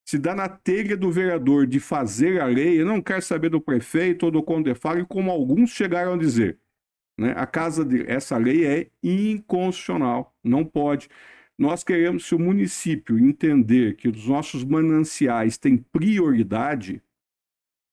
Se 0.07 0.17
dá 0.17 0.33
na 0.33 0.49
telha 0.49 0.97
do 0.97 1.11
vereador 1.11 1.67
de 1.67 1.79
fazer 1.79 2.41
a 2.41 2.45
lei, 2.45 2.81
eu 2.81 2.85
não 2.85 2.99
quero 2.99 3.21
saber 3.21 3.49
do 3.49 3.61
prefeito 3.61 4.25
ou 4.25 4.31
do 4.31 4.41
condefário, 4.41 5.05
como 5.05 5.29
alguns 5.29 5.69
chegaram 5.69 6.13
a 6.13 6.17
dizer. 6.17 6.57
Né? 7.19 7.35
A 7.37 7.45
casa 7.45 7.85
de 7.85 8.03
essa 8.09 8.35
lei 8.35 8.65
é 8.65 8.89
inconstitucional, 9.03 10.35
não 10.43 10.65
pode. 10.65 11.07
Nós 11.59 11.83
queremos, 11.83 12.25
se 12.25 12.33
o 12.33 12.39
município 12.39 13.19
entender 13.19 13.97
que 13.97 14.07
os 14.07 14.25
nossos 14.25 14.63
mananciais 14.63 15.57
têm 15.57 15.75
prioridade 15.75 17.03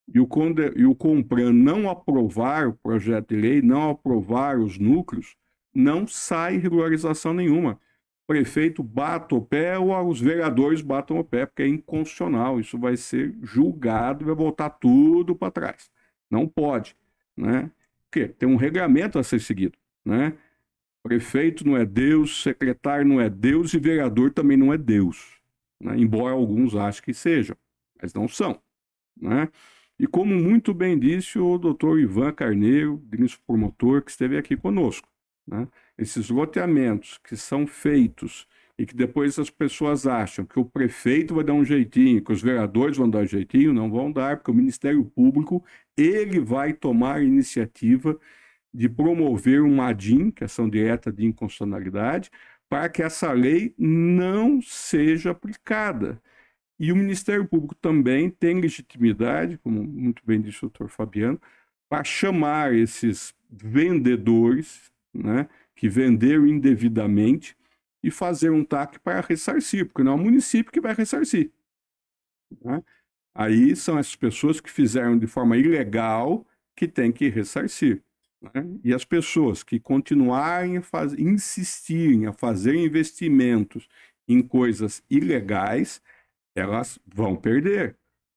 e 0.07 0.21
o, 0.21 0.27
Conde, 0.29 0.73
e 0.77 0.87
o 0.87 0.95
Compran 0.95 1.53
não 1.53 1.91
aprovar 1.91 2.69
o 2.69 2.75
projeto 2.75 3.35
de 3.35 3.41
lei, 3.41 3.61
não 3.61 3.91
aprovar 3.91 4.61
os 4.61 4.79
núcleos, 4.79 5.37
não 5.75 6.07
sai 6.07 6.59
regularização 6.59 7.35
nenhuma. 7.35 7.73
O 8.23 8.29
prefeito 8.29 8.85
bata 8.85 9.35
o 9.35 9.43
pé 9.43 9.77
ou 9.77 10.09
os 10.09 10.21
vereadores 10.21 10.81
batam 10.81 11.19
o 11.19 11.25
pé, 11.25 11.45
porque 11.45 11.65
é 11.65 11.69
inconstitucional. 11.69 12.61
Isso 12.61 12.79
vai 12.79 12.97
ser 12.97 13.35
julgado 13.43 14.23
e 14.23 14.27
vai 14.27 14.35
voltar 14.37 14.71
tudo 14.71 15.35
para 15.35 15.51
trás. 15.51 15.91
Não 16.31 16.47
pode. 16.47 16.97
Né? 17.37 17.69
Porque 18.05 18.29
tem 18.29 18.49
um 18.49 18.55
regulamento 18.55 19.19
a 19.19 19.25
ser 19.25 19.41
seguido. 19.41 19.77
Né? 20.05 20.35
Prefeito 21.07 21.67
não 21.67 21.77
é 21.77 21.85
Deus, 21.85 22.43
secretário 22.43 23.07
não 23.07 23.21
é 23.21 23.31
Deus 23.31 23.73
e 23.75 23.79
vereador 23.79 24.33
também 24.33 24.57
não 24.57 24.73
é 24.73 24.79
Deus. 24.79 25.37
Né? 25.81 25.99
Embora 25.99 26.35
alguns 26.35 26.75
achem 26.75 27.03
que 27.03 27.15
sejam, 27.15 27.57
mas 28.01 28.13
não 28.13 28.27
são. 28.27 28.61
Né? 29.21 29.49
E 29.99 30.07
como 30.07 30.35
muito 30.35 30.75
bem 30.75 30.99
disse 30.99 31.39
o 31.39 31.59
doutor 31.59 32.01
Ivan 32.01 32.33
Carneiro, 32.33 33.03
ministro 33.11 33.41
promotor, 33.47 34.03
que 34.03 34.11
esteve 34.11 34.37
aqui 34.37 34.57
conosco, 34.57 35.09
né? 35.47 35.69
esses 35.97 36.29
loteamentos 36.29 37.19
que 37.23 37.37
são 37.37 37.67
feitos 37.67 38.47
e 38.79 38.85
que 38.85 38.95
depois 38.95 39.39
as 39.39 39.49
pessoas 39.49 40.07
acham 40.07 40.45
que 40.45 40.59
o 40.59 40.65
prefeito 40.65 41.35
vai 41.35 41.45
dar 41.45 41.55
um 41.55 41.65
jeitinho, 41.65 42.23
que 42.23 42.33
os 42.33 42.43
vereadores 42.43 42.97
vão 42.97 43.09
dar 43.09 43.21
um 43.21 43.27
jeitinho, 43.27 43.73
não 43.73 43.91
vão 43.91 44.13
dar, 44.13 44.37
porque 44.37 44.51
o 44.51 44.55
Ministério 44.55 45.05
Público 45.05 45.65
ele 45.97 46.41
vai 46.41 46.75
tomar 46.75 47.23
iniciativa 47.23 48.19
de 48.77 48.91
promover 48.91 49.63
uma 49.63 49.89
ADIM, 49.89 50.31
que 50.31 50.45
é 50.45 50.47
ação 50.47 50.69
direta 50.69 51.11
de 51.11 51.25
inconstitucionalidade, 51.25 52.31
para 52.69 52.91
que 52.91 53.03
essa 53.03 53.33
lei 53.33 53.75
não 53.79 54.61
seja 54.61 55.31
aplicada. 55.31 56.21
E 56.79 56.93
o 56.93 56.97
Ministério 56.97 57.47
Público 57.47 57.75
também 57.75 58.29
tem 58.29 58.61
legitimidade, 58.61 59.57
como 59.59 59.83
muito 59.83 60.23
bem 60.27 60.43
disse 60.43 60.59
o 60.59 60.69
doutor 60.69 60.91
Fabiano, 60.91 61.41
para 61.89 62.05
chamar 62.05 62.75
esses 62.75 63.35
vendedores, 63.51 64.93
né, 65.15 65.49
que 65.75 65.89
venderam 65.89 66.47
indevidamente, 66.47 67.57
e 68.03 68.11
fazer 68.11 68.51
um 68.51 68.63
TAC 68.63 69.01
para 69.01 69.23
ressarcir, 69.23 69.87
porque 69.87 70.03
não 70.03 70.13
é 70.13 70.15
o 70.17 70.19
município 70.19 70.71
que 70.71 70.83
vai 70.83 70.93
ressarcir. 70.93 71.51
Né? 72.63 72.83
Aí 73.35 73.75
são 73.75 73.99
essas 73.99 74.17
pessoas 74.17 74.61
que 74.61 74.71
fizeram 74.71 75.19
de 75.19 75.27
forma 75.27 75.57
ilegal 75.57 76.47
que 76.77 76.87
tem 76.87 77.11
que 77.11 77.31
ressarcir. 77.31 78.03
Né? 78.41 78.79
E 78.85 78.95
as 78.95 79.05
pessoas 79.05 79.63
que 79.63 79.81
continuarem 79.81 80.77
a 80.79 80.83
faz... 80.83 81.13
insistirem 81.15 82.27
a 82.27 82.33
fazer 82.33 82.75
investimentos 82.75 83.89
em 84.29 84.43
coisas 84.43 85.03
ilegais, 85.09 86.03
elas 86.55 86.99
vão 87.07 87.37
perder. 87.37 87.97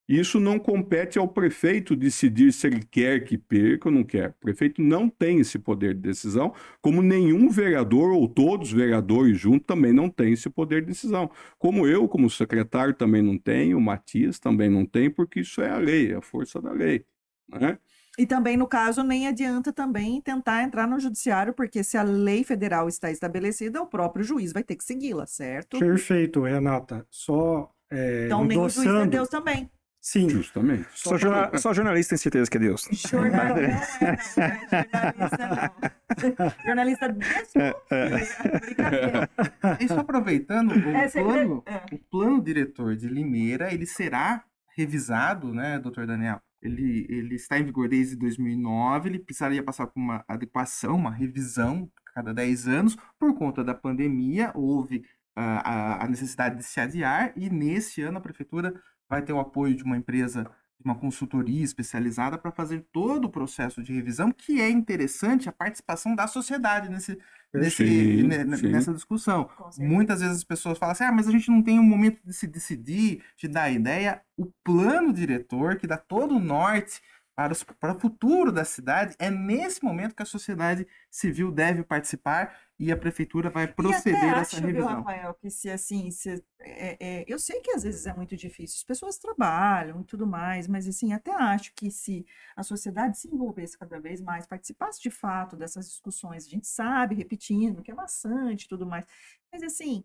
Isso 0.09 0.39
não 0.39 0.57
compete 0.57 1.19
ao 1.19 1.27
prefeito 1.27 1.95
decidir 1.95 2.51
se 2.51 2.65
ele 2.65 2.81
quer 2.83 3.23
que 3.23 3.37
perca 3.37 3.89
ou 3.89 3.93
não 3.93 4.03
quer. 4.03 4.29
O 4.29 4.33
prefeito 4.39 4.81
não 4.81 5.07
tem 5.07 5.39
esse 5.39 5.59
poder 5.59 5.93
de 5.93 6.01
decisão, 6.01 6.51
como 6.81 7.03
nenhum 7.03 7.47
vereador 7.47 8.11
ou 8.13 8.27
todos 8.27 8.69
os 8.69 8.73
vereadores 8.73 9.37
juntos 9.37 9.67
também 9.67 9.93
não 9.93 10.09
têm 10.09 10.33
esse 10.33 10.49
poder 10.49 10.81
de 10.81 10.87
decisão. 10.87 11.29
Como 11.59 11.85
eu, 11.85 12.07
como 12.07 12.27
secretário, 12.27 12.95
também 12.95 13.21
não 13.21 13.37
tenho, 13.37 13.77
o 13.77 13.81
Matias 13.81 14.39
também 14.39 14.67
não 14.67 14.83
tem, 14.83 15.11
porque 15.11 15.41
isso 15.41 15.61
é 15.61 15.69
a 15.69 15.77
lei, 15.77 16.11
é 16.11 16.15
a 16.15 16.21
força 16.23 16.59
da 16.59 16.71
lei. 16.71 17.05
Né? 17.47 17.77
E 18.19 18.25
também, 18.25 18.57
no 18.57 18.67
caso, 18.67 19.01
nem 19.01 19.29
adianta 19.29 19.71
também 19.71 20.19
tentar 20.19 20.61
entrar 20.61 20.85
no 20.85 20.99
judiciário, 20.99 21.53
porque 21.53 21.85
se 21.85 21.97
a 21.97 22.03
lei 22.03 22.43
federal 22.43 22.89
está 22.89 23.09
estabelecida, 23.09 23.81
o 23.81 23.85
próprio 23.85 24.25
juiz 24.25 24.51
vai 24.51 24.61
ter 24.61 24.75
que 24.75 24.83
segui-la, 24.83 25.25
certo? 25.25 25.79
Perfeito, 25.79 26.41
Renata. 26.41 27.07
Só 27.09 27.71
é, 27.89 28.25
então, 28.25 28.43
nem 28.43 28.57
o 28.57 28.67
juiz 28.67 28.85
é 28.85 29.05
Deus 29.07 29.29
também. 29.29 29.71
Sim. 30.01 30.27
Justamente. 30.29 30.85
Só, 30.93 31.17
só 31.57 31.73
jornalista 31.73 32.09
tem 32.09 32.17
certeza 32.17 32.51
que 32.51 32.57
é 32.57 32.59
Deus. 32.59 32.89
Jornal, 32.91 33.45
não, 33.47 33.57
é, 33.57 33.67
não, 33.69 34.07
é, 34.07 34.17
jornalista 36.65 37.07
não. 37.07 37.19
Jornalista 37.95 38.37
é, 39.69 39.83
E 39.83 39.87
só 39.87 39.99
aproveitando, 39.99 40.71
o, 40.73 40.89
é, 40.89 41.07
plano, 41.07 41.63
é. 41.65 41.95
o 41.95 41.97
plano 41.97 42.43
diretor 42.43 42.97
de 42.97 43.07
Limeira, 43.07 43.73
ele 43.73 43.85
será 43.85 44.43
revisado, 44.75 45.53
né, 45.53 45.79
doutor 45.79 46.05
Daniel? 46.05 46.41
Ele, 46.61 47.05
ele 47.09 47.35
está 47.35 47.57
em 47.57 47.63
vigor 47.63 47.87
desde 47.87 48.15
2009, 48.15 49.09
ele 49.09 49.19
precisaria 49.19 49.63
passar 49.63 49.87
por 49.87 49.99
uma 49.99 50.23
adequação, 50.27 50.95
uma 50.95 51.11
revisão 51.11 51.89
a 52.07 52.13
cada 52.13 52.33
10 52.33 52.67
anos, 52.67 52.97
por 53.17 53.33
conta 53.35 53.63
da 53.63 53.73
pandemia, 53.73 54.51
houve 54.55 55.03
a, 55.35 56.05
a 56.05 56.07
necessidade 56.07 56.57
de 56.57 56.63
se 56.63 56.79
adiar, 56.79 57.31
e 57.35 57.49
nesse 57.49 58.01
ano 58.01 58.17
a 58.17 58.21
prefeitura 58.21 58.73
vai 59.07 59.21
ter 59.21 59.33
o 59.33 59.39
apoio 59.39 59.75
de 59.75 59.83
uma 59.83 59.97
empresa 59.97 60.49
uma 60.83 60.95
consultoria 60.95 61.63
especializada 61.63 62.37
para 62.37 62.51
fazer 62.51 62.85
todo 62.91 63.25
o 63.25 63.29
processo 63.29 63.83
de 63.83 63.93
revisão, 63.93 64.31
que 64.31 64.61
é 64.61 64.69
interessante 64.69 65.49
a 65.49 65.51
participação 65.51 66.15
da 66.15 66.25
sociedade 66.27 66.89
nesse, 66.89 67.17
nesse, 67.53 67.83
Sim, 67.85 68.23
ne- 68.23 68.57
sim. 68.57 68.67
nessa 68.69 68.93
discussão. 68.93 69.49
Muitas 69.77 70.21
vezes 70.21 70.37
as 70.37 70.43
pessoas 70.43 70.77
falam 70.77 70.93
assim, 70.93 71.03
ah, 71.03 71.11
mas 71.11 71.27
a 71.27 71.31
gente 71.31 71.49
não 71.51 71.61
tem 71.61 71.79
um 71.79 71.83
momento 71.83 72.21
de 72.25 72.33
se 72.33 72.47
decidir, 72.47 73.23
de 73.37 73.47
dar 73.47 73.69
ideia. 73.71 74.21
O 74.37 74.45
plano 74.63 75.11
diretor, 75.11 75.75
que 75.77 75.85
dá 75.87 75.97
todo 75.97 76.35
o 76.35 76.39
norte 76.39 77.01
para, 77.39 77.53
os, 77.53 77.63
para 77.63 77.95
o 77.95 77.99
futuro 78.01 78.51
da 78.51 78.65
cidade, 78.65 79.15
é 79.17 79.31
nesse 79.31 79.81
momento 79.81 80.13
que 80.13 80.21
a 80.21 80.25
sociedade 80.25 80.85
civil 81.09 81.53
deve 81.53 81.83
participar 81.83 82.59
e 82.77 82.91
a 82.91 82.97
prefeitura 82.97 83.49
vai 83.49 83.65
proceder 83.65 84.21
e 84.21 84.27
a 84.27 84.39
essa 84.39 84.57
acho, 84.57 84.67
viu, 84.67 84.67
revisão. 84.67 84.95
Rafael, 84.95 85.33
que 85.35 85.49
se 85.49 85.69
assim, 85.69 86.11
se, 86.11 86.43
é, 86.59 86.97
é, 86.99 87.25
eu 87.29 87.39
sei 87.39 87.61
que 87.61 87.71
às 87.71 87.83
vezes 87.83 88.05
é 88.05 88.13
muito 88.13 88.35
difícil, 88.35 88.75
as 88.75 88.83
pessoas 88.83 89.17
trabalham 89.17 90.01
e 90.01 90.03
tudo 90.03 90.27
mais, 90.27 90.67
mas 90.67 90.85
assim, 90.85 91.13
até 91.13 91.31
acho 91.31 91.73
que 91.75 91.89
se 91.89 92.25
a 92.57 92.61
sociedade 92.61 93.17
se 93.17 93.29
envolvesse 93.33 93.77
cada 93.77 94.01
vez 94.01 94.19
mais, 94.19 94.45
participasse 94.45 95.01
de 95.01 95.09
fato 95.09 95.55
dessas 95.55 95.89
discussões, 95.89 96.45
a 96.45 96.49
gente 96.49 96.67
sabe, 96.67 97.15
repetindo, 97.15 97.81
que 97.81 97.91
é 97.91 97.95
maçante 97.95 98.65
e 98.65 98.67
tudo 98.67 98.85
mais, 98.85 99.05
mas 99.49 99.63
assim, 99.63 100.03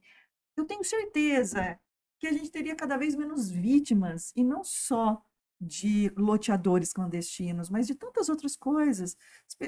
eu 0.56 0.64
tenho 0.64 0.84
certeza 0.84 1.80
que 2.20 2.28
a 2.28 2.32
gente 2.32 2.52
teria 2.52 2.76
cada 2.76 2.96
vez 2.96 3.16
menos 3.16 3.50
vítimas, 3.50 4.32
e 4.36 4.44
não 4.44 4.62
só 4.62 5.20
de 5.64 6.12
loteadores 6.16 6.92
clandestinos, 6.92 7.70
mas 7.70 7.86
de 7.86 7.94
tantas 7.94 8.28
outras 8.28 8.54
coisas, 8.56 9.16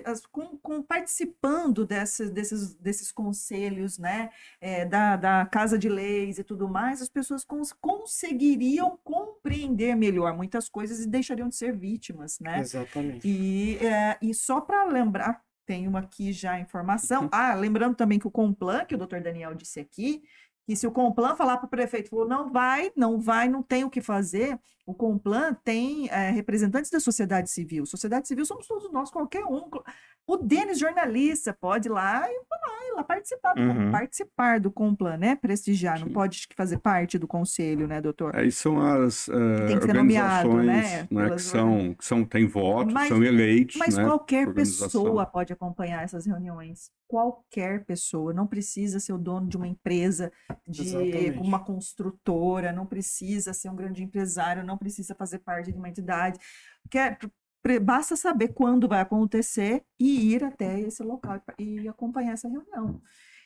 as 0.04 0.24
com, 0.26 0.56
com- 0.58 0.82
participando 0.82 1.86
dessas, 1.86 2.30
desses, 2.30 2.74
desses 2.74 3.10
conselhos, 3.10 3.98
né, 3.98 4.30
eh, 4.60 4.84
da, 4.84 5.16
da 5.16 5.46
Casa 5.46 5.78
de 5.78 5.88
Leis 5.88 6.38
e 6.38 6.44
tudo 6.44 6.68
mais, 6.68 7.00
as 7.02 7.08
pessoas 7.08 7.44
cons- 7.44 7.72
conseguiriam 7.72 8.98
compreender 9.02 9.94
melhor 9.94 10.36
muitas 10.36 10.68
coisas 10.68 11.00
e 11.00 11.08
deixariam 11.08 11.48
de 11.48 11.56
ser 11.56 11.76
vítimas, 11.76 12.38
né? 12.40 12.60
Exatamente. 12.60 13.26
E, 13.26 13.76
é, 13.84 14.18
e 14.22 14.32
só 14.34 14.60
para 14.60 14.84
lembrar, 14.84 15.44
tem 15.64 15.88
uma 15.88 15.98
aqui 15.98 16.32
já 16.32 16.52
a 16.52 16.60
informação. 16.60 17.28
Ah, 17.32 17.52
lembrando 17.54 17.96
também 17.96 18.20
que 18.20 18.26
o 18.28 18.30
Complan, 18.30 18.84
que 18.84 18.94
o 18.94 18.98
doutor 18.98 19.20
Daniel 19.20 19.52
disse 19.52 19.80
aqui, 19.80 20.22
que 20.66 20.74
se 20.74 20.86
o 20.86 20.90
Complan 20.90 21.36
falar 21.36 21.58
para 21.58 21.66
o 21.66 21.70
prefeito, 21.70 22.10
falou, 22.10 22.26
não 22.26 22.50
vai, 22.50 22.92
não 22.96 23.20
vai, 23.20 23.48
não 23.48 23.62
tem 23.62 23.84
o 23.84 23.90
que 23.90 24.00
fazer, 24.00 24.58
o 24.84 24.92
Complan 24.92 25.54
tem 25.64 26.08
é, 26.10 26.30
representantes 26.30 26.90
da 26.90 26.98
sociedade 26.98 27.50
civil. 27.50 27.86
Sociedade 27.86 28.26
civil 28.26 28.44
somos 28.44 28.66
todos 28.66 28.90
nós, 28.90 29.10
qualquer 29.10 29.44
um. 29.44 29.70
O 30.26 30.36
Denis, 30.36 30.78
jornalista, 30.78 31.54
pode 31.54 31.88
ir 31.88 31.92
lá 31.92 32.28
e 32.28 32.44
lá 32.96 33.04
participar 33.04 33.54
do, 33.54 33.60
Uhum. 33.62 33.90
participar 33.92 34.58
do 34.60 34.70
Complan, 34.70 35.16
né? 35.16 35.36
Prestigiar, 35.36 36.00
não 36.00 36.08
Sim. 36.08 36.12
pode 36.12 36.46
fazer 36.56 36.78
parte 36.78 37.18
do 37.18 37.28
conselho, 37.28 37.86
né, 37.86 38.00
doutor? 38.00 38.34
Aí 38.34 38.50
são 38.50 38.80
as 38.80 39.26
Tem 39.66 39.78
que 39.78 39.86
ser 39.86 39.94
nomeado, 39.94 40.48
organizações 40.48 40.66
né, 40.66 41.00
né, 41.02 41.06
pelas 41.26 41.42
que 41.44 41.48
são, 41.48 41.94
que 41.94 42.04
são, 42.04 42.24
têm 42.24 42.46
votos, 42.46 42.92
Mas- 42.92 43.08
são 43.08 43.22
eleitos, 43.22 43.76
Mas 43.76 43.96
né? 43.96 44.04
qualquer 44.04 44.52
pessoa 44.52 45.24
pode 45.26 45.52
acompanhar 45.52 46.02
essas 46.02 46.26
reuniões. 46.26 46.90
Qualquer 47.08 47.84
pessoa. 47.84 48.32
Não 48.32 48.46
precisa 48.48 48.98
ser 48.98 49.12
o 49.12 49.18
dono 49.18 49.46
de 49.48 49.56
uma 49.56 49.68
empresa, 49.68 50.32
de 50.66 50.82
Exatamente. 50.82 51.38
uma 51.38 51.60
construtora, 51.62 52.72
não 52.72 52.84
precisa 52.86 53.52
ser 53.52 53.68
um 53.68 53.76
grande 53.76 54.02
empresário, 54.02 54.64
não 54.64 54.76
precisa 54.76 55.14
fazer 55.14 55.38
parte 55.38 55.70
de 55.70 55.78
uma 55.78 55.88
entidade. 55.88 56.38
Quer, 56.90 57.16
basta 57.80 58.16
saber 58.16 58.48
quando 58.48 58.88
vai 58.88 59.00
acontecer 59.00 59.82
e 59.98 60.32
ir 60.32 60.44
até 60.44 60.80
esse 60.80 61.02
local 61.02 61.40
e 61.58 61.88
acompanhar 61.88 62.32
essa 62.32 62.48
reunião. 62.48 63.00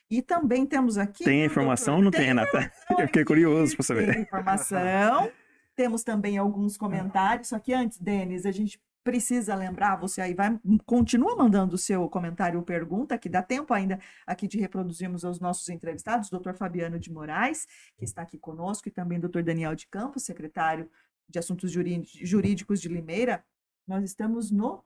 E 0.09 0.21
também 0.21 0.65
temos 0.65 0.97
aqui. 0.97 1.23
Tem 1.23 1.45
informação 1.45 1.95
ou 1.95 2.01
não 2.01 2.11
tem, 2.11 2.25
Renata? 2.25 2.71
Eu 2.91 3.07
fiquei 3.07 3.23
curioso 3.23 3.75
para 3.75 3.83
saber. 3.83 4.13
Tem 4.13 4.21
informação. 4.23 5.31
Temos 5.75 6.03
também 6.03 6.37
alguns 6.37 6.77
comentários. 6.77 7.47
Só 7.47 7.57
que 7.59 7.73
antes, 7.73 7.97
Denis, 7.97 8.45
a 8.45 8.51
gente 8.51 8.81
precisa 9.03 9.55
lembrar, 9.55 9.95
você 9.95 10.21
aí 10.21 10.33
vai, 10.35 10.59
continua 10.85 11.35
mandando 11.35 11.73
o 11.73 11.77
seu 11.77 12.07
comentário 12.07 12.59
ou 12.59 12.63
pergunta, 12.65 13.17
que 13.17 13.27
dá 13.27 13.41
tempo 13.41 13.73
ainda 13.73 13.99
aqui 14.27 14.47
de 14.47 14.59
reproduzirmos 14.59 15.23
os 15.23 15.39
nossos 15.39 15.67
entrevistados, 15.69 16.29
doutor 16.29 16.53
Fabiano 16.53 16.99
de 16.99 17.11
Moraes, 17.11 17.65
que 17.97 18.05
está 18.05 18.21
aqui 18.21 18.37
conosco, 18.37 18.87
e 18.87 18.91
também 18.91 19.19
doutor 19.19 19.41
Daniel 19.41 19.73
de 19.73 19.87
Campos, 19.87 20.23
secretário 20.23 20.87
de 21.27 21.39
Assuntos 21.39 21.71
Jurí- 21.71 22.03
Jurídicos 22.05 22.79
de 22.79 22.89
Limeira. 22.89 23.43
Nós 23.87 24.03
estamos 24.03 24.51
no 24.51 24.83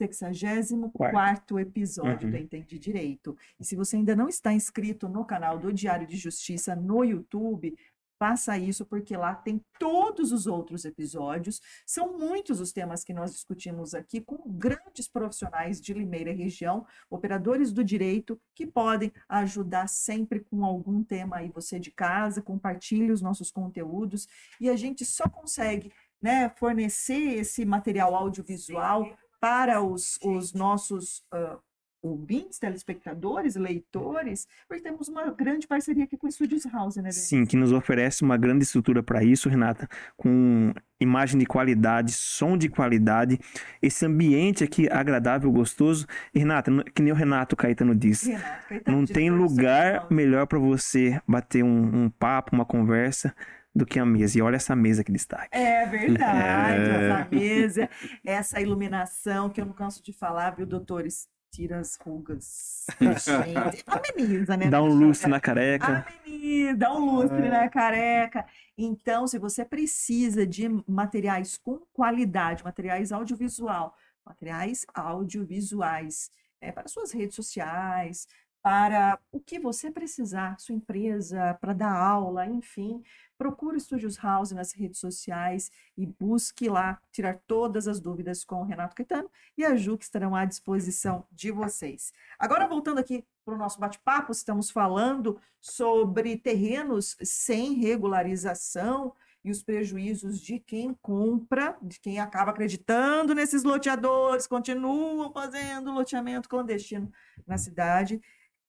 64º 0.00 1.60
episódio 1.60 2.26
Uhum. 2.26 2.30
do 2.32 2.36
Entendi 2.38 2.78
Direito. 2.78 3.36
E 3.58 3.64
se 3.64 3.76
você 3.76 3.96
ainda 3.96 4.16
não 4.16 4.28
está 4.28 4.52
inscrito 4.52 5.08
no 5.08 5.24
canal 5.24 5.58
do 5.58 5.72
Diário 5.72 6.06
de 6.06 6.16
Justiça 6.16 6.74
no 6.74 7.04
YouTube, 7.04 7.76
faça 8.18 8.58
isso, 8.58 8.84
porque 8.84 9.16
lá 9.16 9.34
tem 9.34 9.64
todos 9.78 10.30
os 10.30 10.46
outros 10.46 10.84
episódios. 10.84 11.60
São 11.86 12.18
muitos 12.18 12.60
os 12.60 12.70
temas 12.70 13.02
que 13.02 13.14
nós 13.14 13.32
discutimos 13.32 13.94
aqui 13.94 14.20
com 14.20 14.36
grandes 14.46 15.08
profissionais 15.08 15.80
de 15.80 15.94
Limeira 15.94 16.30
e 16.30 16.34
região, 16.36 16.86
operadores 17.08 17.72
do 17.72 17.82
direito, 17.82 18.38
que 18.54 18.66
podem 18.66 19.10
ajudar 19.26 19.88
sempre 19.88 20.40
com 20.40 20.64
algum 20.66 21.02
tema 21.02 21.36
aí 21.38 21.48
você 21.48 21.80
de 21.80 21.90
casa, 21.90 22.42
compartilhe 22.42 23.10
os 23.10 23.22
nossos 23.22 23.50
conteúdos, 23.50 24.28
e 24.60 24.68
a 24.68 24.76
gente 24.76 25.02
só 25.04 25.26
consegue 25.26 25.90
né, 26.22 26.50
fornecer 26.56 27.38
esse 27.38 27.64
material 27.64 28.14
audiovisual 28.14 29.08
para 29.40 29.82
os, 29.82 30.18
os 30.22 30.52
nossos 30.52 31.24
ah, 31.32 31.58
ouvintes, 32.02 32.58
telespectadores, 32.58 33.56
leitores, 33.56 34.46
porque 34.66 34.82
temos 34.82 35.08
uma 35.08 35.30
grande 35.30 35.66
parceria 35.66 36.04
aqui 36.04 36.16
com 36.16 36.26
o 36.26 36.32
Studios 36.32 36.64
House, 36.64 36.96
né? 36.96 37.10
Sim, 37.12 37.44
que 37.44 37.56
nos 37.56 37.72
oferece 37.72 38.22
uma 38.22 38.36
grande 38.36 38.64
estrutura 38.64 39.02
para 39.02 39.22
isso, 39.22 39.48
Renata, 39.48 39.88
com 40.16 40.72
imagem 40.98 41.38
de 41.38 41.46
qualidade, 41.46 42.12
som 42.12 42.56
de 42.56 42.68
qualidade, 42.68 43.38
esse 43.82 44.04
ambiente 44.06 44.64
aqui 44.64 44.88
agradável, 44.90 45.50
gostoso. 45.52 46.06
E, 46.34 46.38
Renata, 46.38 46.70
que 46.94 47.02
nem 47.02 47.12
o 47.12 47.16
Renato 47.16 47.54
Caetano 47.54 47.94
disse, 47.94 48.32
Renato, 48.32 48.68
Caetano, 48.68 48.96
não 48.96 49.06
tem 49.06 49.30
lugar 49.30 50.06
melhor 50.10 50.46
para 50.46 50.58
você 50.58 51.20
bater 51.28 51.62
um, 51.62 52.04
um 52.04 52.10
papo, 52.10 52.54
uma 52.54 52.64
conversa 52.64 53.34
do 53.74 53.86
que 53.86 53.98
a 53.98 54.04
mesa. 54.06 54.38
E 54.38 54.42
olha 54.42 54.56
essa 54.56 54.74
mesa 54.76 55.04
que 55.04 55.12
destaque. 55.12 55.48
É 55.56 55.86
verdade, 55.86 56.80
É. 56.90 57.10
essa 57.10 57.28
mesa, 57.30 57.90
essa 58.24 58.60
iluminação 58.60 59.48
que 59.48 59.60
eu 59.60 59.66
não 59.66 59.72
canso 59.72 60.02
de 60.02 60.12
falar, 60.12 60.50
viu, 60.50 60.66
doutores? 60.66 61.28
Tira 61.52 61.80
as 61.80 61.96
rugas. 61.96 62.86
Gente, 63.00 63.82
ameniza, 63.86 64.56
né? 64.56 64.68
Dá 64.68 64.80
um 64.80 64.86
lustre 64.86 65.28
na 65.28 65.40
careca. 65.40 66.06
Ameniza, 66.24 66.76
dá 66.76 66.92
um 66.94 67.16
lustre 67.16 67.48
na 67.48 67.68
careca. 67.68 68.46
Então, 68.78 69.26
se 69.26 69.36
você 69.36 69.64
precisa 69.64 70.46
de 70.46 70.68
materiais 70.86 71.58
com 71.58 71.80
qualidade, 71.92 72.62
materiais 72.62 73.10
audiovisual, 73.10 73.92
materiais 74.24 74.86
audiovisuais, 74.94 76.30
é, 76.60 76.70
para 76.70 76.86
suas 76.86 77.10
redes 77.10 77.34
sociais, 77.34 78.28
para 78.62 79.18
o 79.32 79.40
que 79.40 79.58
você 79.58 79.90
precisar, 79.90 80.58
sua 80.58 80.74
empresa, 80.74 81.56
para 81.60 81.72
dar 81.72 81.94
aula, 81.94 82.46
enfim, 82.46 83.02
procure 83.38 83.76
o 83.76 83.80
Studios 83.80 84.18
House 84.18 84.50
nas 84.50 84.72
redes 84.72 85.00
sociais 85.00 85.70
e 85.96 86.04
busque 86.04 86.68
lá 86.68 87.00
tirar 87.10 87.40
todas 87.46 87.88
as 87.88 87.98
dúvidas 87.98 88.44
com 88.44 88.60
o 88.60 88.64
Renato 88.64 88.94
Caetano 88.94 89.30
e 89.56 89.64
a 89.64 89.74
Ju, 89.74 89.96
que 89.96 90.04
estarão 90.04 90.36
à 90.36 90.44
disposição 90.44 91.24
de 91.32 91.50
vocês. 91.50 92.12
Agora, 92.38 92.68
voltando 92.68 92.98
aqui 92.98 93.24
para 93.44 93.54
o 93.54 93.58
nosso 93.58 93.80
bate-papo, 93.80 94.30
estamos 94.30 94.70
falando 94.70 95.40
sobre 95.58 96.36
terrenos 96.36 97.16
sem 97.22 97.74
regularização 97.74 99.14
e 99.42 99.50
os 99.50 99.62
prejuízos 99.62 100.38
de 100.38 100.58
quem 100.58 100.94
compra, 101.00 101.76
de 101.80 101.98
quem 101.98 102.20
acaba 102.20 102.50
acreditando 102.50 103.34
nesses 103.34 103.62
loteadores, 103.62 104.46
continuam 104.46 105.32
fazendo 105.32 105.92
loteamento 105.92 106.48
clandestino 106.48 107.10
na 107.46 107.56
cidade. 107.56 108.20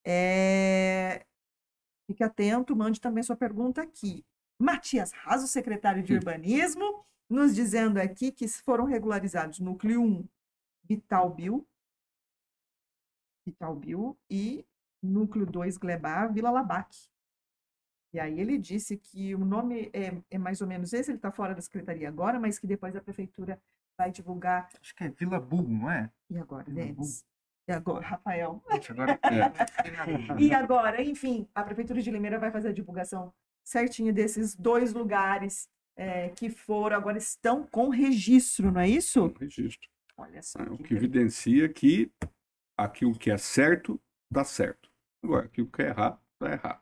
É, 0.06 1.26
Fique 2.12 2.26
atento, 2.26 2.76
mande 2.76 3.00
também 3.00 3.24
sua 3.24 3.38
pergunta 3.38 3.82
aqui. 3.82 4.26
Matias 4.60 5.14
Raso, 5.14 5.48
secretário 5.48 6.04
de 6.04 6.14
Urbanismo, 6.14 7.06
nos 7.30 7.56
dizendo 7.56 8.00
aqui 8.00 8.34
que 8.34 8.50
foram 8.50 8.84
regularizados 8.84 9.60
Núcleo 9.60 10.02
1, 10.02 10.28
Vitalbil, 10.84 11.66
Vitalbil 13.46 14.20
e 14.30 14.66
Núcleo 15.02 15.46
2, 15.46 15.78
Glebar, 15.78 16.34
Vila 16.34 16.52
Labac. 16.52 16.94
E 18.14 18.20
aí 18.20 18.42
ele 18.42 18.58
disse 18.58 18.98
que 18.98 19.34
o 19.34 19.46
nome 19.46 19.90
é, 19.94 20.22
é 20.30 20.38
mais 20.38 20.60
ou 20.60 20.68
menos 20.68 20.92
esse, 20.92 21.12
ele 21.12 21.18
está 21.18 21.32
fora 21.32 21.56
da 21.56 21.62
secretaria 21.62 22.10
agora, 22.10 22.38
mas 22.38 22.60
que 22.60 22.68
depois 22.68 22.94
a 22.94 23.02
prefeitura 23.02 23.58
vai 23.98 24.12
divulgar. 24.12 24.70
Acho 24.82 24.94
que 24.94 25.06
é 25.06 25.10
Vila 25.10 25.40
Bull, 25.40 25.66
não 25.66 25.90
é? 25.90 26.12
E 26.30 26.38
agora, 26.38 26.66
Vila. 26.66 26.88
Denis? 26.88 27.26
E 27.72 27.74
agora, 27.74 28.06
Rafael? 28.06 28.62
Agora 28.90 29.20
É. 29.24 30.38
E 30.38 30.52
agora, 30.54 31.02
enfim, 31.02 31.48
a 31.56 31.64
Prefeitura 31.64 32.02
de 32.02 32.12
Limeira 32.12 32.38
vai 32.38 32.52
fazer 32.52 32.70
a 32.70 32.74
divulgação 32.74 33.34
certinha 33.64 34.12
desses 34.12 34.56
dois 34.56 34.94
lugares 34.94 35.70
é, 35.96 36.30
que 36.30 36.50
foram, 36.50 36.98
agora 36.98 37.18
estão 37.18 37.66
com 37.66 37.90
registro, 37.90 38.72
não 38.72 38.82
é 38.82 38.90
isso? 38.90 39.26
Um 39.26 39.34
registro. 39.34 39.90
Olha 40.18 40.42
só. 40.42 40.60
né? 40.60 40.70
O 40.70 40.78
que 40.78 40.84
que 40.84 40.94
evidencia 40.94 41.70
que 41.70 42.12
aquilo 42.78 43.18
que 43.18 43.32
é 43.32 43.38
certo, 43.38 44.02
dá 44.30 44.44
certo. 44.44 44.90
Agora, 45.24 45.46
aquilo 45.46 45.68
que 45.68 45.82
é 45.82 45.88
errado, 45.88 46.20
dá 46.40 46.52
errado. 46.52 46.82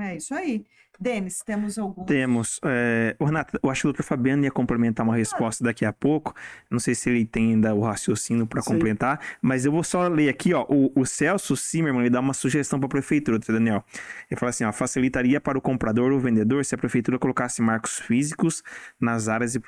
É 0.00 0.16
isso 0.16 0.34
aí. 0.34 0.66
Denis, 1.00 1.40
temos 1.44 1.78
algum? 1.78 2.04
Temos. 2.04 2.60
É... 2.64 3.16
O 3.18 3.24
Renato, 3.24 3.58
eu 3.62 3.70
acho 3.70 3.82
que 3.82 3.88
o 3.88 3.92
Dr. 3.92 4.02
Fabiano 4.02 4.44
ia 4.44 4.50
complementar 4.50 5.04
uma 5.04 5.16
resposta 5.16 5.62
daqui 5.62 5.84
a 5.84 5.92
pouco. 5.92 6.34
Não 6.70 6.78
sei 6.78 6.94
se 6.94 7.10
ele 7.10 7.24
tem 7.24 7.52
ainda 7.52 7.74
o 7.74 7.80
raciocínio 7.82 8.46
para 8.46 8.62
complementar, 8.62 9.20
mas 9.40 9.64
eu 9.64 9.72
vou 9.72 9.84
só 9.84 10.08
ler 10.08 10.28
aqui, 10.28 10.54
ó. 10.54 10.64
O, 10.68 10.92
o 10.94 11.04
Celso 11.06 11.54
Zimmermann 11.56 12.02
ele 12.02 12.10
dá 12.10 12.20
uma 12.20 12.34
sugestão 12.34 12.78
para 12.78 12.86
a 12.86 12.90
prefeitura, 12.90 13.38
Dr. 13.38 13.52
Daniel. 13.52 13.84
Ele 14.30 14.38
fala 14.38 14.50
assim: 14.50 14.64
ó, 14.64 14.72
facilitaria 14.72 15.40
para 15.40 15.58
o 15.58 15.60
comprador 15.60 16.12
ou 16.12 16.20
vendedor 16.20 16.64
se 16.64 16.74
a 16.74 16.78
prefeitura 16.78 17.18
colocasse 17.18 17.60
marcos 17.62 17.98
físicos 17.98 18.62
nas 19.00 19.28
áreas 19.28 19.52
de 19.52 19.60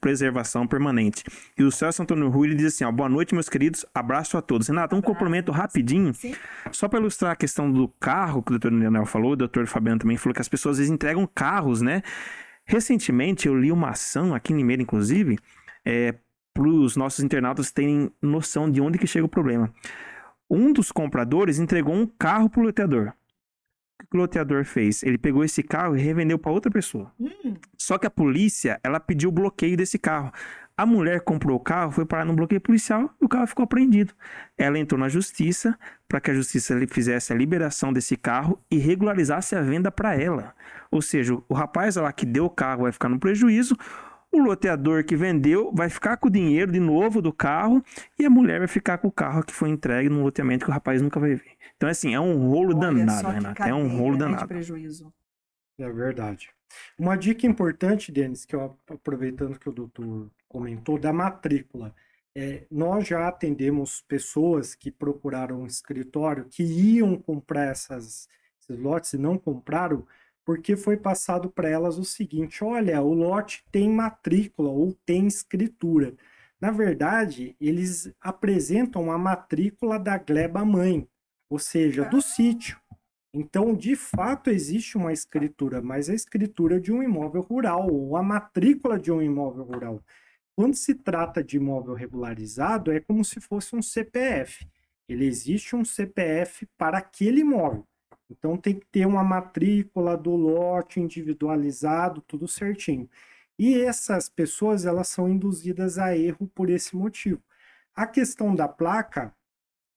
preservação 0.00 0.66
permanente. 0.66 1.24
E 1.58 1.62
o 1.62 1.70
Celso 1.70 2.02
Antônio 2.02 2.28
Rui 2.28 2.48
ele 2.48 2.56
diz 2.56 2.74
assim: 2.74 2.84
ó, 2.84 2.92
boa 2.92 3.08
noite, 3.08 3.34
meus 3.34 3.48
queridos, 3.48 3.84
abraço 3.94 4.36
a 4.36 4.42
todos. 4.42 4.68
Renato, 4.68 4.96
um 4.96 5.02
complemento 5.02 5.52
rapidinho. 5.52 6.14
Sim. 6.14 6.34
Só 6.72 6.88
para 6.88 6.98
ilustrar 6.98 7.32
a 7.32 7.36
questão 7.36 7.70
do 7.70 7.88
carro 8.00 8.42
que 8.42 8.52
o 8.52 8.58
doutor 8.58 8.70
Daniel 8.70 9.06
falou, 9.06 9.32
o 9.32 9.36
doutor 9.36 9.66
Fabiano 9.66 9.98
também 9.98 10.16
falou 10.16 10.29
que 10.34 10.40
as 10.40 10.48
pessoas 10.48 10.74
às 10.74 10.78
vezes 10.78 10.92
entregam 10.92 11.26
carros, 11.26 11.80
né? 11.80 12.02
Recentemente 12.64 13.48
eu 13.48 13.58
li 13.58 13.72
uma 13.72 13.90
ação 13.90 14.34
aqui 14.34 14.52
em 14.52 14.56
Limeira, 14.56 14.82
inclusive, 14.82 15.38
é, 15.84 16.14
para 16.54 16.68
os 16.68 16.96
nossos 16.96 17.24
internautas 17.24 17.70
terem 17.70 18.10
noção 18.22 18.70
de 18.70 18.80
onde 18.80 18.98
que 18.98 19.06
chega 19.06 19.24
o 19.24 19.28
problema. 19.28 19.72
Um 20.48 20.72
dos 20.72 20.90
compradores 20.92 21.58
entregou 21.58 21.94
um 21.94 22.06
carro 22.06 22.48
para 22.48 22.60
o 22.60 22.64
loteador. 22.64 23.12
O 24.02 24.06
que 24.10 24.16
o 24.16 24.20
loteador 24.20 24.64
fez? 24.64 25.02
Ele 25.02 25.18
pegou 25.18 25.44
esse 25.44 25.62
carro 25.62 25.96
e 25.96 26.00
revendeu 26.00 26.38
para 26.38 26.50
outra 26.50 26.70
pessoa. 26.70 27.12
Hum, 27.20 27.56
Só 27.76 27.98
que 27.98 28.06
a 28.06 28.10
polícia, 28.10 28.80
ela 28.82 28.98
pediu 28.98 29.28
o 29.28 29.32
bloqueio 29.32 29.76
desse 29.76 29.98
carro. 29.98 30.32
A 30.76 30.86
mulher 30.86 31.20
comprou 31.20 31.56
o 31.56 31.60
carro, 31.60 31.90
foi 31.92 32.06
parar 32.06 32.24
no 32.24 32.34
bloqueio 32.34 32.60
policial 32.60 33.14
e 33.20 33.24
o 33.24 33.28
carro 33.28 33.46
ficou 33.46 33.64
apreendido. 33.64 34.14
Ela 34.56 34.78
entrou 34.78 34.98
na 34.98 35.08
justiça 35.08 35.78
para 36.08 36.20
que 36.20 36.30
a 36.30 36.34
justiça 36.34 36.74
lhe 36.74 36.86
fizesse 36.86 37.32
a 37.32 37.36
liberação 37.36 37.92
desse 37.92 38.16
carro 38.16 38.58
e 38.70 38.78
regularizasse 38.78 39.54
a 39.54 39.60
venda 39.60 39.90
para 39.90 40.14
ela. 40.14 40.54
Ou 40.90 41.02
seja, 41.02 41.36
o 41.48 41.54
rapaz 41.54 41.96
lá 41.96 42.10
que 42.12 42.24
deu 42.24 42.46
o 42.46 42.50
carro 42.50 42.82
vai 42.82 42.92
ficar 42.92 43.08
no 43.08 43.18
prejuízo, 43.18 43.76
o 44.32 44.38
loteador 44.38 45.04
que 45.04 45.16
vendeu 45.16 45.72
vai 45.74 45.88
ficar 45.88 46.16
com 46.16 46.28
o 46.28 46.30
dinheiro 46.30 46.70
de 46.70 46.80
novo 46.80 47.20
do 47.20 47.32
carro 47.32 47.82
e 48.18 48.24
a 48.24 48.30
mulher 48.30 48.58
vai 48.60 48.68
ficar 48.68 48.98
com 48.98 49.08
o 49.08 49.12
carro 49.12 49.42
que 49.42 49.52
foi 49.52 49.68
entregue 49.68 50.08
no 50.08 50.22
loteamento 50.22 50.64
que 50.64 50.70
o 50.70 50.74
rapaz 50.74 51.02
nunca 51.02 51.18
vai 51.18 51.34
ver. 51.34 51.56
Então, 51.76 51.88
assim, 51.88 52.14
é 52.14 52.20
um 52.20 52.48
rolo 52.48 52.76
olha 52.76 52.80
danado, 52.80 53.28
Renato. 53.28 53.62
É 53.62 53.74
um 53.74 53.88
rolo 53.96 54.12
né, 54.12 54.18
danado. 54.18 54.48
É 55.78 55.90
verdade. 55.90 56.50
Uma 56.98 57.16
dica 57.16 57.46
importante, 57.46 58.12
Denis, 58.12 58.44
que 58.44 58.54
eu 58.54 58.76
aproveitando 58.88 59.58
que 59.58 59.68
o 59.68 59.72
doutor 59.72 60.30
comentou, 60.48 60.98
da 60.98 61.12
matrícula. 61.12 61.94
É, 62.34 62.66
nós 62.70 63.06
já 63.06 63.26
atendemos 63.26 64.02
pessoas 64.02 64.74
que 64.74 64.90
procuraram 64.90 65.62
um 65.62 65.66
escritório 65.66 66.46
que 66.48 66.62
iam 66.62 67.16
comprar 67.16 67.66
essas, 67.66 68.28
esses 68.60 68.78
lotes 68.78 69.12
e 69.12 69.18
não 69.18 69.36
compraram, 69.36 70.06
porque 70.44 70.76
foi 70.76 70.96
passado 70.96 71.50
para 71.50 71.68
elas 71.68 71.98
o 71.98 72.04
seguinte: 72.04 72.62
olha, 72.64 73.02
o 73.02 73.12
lote 73.12 73.64
tem 73.70 73.90
matrícula 73.90 74.70
ou 74.70 74.94
tem 75.04 75.26
escritura. 75.26 76.14
Na 76.60 76.70
verdade, 76.70 77.56
eles 77.60 78.12
apresentam 78.20 79.10
a 79.10 79.18
matrícula 79.18 79.98
da 79.98 80.18
gleba 80.18 80.64
mãe, 80.64 81.08
ou 81.48 81.58
seja, 81.58 82.04
do 82.04 82.20
sítio. 82.20 82.79
Então, 83.32 83.74
de 83.74 83.94
fato, 83.94 84.50
existe 84.50 84.96
uma 84.96 85.12
escritura, 85.12 85.80
mas 85.80 86.10
a 86.10 86.14
escritura 86.14 86.80
de 86.80 86.92
um 86.92 87.02
imóvel 87.02 87.42
rural, 87.42 87.88
ou 87.88 88.16
a 88.16 88.22
matrícula 88.22 88.98
de 88.98 89.12
um 89.12 89.22
imóvel 89.22 89.64
rural. 89.64 90.04
Quando 90.56 90.74
se 90.74 90.94
trata 90.94 91.42
de 91.42 91.56
imóvel 91.56 91.94
regularizado, 91.94 92.90
é 92.92 93.00
como 93.00 93.24
se 93.24 93.40
fosse 93.40 93.76
um 93.76 93.82
CPF. 93.82 94.66
Ele 95.08 95.26
existe 95.26 95.76
um 95.76 95.84
CPF 95.84 96.66
para 96.76 96.98
aquele 96.98 97.40
imóvel. 97.42 97.86
Então, 98.28 98.56
tem 98.56 98.78
que 98.78 98.86
ter 98.86 99.06
uma 99.06 99.22
matrícula 99.24 100.16
do 100.16 100.34
lote 100.34 101.00
individualizado, 101.00 102.20
tudo 102.22 102.48
certinho. 102.48 103.08
E 103.58 103.80
essas 103.80 104.28
pessoas, 104.28 104.86
elas 104.86 105.08
são 105.08 105.28
induzidas 105.28 105.98
a 105.98 106.16
erro 106.16 106.48
por 106.54 106.68
esse 106.70 106.96
motivo. 106.96 107.42
A 107.94 108.06
questão 108.06 108.54
da 108.54 108.66
placa, 108.68 109.34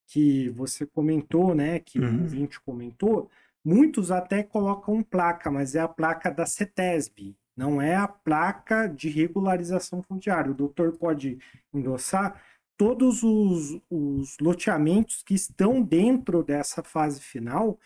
que 0.08 0.50
você 0.50 0.86
comentou, 0.86 1.56
né, 1.56 1.80
que 1.80 2.00
o 2.00 2.04
Uhum. 2.04 2.22
ouvinte 2.22 2.60
comentou, 2.62 3.30
muitos 3.64 4.12
até 4.12 4.44
colocam 4.44 5.02
placa, 5.02 5.50
mas 5.50 5.76
é 5.76 5.80
a 5.80 5.88
placa 5.88 6.30
da 6.30 6.46
CETESB, 6.46 7.36
não 7.56 7.82
é 7.82 7.96
a 7.96 8.08
placa 8.08 8.88
de 8.88 9.10
regularização 9.10 10.02
fundiária. 10.02 10.52
O 10.52 10.56
doutor 10.56 10.94
pode 10.98 11.38
endossar 11.74 12.42
todos 12.76 13.24
os, 13.24 13.80
os 13.90 14.38
loteamentos 14.42 15.24
que 15.24 15.34
estão 15.34 15.82
dentro 15.82 16.44
dessa 16.44 16.84
fase 16.84 17.22
final 17.22 17.80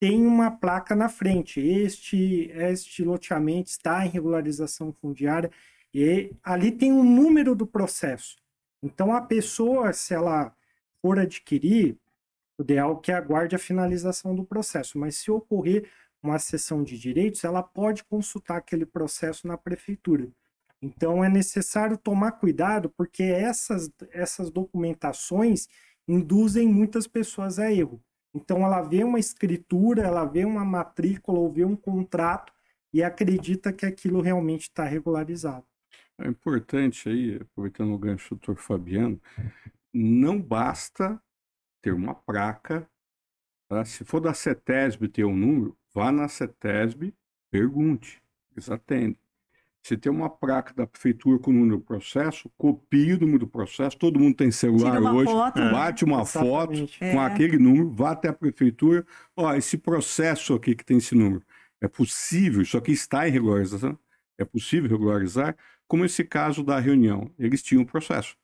tem 0.00 0.26
uma 0.26 0.50
placa 0.50 0.96
na 0.96 1.10
frente. 1.10 1.60
Este, 1.60 2.50
este 2.54 3.04
loteamento 3.04 3.68
está 3.68 4.04
em 4.04 4.08
regularização 4.08 4.92
fundiária 4.94 5.50
e 5.92 6.32
ali 6.42 6.72
tem 6.72 6.90
o 6.92 7.04
número 7.04 7.54
do 7.54 7.66
processo. 7.66 8.36
Então 8.82 9.12
a 9.12 9.20
pessoa, 9.20 9.92
se 9.92 10.14
ela 10.14 10.54
for 11.02 11.18
adquirir, 11.18 11.96
o 12.58 12.62
ideal 12.62 12.98
é 12.98 13.00
que 13.00 13.12
aguarde 13.12 13.56
a 13.56 13.58
finalização 13.58 14.34
do 14.34 14.44
processo, 14.44 14.98
mas 14.98 15.16
se 15.16 15.30
ocorrer 15.30 15.88
uma 16.22 16.38
cessão 16.38 16.82
de 16.82 16.98
direitos, 16.98 17.44
ela 17.44 17.62
pode 17.62 18.04
consultar 18.04 18.58
aquele 18.58 18.84
processo 18.84 19.46
na 19.46 19.56
prefeitura. 19.56 20.28
Então 20.82 21.24
é 21.24 21.28
necessário 21.28 21.96
tomar 21.96 22.32
cuidado, 22.32 22.90
porque 22.90 23.22
essas, 23.22 23.90
essas 24.10 24.50
documentações 24.50 25.68
induzem 26.06 26.68
muitas 26.68 27.06
pessoas 27.06 27.58
a 27.58 27.70
erro. 27.72 28.02
Então 28.34 28.64
ela 28.64 28.80
vê 28.82 29.04
uma 29.04 29.18
escritura, 29.18 30.02
ela 30.02 30.24
vê 30.24 30.44
uma 30.44 30.64
matrícula 30.64 31.38
ou 31.38 31.52
vê 31.52 31.64
um 31.64 31.76
contrato 31.76 32.52
e 32.92 33.02
acredita 33.02 33.72
que 33.72 33.86
aquilo 33.86 34.20
realmente 34.20 34.62
está 34.62 34.84
regularizado. 34.84 35.64
É 36.18 36.28
importante 36.28 37.08
aí, 37.08 37.36
aproveitando 37.36 37.92
o 37.92 37.98
gancho 37.98 38.34
do 38.34 38.40
doutor 38.40 38.56
Fabiano, 38.56 39.20
não 39.92 40.40
basta 40.40 41.20
ter 41.82 41.92
uma 41.92 42.14
placa. 42.14 42.88
tá? 43.68 43.84
Se 43.84 44.04
for 44.04 44.20
da 44.20 44.34
CETESB 44.34 45.08
ter 45.08 45.24
um 45.24 45.36
número, 45.36 45.76
vá 45.94 46.10
na 46.12 46.28
CETESB, 46.28 47.14
pergunte, 47.50 48.22
eles 48.52 48.70
atendem. 48.70 49.18
Se 49.82 49.96
tem 49.96 50.12
uma 50.12 50.28
placa 50.28 50.74
da 50.74 50.86
prefeitura 50.86 51.38
com 51.38 51.50
o 51.50 51.54
número 51.54 51.78
do 51.78 51.82
processo, 51.82 52.50
copie 52.58 53.14
o 53.14 53.20
número 53.20 53.38
do 53.40 53.48
processo. 53.48 53.96
Todo 53.96 54.20
mundo 54.20 54.36
tem 54.36 54.50
celular 54.50 55.00
hoje. 55.00 55.30
foto, 55.32 55.58
né? 55.58 55.70
Bate 55.70 56.04
uma 56.04 56.26
foto 56.26 56.72
Exatamente. 56.74 56.98
com 56.98 57.06
É. 57.22 57.26
aquele 57.26 57.58
número, 57.58 57.90
vá 57.90 58.10
até 58.10 58.28
a 58.28 58.32
prefeitura. 58.34 59.06
Ó, 59.34 59.54
esse 59.54 59.78
processo 59.78 60.52
aqui 60.52 60.74
que 60.74 60.84
tem 60.84 60.98
esse 60.98 61.14
número, 61.14 61.42
é 61.80 61.88
possível, 61.88 62.60
isso 62.60 62.76
aqui 62.76 62.92
está 62.92 63.26
em 63.26 63.32
regularização, 63.32 63.98
é 64.36 64.44
possível 64.44 64.90
regularizar, 64.90 65.56
como 65.88 66.04
esse 66.04 66.24
caso 66.24 66.62
da 66.62 66.78
reunião. 66.78 67.32
Eles 67.38 67.62
tinham 67.62 67.82
um 67.82 67.86
processo. 67.86 68.36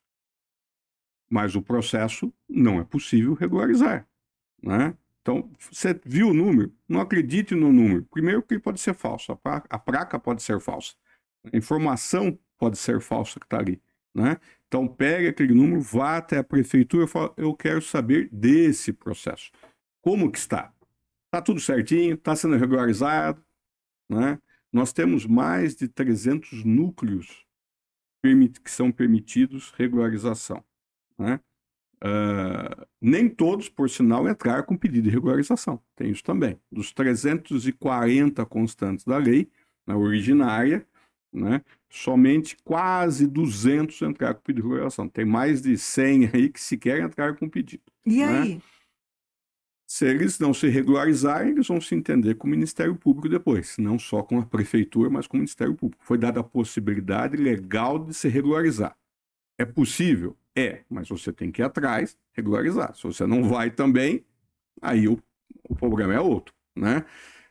Mas 1.28 1.56
o 1.56 1.62
processo 1.62 2.32
não 2.48 2.80
é 2.80 2.84
possível 2.84 3.34
regularizar. 3.34 4.06
Né? 4.62 4.96
Então, 5.20 5.50
você 5.58 5.98
viu 6.04 6.28
o 6.28 6.34
número, 6.34 6.72
não 6.88 7.00
acredite 7.00 7.54
no 7.54 7.72
número. 7.72 8.04
Primeiro 8.04 8.42
que 8.42 8.54
ele 8.54 8.60
pode 8.60 8.80
ser 8.80 8.94
falso, 8.94 9.32
a 9.32 9.36
placa, 9.36 9.66
a 9.68 9.78
placa 9.78 10.18
pode 10.18 10.42
ser 10.42 10.60
falsa. 10.60 10.94
A 11.52 11.56
informação 11.56 12.38
pode 12.56 12.78
ser 12.78 13.00
falsa 13.00 13.40
que 13.40 13.46
está 13.46 13.58
ali. 13.58 13.82
Né? 14.14 14.38
Então, 14.68 14.86
pegue 14.86 15.28
aquele 15.28 15.52
número, 15.52 15.80
vá 15.80 16.18
até 16.18 16.38
a 16.38 16.44
prefeitura 16.44 17.04
e 17.04 17.08
fala, 17.08 17.34
eu 17.36 17.54
quero 17.54 17.82
saber 17.82 18.28
desse 18.32 18.92
processo. 18.92 19.50
Como 20.00 20.30
que 20.30 20.38
está? 20.38 20.72
Está 21.26 21.42
tudo 21.42 21.60
certinho? 21.60 22.14
Está 22.14 22.36
sendo 22.36 22.56
regularizado? 22.56 23.44
Né? 24.08 24.40
Nós 24.72 24.92
temos 24.92 25.26
mais 25.26 25.74
de 25.74 25.88
300 25.88 26.64
núcleos 26.64 27.44
que 28.62 28.70
são 28.70 28.90
permitidos 28.90 29.70
regularização. 29.72 30.64
Né? 31.18 31.40
Ah, 32.00 32.86
nem 33.00 33.28
todos, 33.28 33.68
por 33.68 33.88
sinal, 33.88 34.28
entraram 34.28 34.64
com 34.64 34.76
pedido 34.76 35.04
de 35.04 35.10
regularização. 35.10 35.80
Tem 35.94 36.10
isso 36.10 36.22
também. 36.22 36.60
Dos 36.70 36.92
340 36.92 38.44
constantes 38.46 39.04
da 39.04 39.16
lei, 39.16 39.50
na 39.86 39.96
originária, 39.96 40.86
né, 41.32 41.62
somente 41.90 42.56
quase 42.64 43.26
200 43.26 44.00
entraram 44.02 44.34
com 44.34 44.42
pedido 44.42 44.62
de 44.62 44.68
regularização. 44.68 45.08
Tem 45.08 45.24
mais 45.24 45.62
de 45.62 45.76
100 45.76 46.30
aí 46.32 46.48
que 46.48 46.60
sequer 46.60 47.02
entraram 47.02 47.34
com 47.34 47.48
pedido. 47.48 47.84
E 48.04 48.18
né? 48.18 48.40
aí? 48.40 48.62
Se 49.88 50.04
eles 50.04 50.40
não 50.40 50.52
se 50.52 50.66
regularizarem, 50.68 51.52
eles 51.52 51.68
vão 51.68 51.80
se 51.80 51.94
entender 51.94 52.34
com 52.34 52.48
o 52.48 52.50
Ministério 52.50 52.96
Público 52.96 53.28
depois, 53.28 53.78
não 53.78 54.00
só 54.00 54.20
com 54.20 54.40
a 54.40 54.44
Prefeitura, 54.44 55.08
mas 55.08 55.28
com 55.28 55.36
o 55.36 55.38
Ministério 55.38 55.76
Público. 55.76 56.04
Foi 56.04 56.18
dada 56.18 56.40
a 56.40 56.44
possibilidade 56.44 57.36
legal 57.36 57.96
de 57.98 58.12
se 58.12 58.28
regularizar. 58.28 58.98
É 59.56 59.64
possível? 59.64 60.36
É, 60.56 60.84
mas 60.88 61.08
você 61.08 61.32
tem 61.32 61.50
que 61.52 61.60
ir 61.60 61.64
atrás, 61.64 62.16
regularizar. 62.32 62.94
Se 62.94 63.02
você 63.02 63.26
não 63.26 63.44
vai 63.44 63.70
também, 63.70 64.24
aí 64.80 65.06
o, 65.06 65.22
o 65.68 65.74
problema 65.76 66.14
é 66.14 66.20
outro, 66.20 66.54
né? 66.74 67.04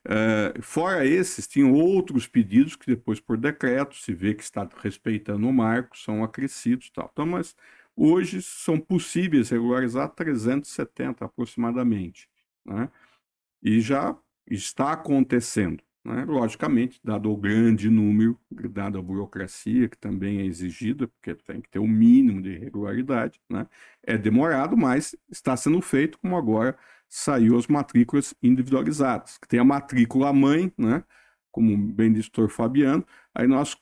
Eh, 0.08 0.62
fora 0.62 1.06
esses, 1.06 1.47
tinham 1.47 1.74
outros 1.74 2.28
pedidos 2.28 2.76
que 2.76 2.86
depois, 2.86 3.20
por 3.20 3.38
decreto, 3.38 3.95
se 3.95 4.14
vê 4.14 4.36
que 4.36 4.43
está 4.43 4.68
respeitando 4.78 5.47
o 5.47 5.53
marco, 5.53 5.97
são 5.97 6.24
acrescidos 6.24 6.88
e 6.88 6.93
tal. 6.93 7.10
Então, 7.12 7.26
mas 7.26 7.56
hoje 7.95 8.41
são 8.41 8.80
possíveis 8.80 9.49
regularizar 9.49 10.10
370 10.10 11.26
aproximadamente, 11.26 12.30
né? 12.66 12.89
E 13.64 13.82
já 13.82 14.16
está 14.49 14.91
acontecendo. 14.93 15.84
Né? 16.06 16.24
Logicamente, 16.24 16.99
dado 17.03 17.32
o 17.32 17.36
grande 17.36 17.89
número, 17.89 18.39
dada 18.70 18.99
a 18.99 19.01
burocracia 19.01 19.89
que 19.89 19.97
também 19.97 20.39
é 20.39 20.45
exigida, 20.45 21.08
porque 21.08 21.34
tem 21.34 21.60
que 21.60 21.68
ter 21.68 21.80
o 21.80 21.84
um 21.84 21.88
mínimo 21.88 22.43
de 22.43 22.56
regularidade, 22.56 23.41
né? 23.49 23.66
é 24.03 24.16
demorado, 24.16 24.78
mas 24.78 25.16
está 25.32 25.58
sendo 25.58 25.82
feito, 25.82 26.20
como 26.20 26.38
agora 26.38 26.78
saiu 27.10 27.58
as 27.58 27.66
matrículas 27.66 28.36
individualizadas. 28.43 29.39
Tem 29.47 29.60
a 29.60 29.64
matrícula 29.64 30.32
mãe, 30.32 30.72
né? 30.78 31.03
como 31.51 31.76
bem 31.76 32.14
disse 32.14 32.30
o 32.30 32.32
doutor 32.34 32.53
Fabiano, 32.53 33.03
aí 33.34 33.47
nós 33.47 33.76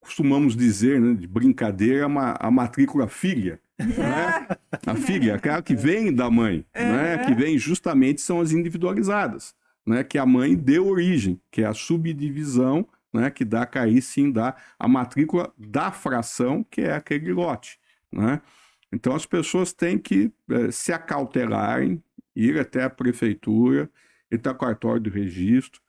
costumamos 0.00 0.56
dizer, 0.56 0.98
né, 0.98 1.14
de 1.14 1.26
brincadeira, 1.26 2.06
a 2.40 2.50
matrícula 2.50 3.08
filha. 3.08 3.60
Né? 3.78 4.56
A 4.86 4.94
filha, 4.94 5.34
aquela 5.34 5.62
que 5.62 5.74
vem 5.74 6.12
da 6.12 6.30
mãe, 6.30 6.64
né? 6.74 7.18
que 7.18 7.34
vem 7.34 7.58
justamente 7.58 8.20
são 8.20 8.40
as 8.40 8.52
individualizadas 8.52 9.54
né, 9.88 10.04
que 10.04 10.18
a 10.18 10.26
mãe 10.26 10.54
deu 10.54 10.86
origem, 10.86 11.40
que 11.50 11.62
é 11.62 11.66
a 11.66 11.72
subdivisão, 11.72 12.86
né, 13.12 13.30
que 13.30 13.42
dá 13.44 13.68
aí 13.74 14.02
sim 14.02 14.30
dá 14.30 14.54
a 14.78 14.86
matrícula 14.86 15.52
da 15.56 15.90
fração, 15.90 16.62
que 16.62 16.82
é 16.82 16.92
aquele 16.92 17.32
lote, 17.32 17.80
né? 18.12 18.42
Então 18.92 19.14
as 19.14 19.24
pessoas 19.24 19.72
têm 19.72 19.98
que 19.98 20.30
é, 20.50 20.70
se 20.70 20.92
acautelarem, 20.92 22.02
ir 22.36 22.58
até 22.58 22.84
a 22.84 22.90
prefeitura, 22.90 23.90
entrar 24.30 24.52
no 24.52 24.58
cartório 24.58 25.00
do 25.00 25.10
registro, 25.10 25.80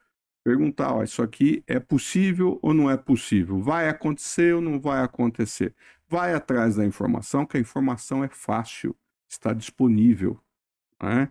perguntar, 0.44 0.94
ó, 0.94 1.04
isso 1.04 1.22
aqui 1.22 1.62
é 1.68 1.80
possível 1.80 2.58
ou 2.62 2.74
não 2.74 2.90
é 2.90 2.96
possível? 2.96 3.62
Vai 3.62 3.90
acontecer 3.90 4.56
ou 4.56 4.62
não 4.62 4.80
vai 4.80 5.02
acontecer? 5.02 5.76
Vai 6.08 6.34
atrás 6.34 6.76
da 6.78 6.86
informação, 6.86 7.46
que 7.46 7.58
a 7.58 7.60
informação 7.60 8.24
é 8.24 8.30
fácil, 8.30 8.96
está 9.28 9.54
disponível, 9.54 10.40
né? 11.02 11.30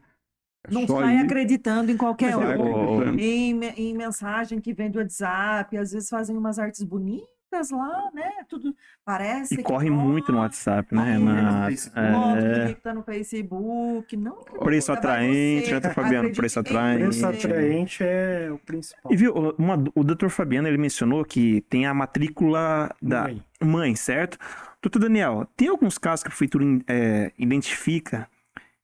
É 0.66 0.72
não 0.72 0.86
sai 0.86 1.16
ir... 1.16 1.20
acreditando 1.20 1.90
em 1.90 1.96
qualquer 1.96 2.36
um. 2.36 3.18
Em, 3.18 3.60
em 3.76 3.96
mensagem 3.96 4.60
que 4.60 4.72
vem 4.72 4.90
do 4.90 4.98
WhatsApp, 4.98 5.76
às 5.76 5.92
vezes 5.92 6.08
fazem 6.08 6.36
umas 6.36 6.58
artes 6.58 6.82
bonitas 6.82 7.70
lá, 7.70 8.10
né? 8.12 8.30
Tudo 8.48 8.74
parece. 9.04 9.54
E 9.54 9.62
corre 9.62 9.88
muito 9.88 10.30
no 10.32 10.38
WhatsApp, 10.38 10.94
né, 10.94 11.12
Renato? 11.12 11.74
É... 11.96 12.74
que 12.74 12.80
tá 12.80 12.92
no 12.92 13.02
Facebook. 13.02 14.16
Não, 14.16 14.36
preço 14.60 14.92
atraente, 14.92 15.72
né, 15.72 15.80
Fabiano? 15.80 16.32
Preço 16.32 16.60
atraente. 16.60 17.04
Preço 17.04 17.26
atraente 17.26 18.04
é 18.04 18.50
o 18.52 18.58
principal. 18.58 19.12
E 19.12 19.16
viu, 19.16 19.32
uma, 19.56 19.82
o 19.94 20.04
doutor 20.04 20.28
Fabiano 20.28 20.68
ele 20.68 20.78
mencionou 20.78 21.24
que 21.24 21.62
tem 21.62 21.86
a 21.86 21.94
matrícula 21.94 22.94
da 23.00 23.22
mãe, 23.24 23.42
mãe 23.62 23.96
certo? 23.96 24.36
Doutor 24.82 25.00
Daniel, 25.00 25.46
tem 25.56 25.68
alguns 25.68 25.98
casos 25.98 26.22
que 26.22 26.28
a 26.28 26.30
prefeitura 26.30 26.64
é, 26.86 27.32
identifica 27.38 28.28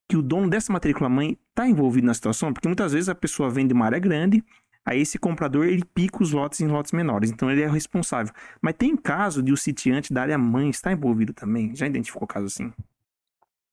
que 0.09 0.17
o 0.17 0.23
dono 0.23 0.49
dessa 0.49 0.73
matrícula 0.73 1.09
mãe 1.09 1.39
está 1.51 1.67
envolvido 1.67 2.07
na 2.07 2.15
situação, 2.15 2.53
porque 2.53 2.69
muitas 2.69 2.93
vezes 2.93 3.09
a 3.09 3.15
pessoa 3.15 3.51
vende 3.51 3.73
uma 3.73 3.87
área 3.87 3.99
grande, 3.99 4.45
aí 4.85 5.01
esse 5.01 5.19
comprador 5.19 5.67
ele 5.67 5.85
pica 5.85 6.23
os 6.23 6.33
lotes 6.33 6.61
em 6.61 6.69
lotes 6.69 6.93
menores, 6.93 7.31
então 7.31 7.51
ele 7.51 7.63
é 7.63 7.67
o 7.67 7.73
responsável. 7.73 8.33
Mas 8.61 8.75
tem 8.75 8.97
caso 8.97 9.43
de 9.43 9.53
o 9.53 9.57
sitiante 9.57 10.13
da 10.13 10.23
área 10.23 10.39
mãe 10.39 10.69
estar 10.69 10.93
envolvido 10.93 11.33
também? 11.33 11.75
Já 11.75 11.87
identificou 11.87 12.27
caso 12.29 12.47
assim? 12.47 12.73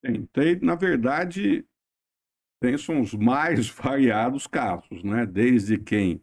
Tem, 0.02 0.26
tem 0.34 0.60
na 0.62 0.76
verdade, 0.76 1.66
tem 2.60 2.78
são 2.78 3.02
os 3.02 3.14
mais 3.14 3.68
variados 3.70 4.48
casos, 4.48 5.04
né? 5.04 5.26
Desde 5.26 5.78
quem 5.78 6.22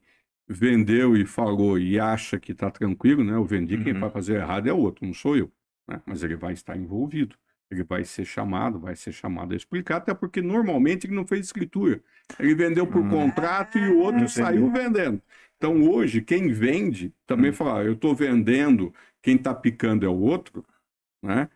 vendeu 0.49 1.15
e 1.15 1.27
falou 1.27 1.79
e 1.79 2.01
acha 2.01 2.41
que 2.41 2.53
está 2.53 2.71
tranquilo, 2.71 3.23
né? 3.23 3.35
Eu 3.35 3.45
vendi, 3.45 3.77
uhum. 3.77 3.85
quem 3.85 3.93
vai 3.93 4.09
fazer 4.09 4.37
errado 4.37 4.67
é 4.67 4.73
outro, 4.73 5.05
não 5.05 5.13
sou 5.13 5.37
eu, 5.37 5.53
né? 5.87 6.01
Mas 6.07 6.23
ele 6.23 6.37
vai 6.37 6.55
estar 6.55 6.75
envolvido 6.77 7.37
ele 7.71 7.85
vai 7.85 8.05
ser 8.05 8.25
chamado, 8.25 8.79
vai 8.79 8.97
ser 8.97 9.13
chamado 9.13 9.53
a 9.53 9.57
explicar, 9.57 9.97
até 9.97 10.15
porque 10.15 10.41
normalmente 10.41 11.07
ele 11.07 11.15
não 11.15 11.27
fez 11.27 11.47
escritura. 11.47 12.01
Ele 12.39 12.55
vendeu 12.55 12.87
por 12.87 13.03
hum. 13.03 13.09
contrato 13.09 13.79
e 13.79 13.89
o 13.89 13.99
outro 13.99 14.23
Entendi. 14.23 14.33
saiu 14.33 14.71
vendendo. 14.71 15.21
Então 15.57 15.83
hoje, 15.83 16.23
quem 16.23 16.49
vende 16.53 17.13
também 17.27 17.51
hum. 17.51 17.55
fala, 17.55 17.81
ah, 17.81 17.85
eu 17.85 17.93
estou 17.93 18.15
vendendo, 18.15 18.93
quem 19.23 19.37
está 19.37 19.55
picando 19.55 20.07
é 20.07 20.09
o 20.09 20.19
outro, 20.19 20.65
né? 21.23 21.49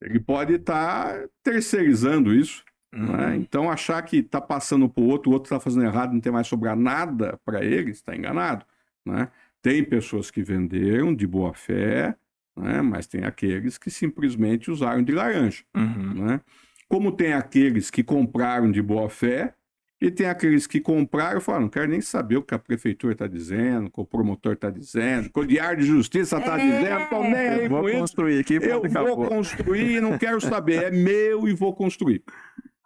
Ele 0.00 0.20
pode 0.20 0.54
estar 0.54 1.12
tá 1.12 1.28
terceirizando 1.42 2.34
isso. 2.34 2.64
Né? 2.92 3.00
Uhum. 3.00 3.16
Né? 3.16 3.36
Então 3.36 3.70
achar 3.70 4.00
que 4.02 4.18
está 4.18 4.40
passando 4.40 4.88
para 4.88 5.02
o 5.02 5.06
outro, 5.06 5.30
o 5.30 5.34
outro 5.34 5.46
está 5.46 5.60
fazendo 5.60 5.84
errado, 5.84 6.12
não 6.12 6.20
tem 6.20 6.32
mais 6.32 6.46
sobrar 6.46 6.76
nada 6.76 7.38
para 7.44 7.64
ele, 7.64 7.90
está 7.90 8.14
enganado. 8.14 8.64
Né? 9.04 9.28
Tem 9.60 9.82
pessoas 9.82 10.30
que 10.30 10.42
venderam 10.42 11.14
de 11.14 11.26
boa 11.26 11.52
fé, 11.52 12.16
né? 12.58 12.82
mas 12.82 13.06
tem 13.06 13.24
aqueles 13.24 13.78
que 13.78 13.90
simplesmente 13.90 14.70
usaram 14.70 15.02
de 15.02 15.12
laranja. 15.12 15.62
Uhum. 15.76 16.14
Né? 16.14 16.40
Como 16.88 17.12
tem 17.12 17.32
aqueles 17.32 17.90
que 17.90 18.02
compraram 18.02 18.70
de 18.70 18.82
boa 18.82 19.08
fé, 19.08 19.54
e 20.00 20.12
tem 20.12 20.28
aqueles 20.28 20.66
que 20.66 20.80
compraram 20.80 21.38
e 21.38 21.40
falaram, 21.40 21.64
não 21.64 21.70
quero 21.70 21.88
nem 21.88 22.00
saber 22.00 22.36
o 22.36 22.42
que 22.42 22.54
a 22.54 22.58
prefeitura 22.58 23.14
está 23.14 23.26
dizendo, 23.26 23.88
o 23.88 23.90
que 23.90 24.00
o 24.00 24.04
promotor 24.04 24.52
está 24.52 24.70
dizendo, 24.70 25.26
o 25.26 25.32
que 25.32 25.40
o 25.40 25.44
Diário 25.44 25.80
de 25.80 25.86
Justiça 25.86 26.38
está 26.38 26.58
é. 26.58 26.64
dizendo, 26.64 27.02
então 27.02 27.22
nem 27.22 27.64
eu 27.64 27.68
vou 27.68 27.90
construir 27.90 28.38
aqui. 28.38 28.54
Eu 28.54 28.80
vou 28.80 29.26
construir 29.26 29.96
e 29.96 30.00
não 30.00 30.16
quero 30.16 30.40
saber, 30.40 30.84
é 30.84 30.90
meu 30.92 31.48
e 31.48 31.52
vou 31.52 31.74
construir. 31.74 32.22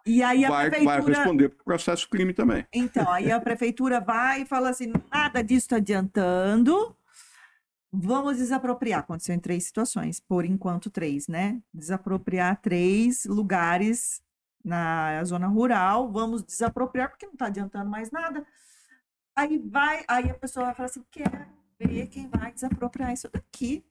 E 0.05 0.23
aí 0.23 0.43
a 0.43 0.49
vai, 0.49 0.69
prefeitura... 0.69 1.01
vai 1.01 1.13
responder 1.13 1.49
para 1.49 1.61
o 1.61 1.63
processo 1.63 2.09
crime 2.09 2.33
também. 2.33 2.65
Então, 2.73 3.09
aí 3.09 3.31
a 3.31 3.39
prefeitura 3.39 4.01
vai 4.01 4.41
e 4.41 4.45
fala 4.45 4.69
assim, 4.69 4.91
nada 5.11 5.43
disso 5.43 5.65
está 5.65 5.75
adiantando, 5.77 6.95
Vamos 7.95 8.37
desapropriar. 8.37 9.01
Aconteceu 9.01 9.35
em 9.35 9.39
três 9.39 9.65
situações, 9.65 10.19
por 10.19 10.45
enquanto 10.45 10.89
três, 10.89 11.27
né? 11.27 11.61
Desapropriar 11.71 12.59
três 12.59 13.23
lugares 13.25 14.19
na 14.65 15.23
zona 15.23 15.45
rural. 15.45 16.11
Vamos 16.11 16.43
desapropriar 16.43 17.09
porque 17.09 17.27
não 17.27 17.33
está 17.33 17.45
adiantando 17.45 17.91
mais 17.91 18.09
nada. 18.09 18.43
Aí 19.35 19.59
vai, 19.59 20.03
aí 20.07 20.27
a 20.27 20.33
pessoa 20.33 20.65
vai 20.65 20.73
falar 20.73 20.89
assim: 20.89 21.05
quero 21.11 21.45
ver 21.79 22.07
quem 22.07 22.27
vai 22.27 22.51
desapropriar 22.51 23.13
isso 23.13 23.29
daqui. 23.31 23.85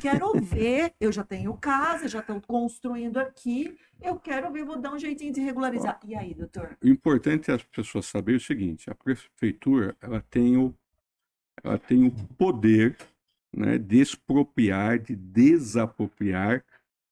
Quero 0.00 0.38
ver, 0.38 0.92
eu 1.00 1.10
já 1.10 1.24
tenho 1.24 1.56
casa, 1.56 2.08
já 2.08 2.18
estou 2.18 2.40
construindo 2.42 3.16
aqui, 3.16 3.78
eu 4.02 4.18
quero 4.18 4.52
ver, 4.52 4.64
vou 4.64 4.76
dar 4.76 4.92
um 4.92 4.98
jeitinho 4.98 5.32
de 5.32 5.40
regularizar. 5.40 6.00
E 6.04 6.16
aí, 6.16 6.34
doutor? 6.34 6.76
O 6.82 6.88
importante 6.88 7.50
é 7.50 7.54
as 7.54 7.62
pessoas 7.62 8.06
saberem 8.06 8.36
o 8.36 8.44
seguinte: 8.44 8.90
a 8.90 8.94
prefeitura 8.94 9.96
ela 10.02 10.20
tem 10.28 10.58
o 10.58 10.74
ela 11.62 11.78
tem 11.78 12.06
o 12.06 12.12
poder 12.36 12.96
né, 13.54 13.78
de 13.78 14.00
expropriar, 14.00 14.98
de 14.98 15.16
desapropriar 15.16 16.64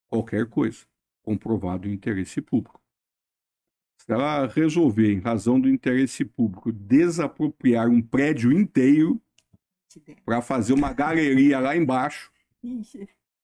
qualquer 0.08 0.46
coisa, 0.46 0.84
comprovado 1.22 1.88
o 1.88 1.90
interesse 1.90 2.40
público. 2.40 2.80
Se 3.98 4.12
ela 4.12 4.46
resolver, 4.46 5.12
em 5.12 5.20
razão 5.20 5.58
do 5.58 5.68
interesse 5.68 6.24
público, 6.24 6.70
desapropriar 6.70 7.88
um 7.88 8.02
prédio 8.02 8.52
inteiro 8.52 9.20
para 10.24 10.42
fazer 10.42 10.74
uma 10.74 10.92
galeria 10.92 11.58
lá 11.58 11.74
embaixo, 11.74 12.30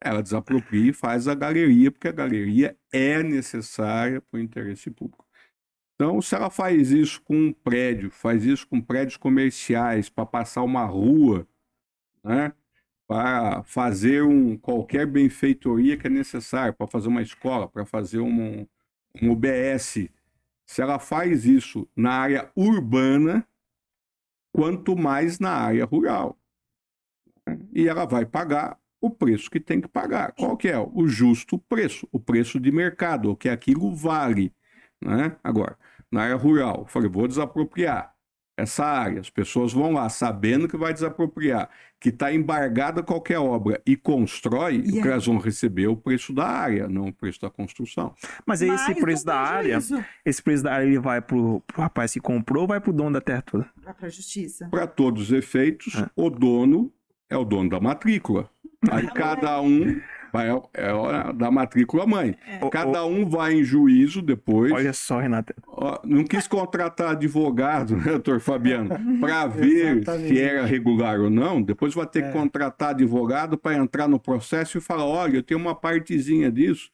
ela 0.02 0.22
desapropria 0.22 0.90
e 0.90 0.92
faz 0.92 1.28
a 1.28 1.34
galeria, 1.34 1.90
porque 1.90 2.08
a 2.08 2.12
galeria 2.12 2.76
é 2.92 3.22
necessária 3.22 4.20
para 4.20 4.38
o 4.38 4.42
interesse 4.42 4.90
público. 4.90 5.26
Então, 6.00 6.22
se 6.22 6.34
ela 6.34 6.48
faz 6.48 6.90
isso 6.90 7.20
com 7.20 7.36
um 7.36 7.52
prédio, 7.52 8.10
faz 8.10 8.46
isso 8.46 8.66
com 8.66 8.80
prédios 8.80 9.18
comerciais, 9.18 10.08
para 10.08 10.24
passar 10.24 10.62
uma 10.62 10.82
rua, 10.86 11.46
né? 12.24 12.54
para 13.06 13.62
fazer 13.64 14.22
um, 14.22 14.56
qualquer 14.56 15.04
benfeitoria 15.06 15.98
que 15.98 16.06
é 16.06 16.10
necessário, 16.10 16.72
para 16.72 16.86
fazer 16.86 17.08
uma 17.08 17.20
escola, 17.20 17.68
para 17.68 17.84
fazer 17.84 18.18
um, 18.18 18.66
um 19.20 19.30
UBS, 19.30 20.08
se 20.64 20.80
ela 20.80 20.98
faz 20.98 21.44
isso 21.44 21.86
na 21.94 22.12
área 22.12 22.50
urbana, 22.56 23.46
quanto 24.54 24.96
mais 24.96 25.38
na 25.38 25.50
área 25.50 25.84
rural. 25.84 26.38
Né? 27.46 27.58
E 27.74 27.86
ela 27.86 28.06
vai 28.06 28.24
pagar 28.24 28.80
o 29.02 29.10
preço 29.10 29.50
que 29.50 29.60
tem 29.60 29.82
que 29.82 29.88
pagar. 29.88 30.32
Qual 30.32 30.56
que 30.56 30.68
é? 30.68 30.78
O 30.78 31.06
justo 31.06 31.58
preço, 31.58 32.08
o 32.10 32.18
preço 32.18 32.58
de 32.58 32.72
mercado, 32.72 33.32
o 33.32 33.36
que 33.36 33.50
aquilo 33.50 33.94
vale. 33.94 34.50
Né? 34.98 35.36
Agora, 35.44 35.76
na 36.10 36.22
área 36.22 36.36
rural, 36.36 36.86
falei, 36.88 37.08
vou 37.08 37.28
desapropriar 37.28 38.14
essa 38.60 38.84
área. 38.84 39.20
As 39.20 39.30
pessoas 39.30 39.72
vão 39.72 39.92
lá 39.92 40.08
sabendo 40.08 40.68
que 40.68 40.76
vai 40.76 40.92
desapropriar, 40.92 41.68
que 41.98 42.10
está 42.10 42.32
embargada 42.32 43.02
qualquer 43.02 43.38
obra 43.38 43.80
e 43.86 43.96
constrói, 43.96 44.76
yeah. 44.76 44.98
o 44.98 45.02
que 45.02 45.08
elas 45.08 45.26
vão 45.26 45.38
receber 45.38 45.84
é 45.84 45.88
o 45.88 45.96
preço 45.96 46.32
da 46.32 46.46
área, 46.46 46.88
não 46.88 47.08
o 47.08 47.12
preço 47.12 47.40
da 47.40 47.50
construção. 47.50 48.14
Mas 48.46 48.62
aí 48.62 48.70
esse 48.70 48.94
preço 48.94 49.24
da 49.24 49.36
área, 49.36 49.78
esse 50.24 50.42
preço 50.42 50.62
da 50.62 50.74
área 50.74 50.86
ele 50.86 50.98
vai 50.98 51.20
para 51.20 51.36
o 51.36 51.62
rapaz 51.74 52.12
que 52.12 52.20
comprou 52.20 52.62
ou 52.62 52.68
vai 52.68 52.80
para 52.80 52.90
o 52.90 52.92
dono 52.92 53.12
da 53.12 53.20
terra 53.20 53.42
toda? 53.42 53.68
Vai 53.82 53.94
para 53.94 54.06
a 54.06 54.10
justiça. 54.10 54.68
Para 54.68 54.86
todos 54.86 55.24
os 55.24 55.32
efeitos, 55.32 55.94
é. 55.94 56.08
o 56.14 56.30
dono 56.30 56.92
é 57.28 57.36
o 57.36 57.44
dono 57.44 57.70
da 57.70 57.80
matrícula. 57.80 58.50
Aí 58.90 59.06
cada 59.08 59.60
um 59.60 59.84
Vai, 59.84 60.02
é, 60.34 60.50
é 60.74 61.32
da 61.32 61.50
matrícula 61.50 62.06
mãe. 62.06 62.36
É. 62.46 62.68
Cada 62.68 63.04
um 63.04 63.28
vai 63.28 63.54
em 63.54 63.64
juízo 63.64 64.22
depois. 64.22 64.72
Olha 64.72 64.92
só, 64.92 65.18
Renata. 65.18 65.54
Não 66.04 66.24
quis 66.24 66.46
contratar 66.46 67.10
advogado, 67.10 67.96
né, 67.98 68.12
doutor 68.12 68.40
Fabiano, 68.40 68.90
para 69.20 69.46
ver 69.48 69.98
Exatamente. 69.98 70.28
se 70.28 70.40
era 70.40 70.64
regular 70.64 71.20
ou 71.20 71.30
não. 71.30 71.60
Depois 71.60 71.94
vai 71.94 72.06
ter 72.06 72.24
é. 72.24 72.26
que 72.26 72.32
contratar 72.32 72.90
advogado 72.90 73.56
para 73.56 73.76
entrar 73.76 74.08
no 74.08 74.18
processo 74.18 74.78
e 74.78 74.80
falar: 74.80 75.04
olha, 75.04 75.38
eu 75.38 75.42
tenho 75.42 75.60
uma 75.60 75.74
partezinha 75.74 76.50
disso. 76.50 76.90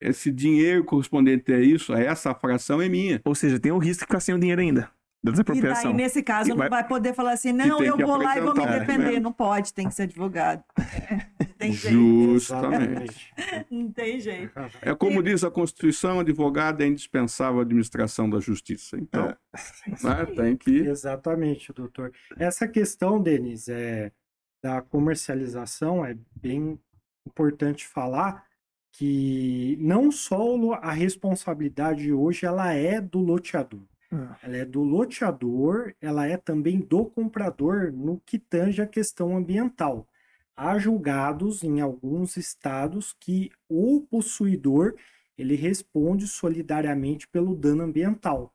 Esse 0.00 0.30
dinheiro 0.30 0.84
correspondente 0.84 1.52
a 1.52 1.60
isso, 1.60 1.92
a 1.92 2.00
essa 2.00 2.34
fração 2.34 2.82
é 2.82 2.88
minha. 2.88 3.20
Ou 3.24 3.34
seja, 3.34 3.58
tem 3.58 3.72
o 3.72 3.78
risco 3.78 4.00
de 4.00 4.06
ficar 4.06 4.20
sem 4.20 4.34
o 4.34 4.38
dinheiro 4.38 4.60
ainda. 4.60 4.90
Da 5.24 5.30
E 5.30 5.32
desapropriação. 5.32 5.84
daí, 5.92 5.94
nesse 5.94 6.22
caso, 6.22 6.48
E 6.48 6.50
não 6.50 6.56
vai- 6.58 6.68
vai 6.68 6.86
poder 6.86 7.14
falar 7.14 7.32
assim, 7.32 7.50
não, 7.50 7.82
eu 7.82 7.96
vou 7.96 8.16
lá 8.18 8.36
e 8.36 8.40
vou 8.42 8.54
me 8.54 8.62
apresentar, 8.62 8.86
defender. 8.86 9.12
né? 9.14 9.20
Não 9.20 9.32
pode, 9.32 9.72
tem 9.72 9.88
que 9.88 9.94
ser 9.94 10.02
advogado. 10.02 10.62
É, 10.78 11.26
não 11.40 11.54
tem 11.58 11.72
jeito. 11.72 11.96
Justamente. 11.98 13.32
Não 13.70 13.90
tem 13.90 14.20
jeito. 14.20 14.52
É 14.82 14.94
como 14.94 15.22
diz 15.22 15.42
a 15.42 15.50
Constituição, 15.50 16.20
advogado 16.20 16.82
é 16.82 16.86
indispensável 16.86 17.58
à 17.60 17.62
administração 17.62 18.28
da 18.28 18.38
justiça. 18.38 18.98
Então, 18.98 19.26
né, 19.28 20.26
tem 20.36 20.56
que. 20.56 20.78
Exatamente, 20.80 21.72
doutor. 21.72 22.12
Essa 22.36 22.68
questão, 22.68 23.20
Denis, 23.20 23.68
é, 23.68 24.12
da 24.62 24.82
comercialização 24.82 26.04
é 26.04 26.16
bem 26.36 26.78
importante 27.26 27.86
falar 27.86 28.44
que 28.92 29.76
não 29.80 30.10
só 30.12 30.74
a 30.74 30.92
responsabilidade 30.92 32.12
hoje 32.12 32.44
ela 32.46 32.72
é 32.74 33.00
do 33.00 33.18
loteador. 33.20 33.80
Ah. 34.14 34.38
Ela 34.42 34.56
é 34.58 34.64
do 34.64 34.82
loteador, 34.82 35.92
ela 36.00 36.26
é 36.26 36.36
também 36.36 36.78
do 36.78 37.04
comprador 37.06 37.92
no 37.92 38.20
que 38.20 38.38
tange 38.38 38.80
a 38.80 38.86
questão 38.86 39.36
ambiental. 39.36 40.06
Há 40.56 40.78
julgados 40.78 41.64
em 41.64 41.80
alguns 41.80 42.36
estados 42.36 43.14
que 43.18 43.50
o 43.68 44.02
possuidor 44.08 44.94
ele 45.36 45.56
responde 45.56 46.28
solidariamente 46.28 47.26
pelo 47.26 47.56
dano 47.56 47.82
ambiental. 47.82 48.54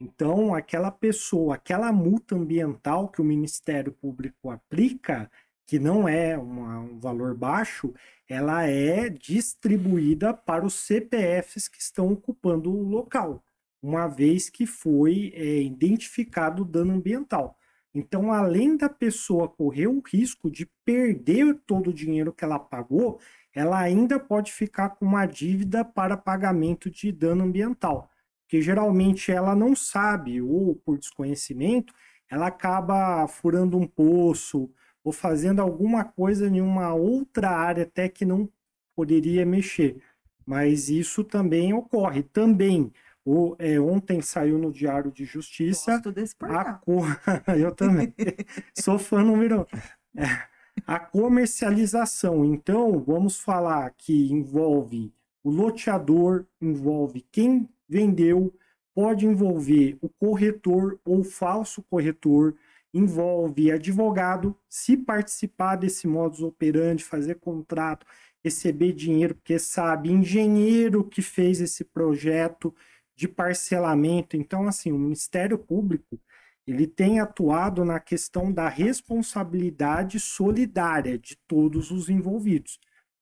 Então, 0.00 0.54
aquela 0.54 0.90
pessoa, 0.90 1.56
aquela 1.56 1.92
multa 1.92 2.36
ambiental 2.36 3.08
que 3.08 3.20
o 3.20 3.24
Ministério 3.24 3.92
Público 3.92 4.48
aplica, 4.48 5.30
que 5.66 5.78
não 5.78 6.08
é 6.08 6.38
uma- 6.38 6.80
um 6.80 6.98
valor 6.98 7.34
baixo, 7.34 7.92
ela 8.28 8.64
é 8.64 9.08
distribuída 9.08 10.32
para 10.32 10.64
os 10.64 10.74
CPFs 10.74 11.68
que 11.68 11.80
estão 11.80 12.12
ocupando 12.12 12.72
o 12.72 12.82
local, 12.82 13.42
uma 13.82 14.06
vez 14.06 14.50
que 14.50 14.66
foi 14.66 15.32
é, 15.34 15.62
identificado 15.62 16.62
o 16.62 16.66
dano 16.66 16.94
ambiental. 16.94 17.56
Então, 17.94 18.32
além 18.32 18.76
da 18.76 18.88
pessoa 18.88 19.48
correr 19.48 19.88
o 19.88 20.00
risco 20.00 20.50
de 20.50 20.70
perder 20.84 21.60
todo 21.66 21.90
o 21.90 21.94
dinheiro 21.94 22.32
que 22.32 22.44
ela 22.44 22.58
pagou, 22.58 23.18
ela 23.52 23.80
ainda 23.80 24.18
pode 24.18 24.52
ficar 24.52 24.90
com 24.90 25.04
uma 25.04 25.26
dívida 25.26 25.84
para 25.84 26.16
pagamento 26.16 26.88
de 26.90 27.10
dano 27.10 27.44
ambiental 27.44 28.08
que 28.50 28.60
geralmente 28.60 29.30
ela 29.30 29.54
não 29.54 29.76
sabe, 29.76 30.42
ou 30.42 30.74
por 30.74 30.98
desconhecimento, 30.98 31.94
ela 32.28 32.48
acaba 32.48 33.24
furando 33.28 33.78
um 33.78 33.86
poço 33.86 34.68
ou 35.04 35.12
fazendo 35.12 35.62
alguma 35.62 36.04
coisa 36.04 36.48
em 36.48 36.60
uma 36.60 36.92
outra 36.92 37.48
área 37.50 37.84
até 37.84 38.08
que 38.08 38.24
não 38.24 38.48
poderia 38.96 39.46
mexer. 39.46 40.02
Mas 40.44 40.88
isso 40.88 41.22
também 41.22 41.72
ocorre. 41.72 42.24
Também, 42.24 42.92
o, 43.24 43.54
é, 43.58 43.78
ontem 43.78 44.20
saiu 44.22 44.58
no 44.58 44.72
Diário 44.72 45.10
de 45.12 45.24
Justiça 45.24 45.92
Gosto 45.92 46.12
desse 46.12 46.34
a 46.40 46.74
co... 46.74 47.02
Eu 47.58 47.74
também. 47.74 48.14
Sou 48.74 48.98
fã 48.98 49.22
número 49.22 49.60
um. 49.60 50.20
É, 50.20 50.48
a 50.86 50.98
comercialização. 50.98 52.44
Então, 52.44 52.98
vamos 52.98 53.38
falar 53.38 53.90
que 53.96 54.32
envolve 54.32 55.12
o 55.42 55.50
loteador, 55.50 56.46
envolve 56.60 57.24
quem 57.30 57.68
vendeu, 57.88 58.54
pode 58.94 59.26
envolver 59.26 59.96
o 60.00 60.08
corretor 60.08 60.98
ou 61.04 61.22
falso 61.22 61.82
corretor, 61.82 62.54
envolve 62.92 63.70
advogado, 63.70 64.56
se 64.68 64.96
participar 64.96 65.76
desse 65.76 66.06
modus 66.06 66.42
operandi, 66.42 67.04
fazer 67.04 67.36
contrato, 67.36 68.06
receber 68.44 68.92
dinheiro, 68.92 69.34
porque 69.34 69.58
sabe, 69.58 70.10
engenheiro 70.10 71.04
que 71.04 71.22
fez 71.22 71.60
esse 71.60 71.84
projeto 71.84 72.74
de 73.20 73.28
parcelamento. 73.28 74.34
Então, 74.34 74.66
assim, 74.66 74.90
o 74.90 74.98
Ministério 74.98 75.58
Público 75.58 76.18
ele 76.66 76.86
tem 76.86 77.20
atuado 77.20 77.84
na 77.84 78.00
questão 78.00 78.50
da 78.50 78.66
responsabilidade 78.66 80.18
solidária 80.18 81.18
de 81.18 81.36
todos 81.46 81.90
os 81.90 82.08
envolvidos. 82.08 82.78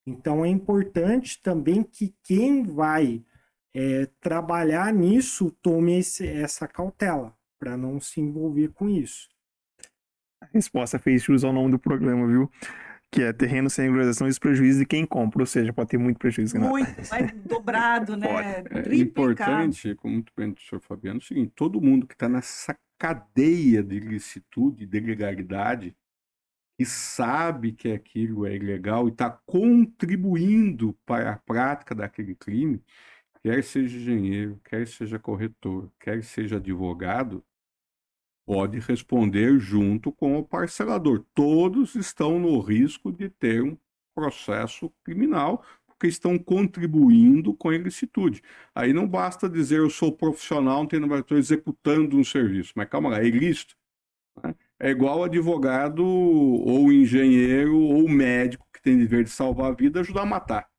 Então, 0.06 0.44
é 0.44 0.48
importante 0.48 1.42
também 1.42 1.82
que 1.82 2.14
quem 2.22 2.62
vai 2.62 3.24
é, 3.74 4.06
trabalhar 4.20 4.92
nisso 4.92 5.50
tome 5.62 5.98
esse- 5.98 6.26
essa 6.26 6.66
cautela 6.66 7.36
para 7.58 7.76
não 7.76 8.00
se 8.00 8.20
envolver 8.20 8.68
com 8.68 8.88
isso. 8.88 9.28
A 10.40 10.46
resposta 10.46 10.98
fez 10.98 11.22
jus 11.22 11.44
ao 11.44 11.52
nome 11.52 11.72
do 11.72 11.78
programa, 11.78 12.26
viu? 12.26 12.50
Que 13.10 13.22
é 13.22 13.32
terreno 13.32 13.70
sem 13.70 13.86
regularização 13.86 14.26
e 14.26 14.30
os 14.30 14.38
prejuízos 14.38 14.80
de 14.80 14.86
quem 14.86 15.06
compra. 15.06 15.40
Ou 15.40 15.46
seja, 15.46 15.72
pode 15.72 15.88
ter 15.88 15.98
muito 15.98 16.18
prejuízo, 16.18 16.54
Renato. 16.54 16.72
Muito, 16.72 16.92
mas 17.10 17.32
dobrado, 17.44 18.16
né? 18.16 18.62
É 18.70 18.94
importante, 18.94 19.94
como 19.94 20.14
muito 20.14 20.32
bem 20.36 20.50
o 20.50 20.60
senhor 20.60 20.80
Fabiano, 20.80 21.18
é 21.18 21.22
o 21.22 21.24
seguinte: 21.24 21.52
todo 21.56 21.80
mundo 21.80 22.06
que 22.06 22.14
está 22.14 22.28
nessa 22.28 22.76
cadeia 22.98 23.82
de 23.82 23.96
ilicitude, 23.96 24.84
de 24.84 24.98
ilegalidade, 24.98 25.96
e 26.78 26.84
sabe 26.84 27.72
que 27.72 27.90
aquilo 27.90 28.46
é 28.46 28.54
ilegal 28.54 29.08
e 29.08 29.10
está 29.10 29.30
contribuindo 29.30 30.96
para 31.04 31.32
a 31.32 31.36
prática 31.36 31.94
daquele 31.94 32.34
crime, 32.34 32.82
quer 33.42 33.64
seja 33.64 33.96
engenheiro, 33.96 34.60
quer 34.64 34.86
seja 34.86 35.18
corretor, 35.18 35.90
quer 35.98 36.22
seja 36.22 36.56
advogado, 36.56 37.44
pode 38.48 38.78
responder 38.78 39.58
junto 39.58 40.10
com 40.10 40.38
o 40.38 40.42
parcelador. 40.42 41.22
Todos 41.34 41.94
estão 41.94 42.38
no 42.38 42.58
risco 42.60 43.12
de 43.12 43.28
ter 43.28 43.62
um 43.62 43.76
processo 44.14 44.90
criminal 45.04 45.62
porque 45.86 46.06
estão 46.06 46.38
contribuindo 46.38 47.52
com 47.52 47.68
a 47.68 47.74
ilicitude. 47.74 48.42
Aí 48.74 48.94
não 48.94 49.06
basta 49.06 49.50
dizer 49.50 49.80
eu 49.80 49.90
sou 49.90 50.10
profissional, 50.10 50.88
não 50.90 51.18
estou 51.18 51.36
executando 51.36 52.16
um 52.16 52.24
serviço. 52.24 52.72
Mas 52.74 52.88
calma 52.88 53.10
lá, 53.10 53.20
é 53.20 53.26
ilícito. 53.26 53.76
né? 54.42 54.54
É 54.80 54.88
igual 54.88 55.24
advogado 55.24 56.02
ou 56.02 56.90
engenheiro 56.90 57.76
ou 57.76 58.08
médico 58.08 58.66
que 58.72 58.80
tem 58.80 58.96
dever 58.96 59.24
de 59.24 59.30
salvar 59.30 59.72
a 59.72 59.74
vida 59.74 60.00
ajudar 60.00 60.22
a 60.22 60.26
matar. 60.26 60.70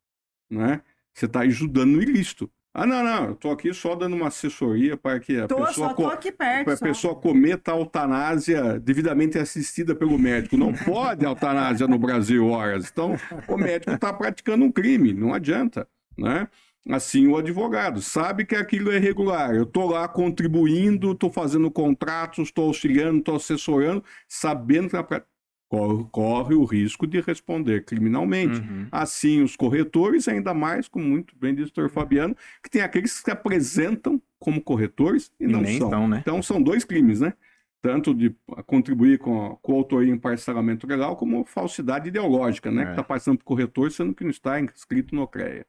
Né? 0.50 0.82
Você 1.14 1.26
está 1.26 1.40
ajudando 1.40 1.92
no 1.92 2.02
ilícito. 2.02 2.50
Ah, 2.72 2.86
não, 2.86 3.02
não, 3.02 3.24
eu 3.26 3.32
estou 3.32 3.50
aqui 3.50 3.74
só 3.74 3.96
dando 3.96 4.14
uma 4.14 4.28
assessoria 4.28 4.96
para 4.96 5.18
que 5.18 5.36
a 5.38 5.48
Tô, 5.48 5.56
pessoa 5.56 5.88
só 5.88 5.94
tô 5.94 6.06
aqui 6.06 6.30
perto. 6.30 6.76
só. 6.76 6.84
pessoa 6.86 7.16
cometa 7.16 7.72
a 7.72 7.76
eutanásia 7.76 8.78
devidamente 8.78 9.36
assistida 9.38 9.94
pelo 9.94 10.16
médico. 10.16 10.56
Não 10.56 10.72
pode 10.84 11.24
eutanásia 11.24 11.88
no 11.88 11.98
Brasil, 11.98 12.46
horas. 12.46 12.88
Então, 12.88 13.16
o 13.48 13.56
médico 13.56 13.92
está 13.92 14.12
praticando 14.12 14.64
um 14.64 14.70
crime, 14.70 15.12
não 15.12 15.34
adianta, 15.34 15.86
né? 16.16 16.46
Assim, 16.88 17.26
o 17.26 17.36
advogado 17.36 18.00
sabe 18.00 18.46
que 18.46 18.56
aquilo 18.56 18.90
é 18.90 18.96
irregular. 18.96 19.54
Eu 19.54 19.64
estou 19.64 19.90
lá 19.90 20.08
contribuindo, 20.08 21.12
estou 21.12 21.30
fazendo 21.30 21.70
contratos, 21.70 22.48
estou 22.48 22.68
auxiliando, 22.68 23.18
estou 23.18 23.36
assessorando, 23.36 24.02
sabendo 24.26 24.88
que 24.88 24.94
na 24.94 25.02
prática 25.02 25.29
corre, 25.70 26.04
corre 26.10 26.54
o 26.54 26.64
risco 26.64 27.06
de 27.06 27.20
responder 27.20 27.84
criminalmente. 27.84 28.60
Uhum. 28.60 28.88
Assim, 28.90 29.40
os 29.40 29.54
corretores, 29.56 30.26
ainda 30.26 30.52
mais, 30.52 30.88
como 30.88 31.06
muito 31.06 31.34
bem 31.36 31.54
disse 31.54 31.70
o 31.70 31.74
doutor 31.74 31.90
Fabiano, 31.90 32.36
que 32.62 32.68
tem 32.68 32.82
aqueles 32.82 33.16
que 33.16 33.24
se 33.24 33.30
apresentam 33.30 34.20
como 34.38 34.60
corretores 34.60 35.32
e 35.38 35.44
E 35.44 35.46
não 35.46 35.60
nem 35.60 35.78
são. 35.78 36.08
né? 36.08 36.18
Então, 36.20 36.42
são 36.42 36.60
dois 36.60 36.84
crimes, 36.84 37.20
né? 37.20 37.32
Tanto 37.80 38.12
de 38.12 38.34
contribuir 38.66 39.18
com 39.18 39.46
a 39.46 39.56
coautoria 39.56 40.12
em 40.12 40.18
parcelamento 40.18 40.86
legal, 40.86 41.16
como 41.16 41.44
falsidade 41.44 42.08
ideológica, 42.08 42.70
né? 42.70 42.82
É. 42.82 42.84
Que 42.86 42.90
está 42.92 43.04
passando 43.04 43.38
por 43.38 43.44
corretor, 43.44 43.90
sendo 43.92 44.12
que 44.12 44.24
não 44.24 44.30
está 44.30 44.60
inscrito 44.60 45.14
no 45.14 45.26
CREA. 45.26 45.64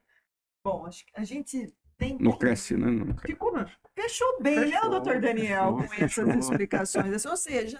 Bom, 0.64 0.84
acho 0.84 1.06
que 1.06 1.12
a 1.14 1.24
gente 1.24 1.72
tem 1.96 2.18
No 2.18 2.36
Cresce, 2.36 2.76
né? 2.76 2.90
No 2.90 3.14
CREA. 3.14 3.34
Ficou, 3.34 3.52
né? 3.52 3.66
Fechou 3.94 4.42
bem, 4.42 4.56
né, 4.56 4.66
Fechou, 4.66 4.90
doutor 4.90 5.20
Daniel, 5.20 5.74
com 5.74 5.82
fechou, 5.82 6.04
essas 6.04 6.24
fechou. 6.24 6.38
explicações. 6.38 7.24
Ou 7.24 7.36
seja, 7.36 7.78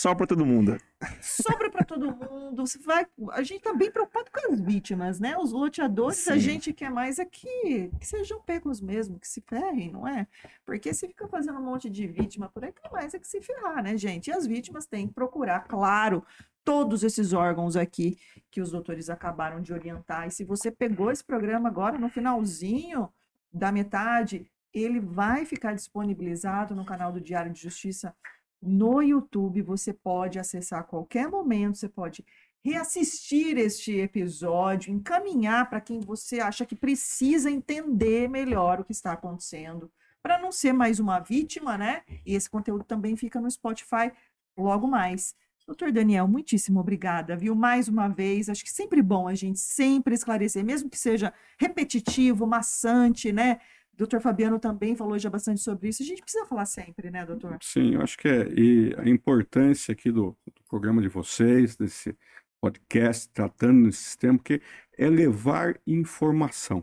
Só 0.00 0.14
para 0.14 0.26
todo 0.26 0.46
mundo. 0.46 0.80
sobra 1.20 1.70
para 1.70 1.84
todo 1.84 2.10
mundo. 2.10 2.66
Você 2.66 2.78
vai, 2.78 3.06
a 3.32 3.42
gente 3.42 3.58
está 3.58 3.74
bem 3.74 3.90
preocupado 3.90 4.30
com 4.32 4.50
as 4.50 4.58
vítimas, 4.58 5.20
né? 5.20 5.36
Os 5.36 5.52
loteadores, 5.52 6.26
a 6.26 6.32
Sim. 6.32 6.40
gente 6.40 6.72
quer 6.72 6.90
mais 6.90 7.18
é 7.18 7.26
que, 7.26 7.90
que 8.00 8.06
sejam 8.06 8.40
pegos 8.40 8.80
mesmo, 8.80 9.20
que 9.20 9.28
se 9.28 9.42
ferrem, 9.42 9.92
não 9.92 10.08
é? 10.08 10.26
Porque 10.64 10.94
se 10.94 11.06
fica 11.06 11.28
fazendo 11.28 11.58
um 11.58 11.62
monte 11.62 11.90
de 11.90 12.06
vítima 12.06 12.48
por 12.48 12.64
aí, 12.64 12.72
quer 12.72 12.90
mais 12.90 13.12
é 13.12 13.18
que 13.18 13.28
se 13.28 13.42
ferrar, 13.42 13.82
né, 13.82 13.94
gente? 13.98 14.28
E 14.28 14.32
as 14.32 14.46
vítimas 14.46 14.86
têm 14.86 15.06
que 15.06 15.12
procurar, 15.12 15.64
claro, 15.64 16.24
todos 16.64 17.04
esses 17.04 17.34
órgãos 17.34 17.76
aqui 17.76 18.16
que 18.50 18.62
os 18.62 18.70
doutores 18.70 19.10
acabaram 19.10 19.60
de 19.60 19.70
orientar. 19.70 20.26
E 20.26 20.30
se 20.30 20.44
você 20.44 20.70
pegou 20.70 21.10
esse 21.10 21.22
programa 21.22 21.68
agora 21.68 21.98
no 21.98 22.08
finalzinho 22.08 23.12
da 23.52 23.70
metade, 23.70 24.50
ele 24.72 24.98
vai 24.98 25.44
ficar 25.44 25.74
disponibilizado 25.74 26.74
no 26.74 26.86
canal 26.86 27.12
do 27.12 27.20
Diário 27.20 27.52
de 27.52 27.60
Justiça 27.60 28.16
no 28.60 29.02
YouTube. 29.02 29.62
Você 29.62 29.92
pode 29.92 30.38
acessar 30.38 30.80
a 30.80 30.84
qualquer 30.84 31.28
momento, 31.28 31.78
você 31.78 31.88
pode 31.88 32.24
reassistir 32.62 33.56
este 33.56 33.98
episódio, 33.98 34.92
encaminhar 34.92 35.68
para 35.70 35.80
quem 35.80 36.00
você 36.00 36.40
acha 36.40 36.66
que 36.66 36.76
precisa 36.76 37.50
entender 37.50 38.28
melhor 38.28 38.80
o 38.80 38.84
que 38.84 38.92
está 38.92 39.12
acontecendo, 39.12 39.90
para 40.22 40.38
não 40.38 40.52
ser 40.52 40.72
mais 40.72 41.00
uma 41.00 41.18
vítima, 41.18 41.78
né? 41.78 42.02
E 42.26 42.34
esse 42.34 42.50
conteúdo 42.50 42.84
também 42.84 43.16
fica 43.16 43.40
no 43.40 43.50
Spotify 43.50 44.12
logo 44.56 44.86
mais. 44.86 45.34
Doutor 45.66 45.92
Daniel, 45.92 46.26
muitíssimo 46.26 46.80
obrigada, 46.80 47.36
viu? 47.36 47.54
Mais 47.54 47.86
uma 47.88 48.08
vez, 48.08 48.48
acho 48.48 48.64
que 48.64 48.72
sempre 48.72 49.00
bom 49.00 49.28
a 49.28 49.34
gente 49.34 49.60
sempre 49.60 50.14
esclarecer, 50.14 50.64
mesmo 50.64 50.90
que 50.90 50.98
seja 50.98 51.32
repetitivo, 51.58 52.46
maçante, 52.46 53.32
né? 53.32 53.60
Doutor 54.00 54.20
Fabiano 54.20 54.58
também 54.58 54.96
falou 54.96 55.18
já 55.18 55.28
bastante 55.28 55.60
sobre 55.60 55.88
isso. 55.88 56.02
A 56.02 56.06
gente 56.06 56.22
precisa 56.22 56.46
falar 56.46 56.64
sempre, 56.64 57.10
né, 57.10 57.24
doutor? 57.26 57.58
Sim, 57.60 57.94
eu 57.94 58.00
acho 58.00 58.16
que 58.16 58.28
é. 58.28 58.48
E 58.48 58.94
a 58.96 59.08
importância 59.08 59.92
aqui 59.92 60.10
do, 60.10 60.36
do 60.46 60.62
programa 60.68 61.02
de 61.02 61.08
vocês, 61.08 61.76
desse 61.76 62.16
podcast, 62.60 63.28
tratando 63.28 63.86
desse 63.86 64.16
tema, 64.16 64.38
que 64.38 64.60
é 64.96 65.08
levar 65.08 65.78
informação. 65.86 66.82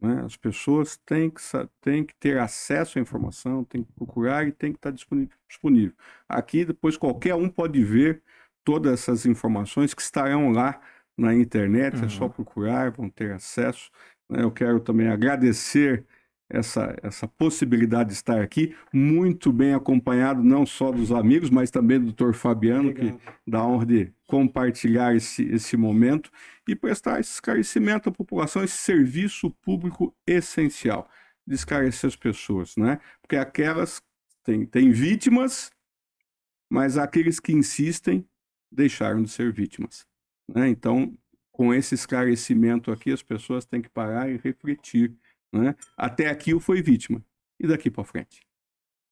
Né? 0.00 0.22
As 0.24 0.36
pessoas 0.36 0.96
têm 0.96 1.30
que, 1.30 1.40
têm 1.82 2.02
que 2.02 2.14
ter 2.16 2.38
acesso 2.38 2.98
à 2.98 3.02
informação, 3.02 3.62
têm 3.64 3.84
que 3.84 3.92
procurar 3.92 4.48
e 4.48 4.52
têm 4.52 4.72
que 4.72 4.78
estar 4.78 4.90
disponível. 4.90 5.94
Aqui, 6.26 6.64
depois, 6.64 6.96
qualquer 6.96 7.34
um 7.34 7.48
pode 7.48 7.84
ver 7.84 8.22
todas 8.64 8.92
essas 8.94 9.26
informações 9.26 9.92
que 9.92 10.00
estarão 10.00 10.50
lá 10.50 10.80
na 11.16 11.34
internet, 11.34 11.98
uhum. 11.98 12.04
é 12.04 12.08
só 12.08 12.24
uhum. 12.24 12.30
procurar, 12.30 12.90
vão 12.90 13.10
ter 13.10 13.32
acesso. 13.32 13.90
Né? 14.30 14.42
Eu 14.42 14.50
quero 14.50 14.80
também 14.80 15.08
agradecer 15.08 16.06
essa, 16.54 16.96
essa 17.02 17.26
possibilidade 17.26 18.10
de 18.10 18.14
estar 18.14 18.40
aqui, 18.40 18.74
muito 18.92 19.52
bem 19.52 19.74
acompanhado, 19.74 20.42
não 20.42 20.64
só 20.64 20.92
dos 20.92 21.10
amigos, 21.10 21.50
mas 21.50 21.70
também 21.70 21.98
do 21.98 22.06
doutor 22.06 22.32
Fabiano, 22.32 22.90
Obrigado. 22.90 23.18
que 23.18 23.50
dá 23.50 23.58
a 23.58 23.66
honra 23.66 23.86
de 23.86 24.12
compartilhar 24.26 25.14
esse, 25.16 25.42
esse 25.44 25.76
momento 25.76 26.30
e 26.68 26.76
prestar 26.76 27.18
esse 27.18 27.32
esclarecimento 27.32 28.08
à 28.08 28.12
população, 28.12 28.62
esse 28.62 28.76
serviço 28.76 29.50
público 29.50 30.14
essencial, 30.26 31.08
de 31.46 31.54
esclarecer 31.54 32.08
as 32.08 32.16
pessoas, 32.16 32.76
né? 32.76 33.00
Porque 33.20 33.36
aquelas 33.36 34.00
têm, 34.44 34.64
têm 34.64 34.90
vítimas, 34.92 35.70
mas 36.70 36.96
aqueles 36.96 37.40
que 37.40 37.52
insistem 37.52 38.24
deixaram 38.70 39.22
de 39.22 39.30
ser 39.30 39.52
vítimas. 39.52 40.06
Né? 40.48 40.68
Então, 40.68 41.16
com 41.52 41.72
esse 41.72 41.94
esclarecimento 41.94 42.90
aqui, 42.90 43.12
as 43.12 43.22
pessoas 43.22 43.64
têm 43.64 43.82
que 43.82 43.88
parar 43.88 44.30
e 44.30 44.36
refletir 44.36 45.14
né? 45.54 45.74
Até 45.96 46.28
aqui 46.28 46.52
o 46.52 46.60
foi 46.60 46.82
vítima. 46.82 47.24
E 47.58 47.66
daqui 47.66 47.90
para 47.90 48.04
frente? 48.04 48.40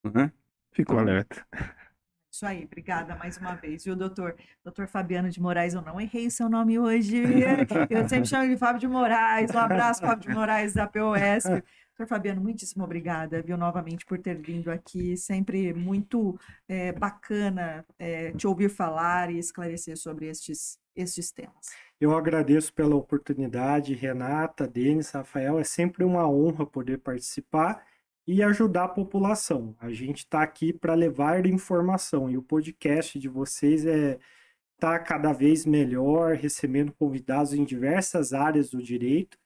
Né? 0.04 0.32
Ficou 0.72 0.96
então, 0.96 1.08
alerta. 1.08 1.46
Isso 2.32 2.46
aí, 2.46 2.64
obrigada 2.64 3.14
mais 3.14 3.36
uma 3.36 3.54
vez, 3.54 3.84
viu, 3.84 3.94
doutor? 3.94 4.34
Doutor 4.64 4.88
Fabiano 4.88 5.28
de 5.28 5.40
Moraes, 5.40 5.74
eu 5.74 5.82
não 5.82 6.00
errei 6.00 6.30
seu 6.30 6.48
nome 6.48 6.78
hoje. 6.78 7.18
Eu 7.90 8.08
sempre 8.08 8.26
chamo 8.26 8.48
de 8.48 8.56
Fábio 8.56 8.80
de 8.80 8.88
Moraes. 8.88 9.54
Um 9.54 9.58
abraço, 9.58 10.00
Fábio 10.00 10.28
de 10.28 10.34
Moraes, 10.34 10.72
da 10.72 10.86
POS. 10.86 11.44
Doutor 11.44 12.06
Fabiano, 12.08 12.40
muitíssimo 12.40 12.84
obrigada, 12.84 13.42
viu, 13.42 13.58
novamente 13.58 14.06
por 14.06 14.18
ter 14.18 14.40
vindo 14.40 14.70
aqui. 14.70 15.14
Sempre 15.14 15.74
muito 15.74 16.38
é, 16.66 16.90
bacana 16.92 17.84
é, 17.98 18.32
te 18.32 18.46
ouvir 18.46 18.70
falar 18.70 19.30
e 19.30 19.38
esclarecer 19.38 19.98
sobre 19.98 20.26
estes, 20.26 20.78
estes 20.96 21.30
temas. 21.30 21.68
Eu 22.02 22.16
agradeço 22.16 22.74
pela 22.74 22.96
oportunidade, 22.96 23.94
Renata, 23.94 24.66
Denis, 24.66 25.12
Rafael. 25.12 25.60
É 25.60 25.62
sempre 25.62 26.02
uma 26.02 26.28
honra 26.28 26.66
poder 26.66 26.98
participar 26.98 27.86
e 28.26 28.42
ajudar 28.42 28.86
a 28.86 28.88
população. 28.88 29.76
A 29.78 29.88
gente 29.92 30.18
está 30.18 30.42
aqui 30.42 30.72
para 30.72 30.94
levar 30.94 31.46
informação 31.46 32.28
e 32.28 32.36
o 32.36 32.42
podcast 32.42 33.20
de 33.20 33.28
vocês 33.28 33.86
é 33.86 34.18
tá 34.80 34.98
cada 34.98 35.32
vez 35.32 35.64
melhor, 35.64 36.34
recebendo 36.34 36.92
convidados 36.92 37.54
em 37.54 37.64
diversas 37.64 38.32
áreas 38.32 38.68
do 38.68 38.82
direito 38.82 39.38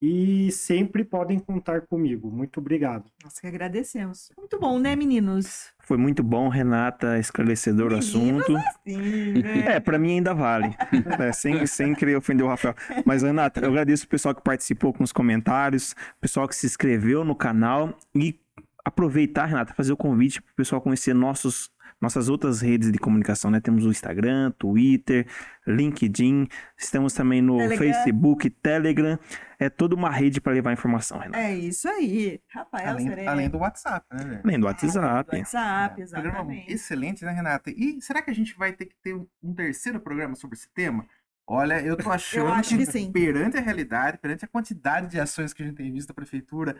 e 0.00 0.50
sempre 0.52 1.04
podem 1.04 1.38
contar 1.38 1.82
comigo. 1.82 2.30
Muito 2.30 2.60
obrigado. 2.60 3.04
Nós 3.22 3.38
que 3.40 3.46
agradecemos. 3.46 4.30
Muito 4.36 4.58
bom, 4.58 4.78
né, 4.78 4.94
meninos? 4.94 5.72
Foi 5.80 5.96
muito 5.96 6.22
bom, 6.22 6.48
Renata, 6.48 7.18
esclarecedor 7.18 7.92
o 7.92 7.96
assunto. 7.96 8.56
Assim, 8.56 9.42
né? 9.42 9.76
É, 9.76 9.80
para 9.80 9.98
mim 9.98 10.12
ainda 10.12 10.34
vale. 10.34 10.76
É, 11.18 11.32
sem, 11.32 11.66
sem 11.66 11.94
querer 11.94 12.16
ofender 12.16 12.46
o 12.46 12.48
Rafael. 12.48 12.74
Mas, 13.04 13.22
Renata, 13.22 13.60
eu 13.60 13.70
agradeço 13.70 14.04
o 14.04 14.08
pessoal 14.08 14.34
que 14.34 14.42
participou 14.42 14.92
com 14.92 15.02
os 15.02 15.12
comentários, 15.12 15.92
o 15.92 16.20
pessoal 16.20 16.46
que 16.46 16.54
se 16.54 16.66
inscreveu 16.66 17.24
no 17.24 17.34
canal 17.34 17.96
e 18.14 18.38
aproveitar, 18.84 19.46
Renata, 19.46 19.74
fazer 19.74 19.92
o 19.92 19.96
convite 19.96 20.40
para 20.40 20.52
o 20.52 20.56
pessoal 20.56 20.80
conhecer 20.80 21.14
nossos 21.14 21.70
nossas 22.00 22.28
outras 22.28 22.60
redes 22.60 22.92
de 22.92 22.98
comunicação, 22.98 23.50
né? 23.50 23.60
Temos 23.60 23.84
o 23.84 23.90
Instagram, 23.90 24.52
Twitter, 24.52 25.26
LinkedIn, 25.66 26.46
estamos 26.76 27.12
também 27.12 27.42
no 27.42 27.58
Telegram. 27.58 27.78
Facebook, 27.78 28.50
Telegram. 28.50 29.18
É 29.58 29.68
toda 29.68 29.94
uma 29.94 30.10
rede 30.10 30.40
para 30.40 30.52
levar 30.52 30.72
informação, 30.72 31.18
Renato. 31.18 31.38
É 31.38 31.54
isso 31.54 31.88
aí. 31.88 32.40
Rafael 32.48 32.90
além, 32.90 33.26
além 33.26 33.50
do 33.50 33.58
WhatsApp, 33.58 34.06
né? 34.12 34.40
Além 34.44 34.60
do 34.60 34.66
WhatsApp. 34.66 35.28
É, 35.30 35.36
do 35.36 35.38
WhatsApp, 35.38 36.00
exatamente. 36.00 36.72
excelente, 36.72 37.24
né, 37.24 37.32
Renata? 37.32 37.70
E 37.70 38.00
será 38.00 38.22
que 38.22 38.30
a 38.30 38.34
gente 38.34 38.56
vai 38.56 38.72
ter 38.72 38.86
que 38.86 38.94
ter 39.02 39.14
um 39.14 39.54
terceiro 39.54 39.98
programa 39.98 40.36
sobre 40.36 40.56
esse 40.56 40.68
tema? 40.72 41.04
Olha, 41.44 41.80
eu 41.80 41.96
tô 41.96 42.08
achando 42.12 42.46
eu 42.46 42.52
acho 42.52 42.76
que, 42.76 42.86
que 42.86 42.92
sim. 42.92 43.10
perante 43.10 43.56
a 43.56 43.60
realidade, 43.60 44.18
perante 44.18 44.44
a 44.44 44.48
quantidade 44.48 45.08
de 45.08 45.18
ações 45.18 45.52
que 45.52 45.62
a 45.62 45.66
gente 45.66 45.76
tem 45.76 45.92
visto 45.92 46.08
da 46.08 46.14
prefeitura 46.14 46.76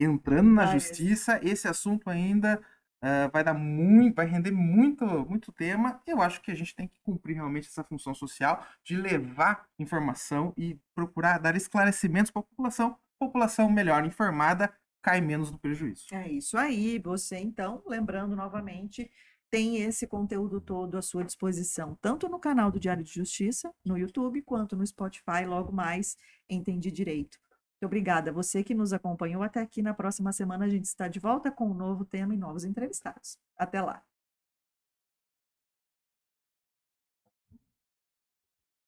entrando 0.00 0.50
na 0.50 0.66
justiça, 0.66 1.38
esse 1.42 1.68
assunto 1.68 2.10
ainda 2.10 2.60
Uh, 3.02 3.30
vai 3.30 3.44
dar 3.44 3.54
muito, 3.54 4.14
vai 4.14 4.26
render 4.26 4.50
muito, 4.50 5.04
muito 5.28 5.52
tema. 5.52 6.00
Eu 6.06 6.20
acho 6.20 6.40
que 6.40 6.50
a 6.50 6.54
gente 6.54 6.74
tem 6.74 6.88
que 6.88 6.98
cumprir 7.02 7.34
realmente 7.34 7.68
essa 7.68 7.84
função 7.84 8.14
social 8.14 8.64
de 8.82 8.96
levar 8.96 9.66
informação 9.78 10.52
e 10.56 10.78
procurar 10.94 11.38
dar 11.38 11.54
esclarecimentos 11.56 12.30
para 12.30 12.40
a 12.40 12.44
população. 12.44 12.96
População 13.18 13.70
melhor 13.70 14.04
informada 14.04 14.72
cai 15.02 15.20
menos 15.20 15.50
no 15.50 15.58
prejuízo. 15.58 16.06
É 16.12 16.28
isso 16.28 16.58
aí. 16.58 16.98
Você 16.98 17.36
então, 17.38 17.82
lembrando 17.86 18.34
novamente, 18.34 19.10
tem 19.50 19.76
esse 19.82 20.06
conteúdo 20.06 20.60
todo 20.60 20.98
à 20.98 21.02
sua 21.02 21.24
disposição, 21.24 21.96
tanto 22.02 22.28
no 22.28 22.38
canal 22.38 22.70
do 22.70 22.80
Diário 22.80 23.04
de 23.04 23.12
Justiça, 23.12 23.72
no 23.84 23.96
YouTube, 23.96 24.42
quanto 24.42 24.74
no 24.76 24.86
Spotify, 24.86 25.44
logo 25.46 25.72
mais 25.72 26.16
Entendi 26.48 26.90
Direito. 26.90 27.38
Muito 27.76 27.86
obrigada. 27.90 28.32
Você 28.32 28.64
que 28.64 28.74
nos 28.74 28.92
acompanhou 28.94 29.42
até 29.42 29.60
aqui. 29.60 29.82
Na 29.82 29.92
próxima 29.92 30.32
semana 30.32 30.64
a 30.64 30.68
gente 30.68 30.86
está 30.86 31.08
de 31.08 31.20
volta 31.20 31.50
com 31.50 31.70
um 31.70 31.74
novo 31.74 32.04
tema 32.06 32.34
e 32.34 32.38
novos 32.38 32.64
entrevistados. 32.64 33.38
Até 33.56 33.82
lá. 33.82 34.02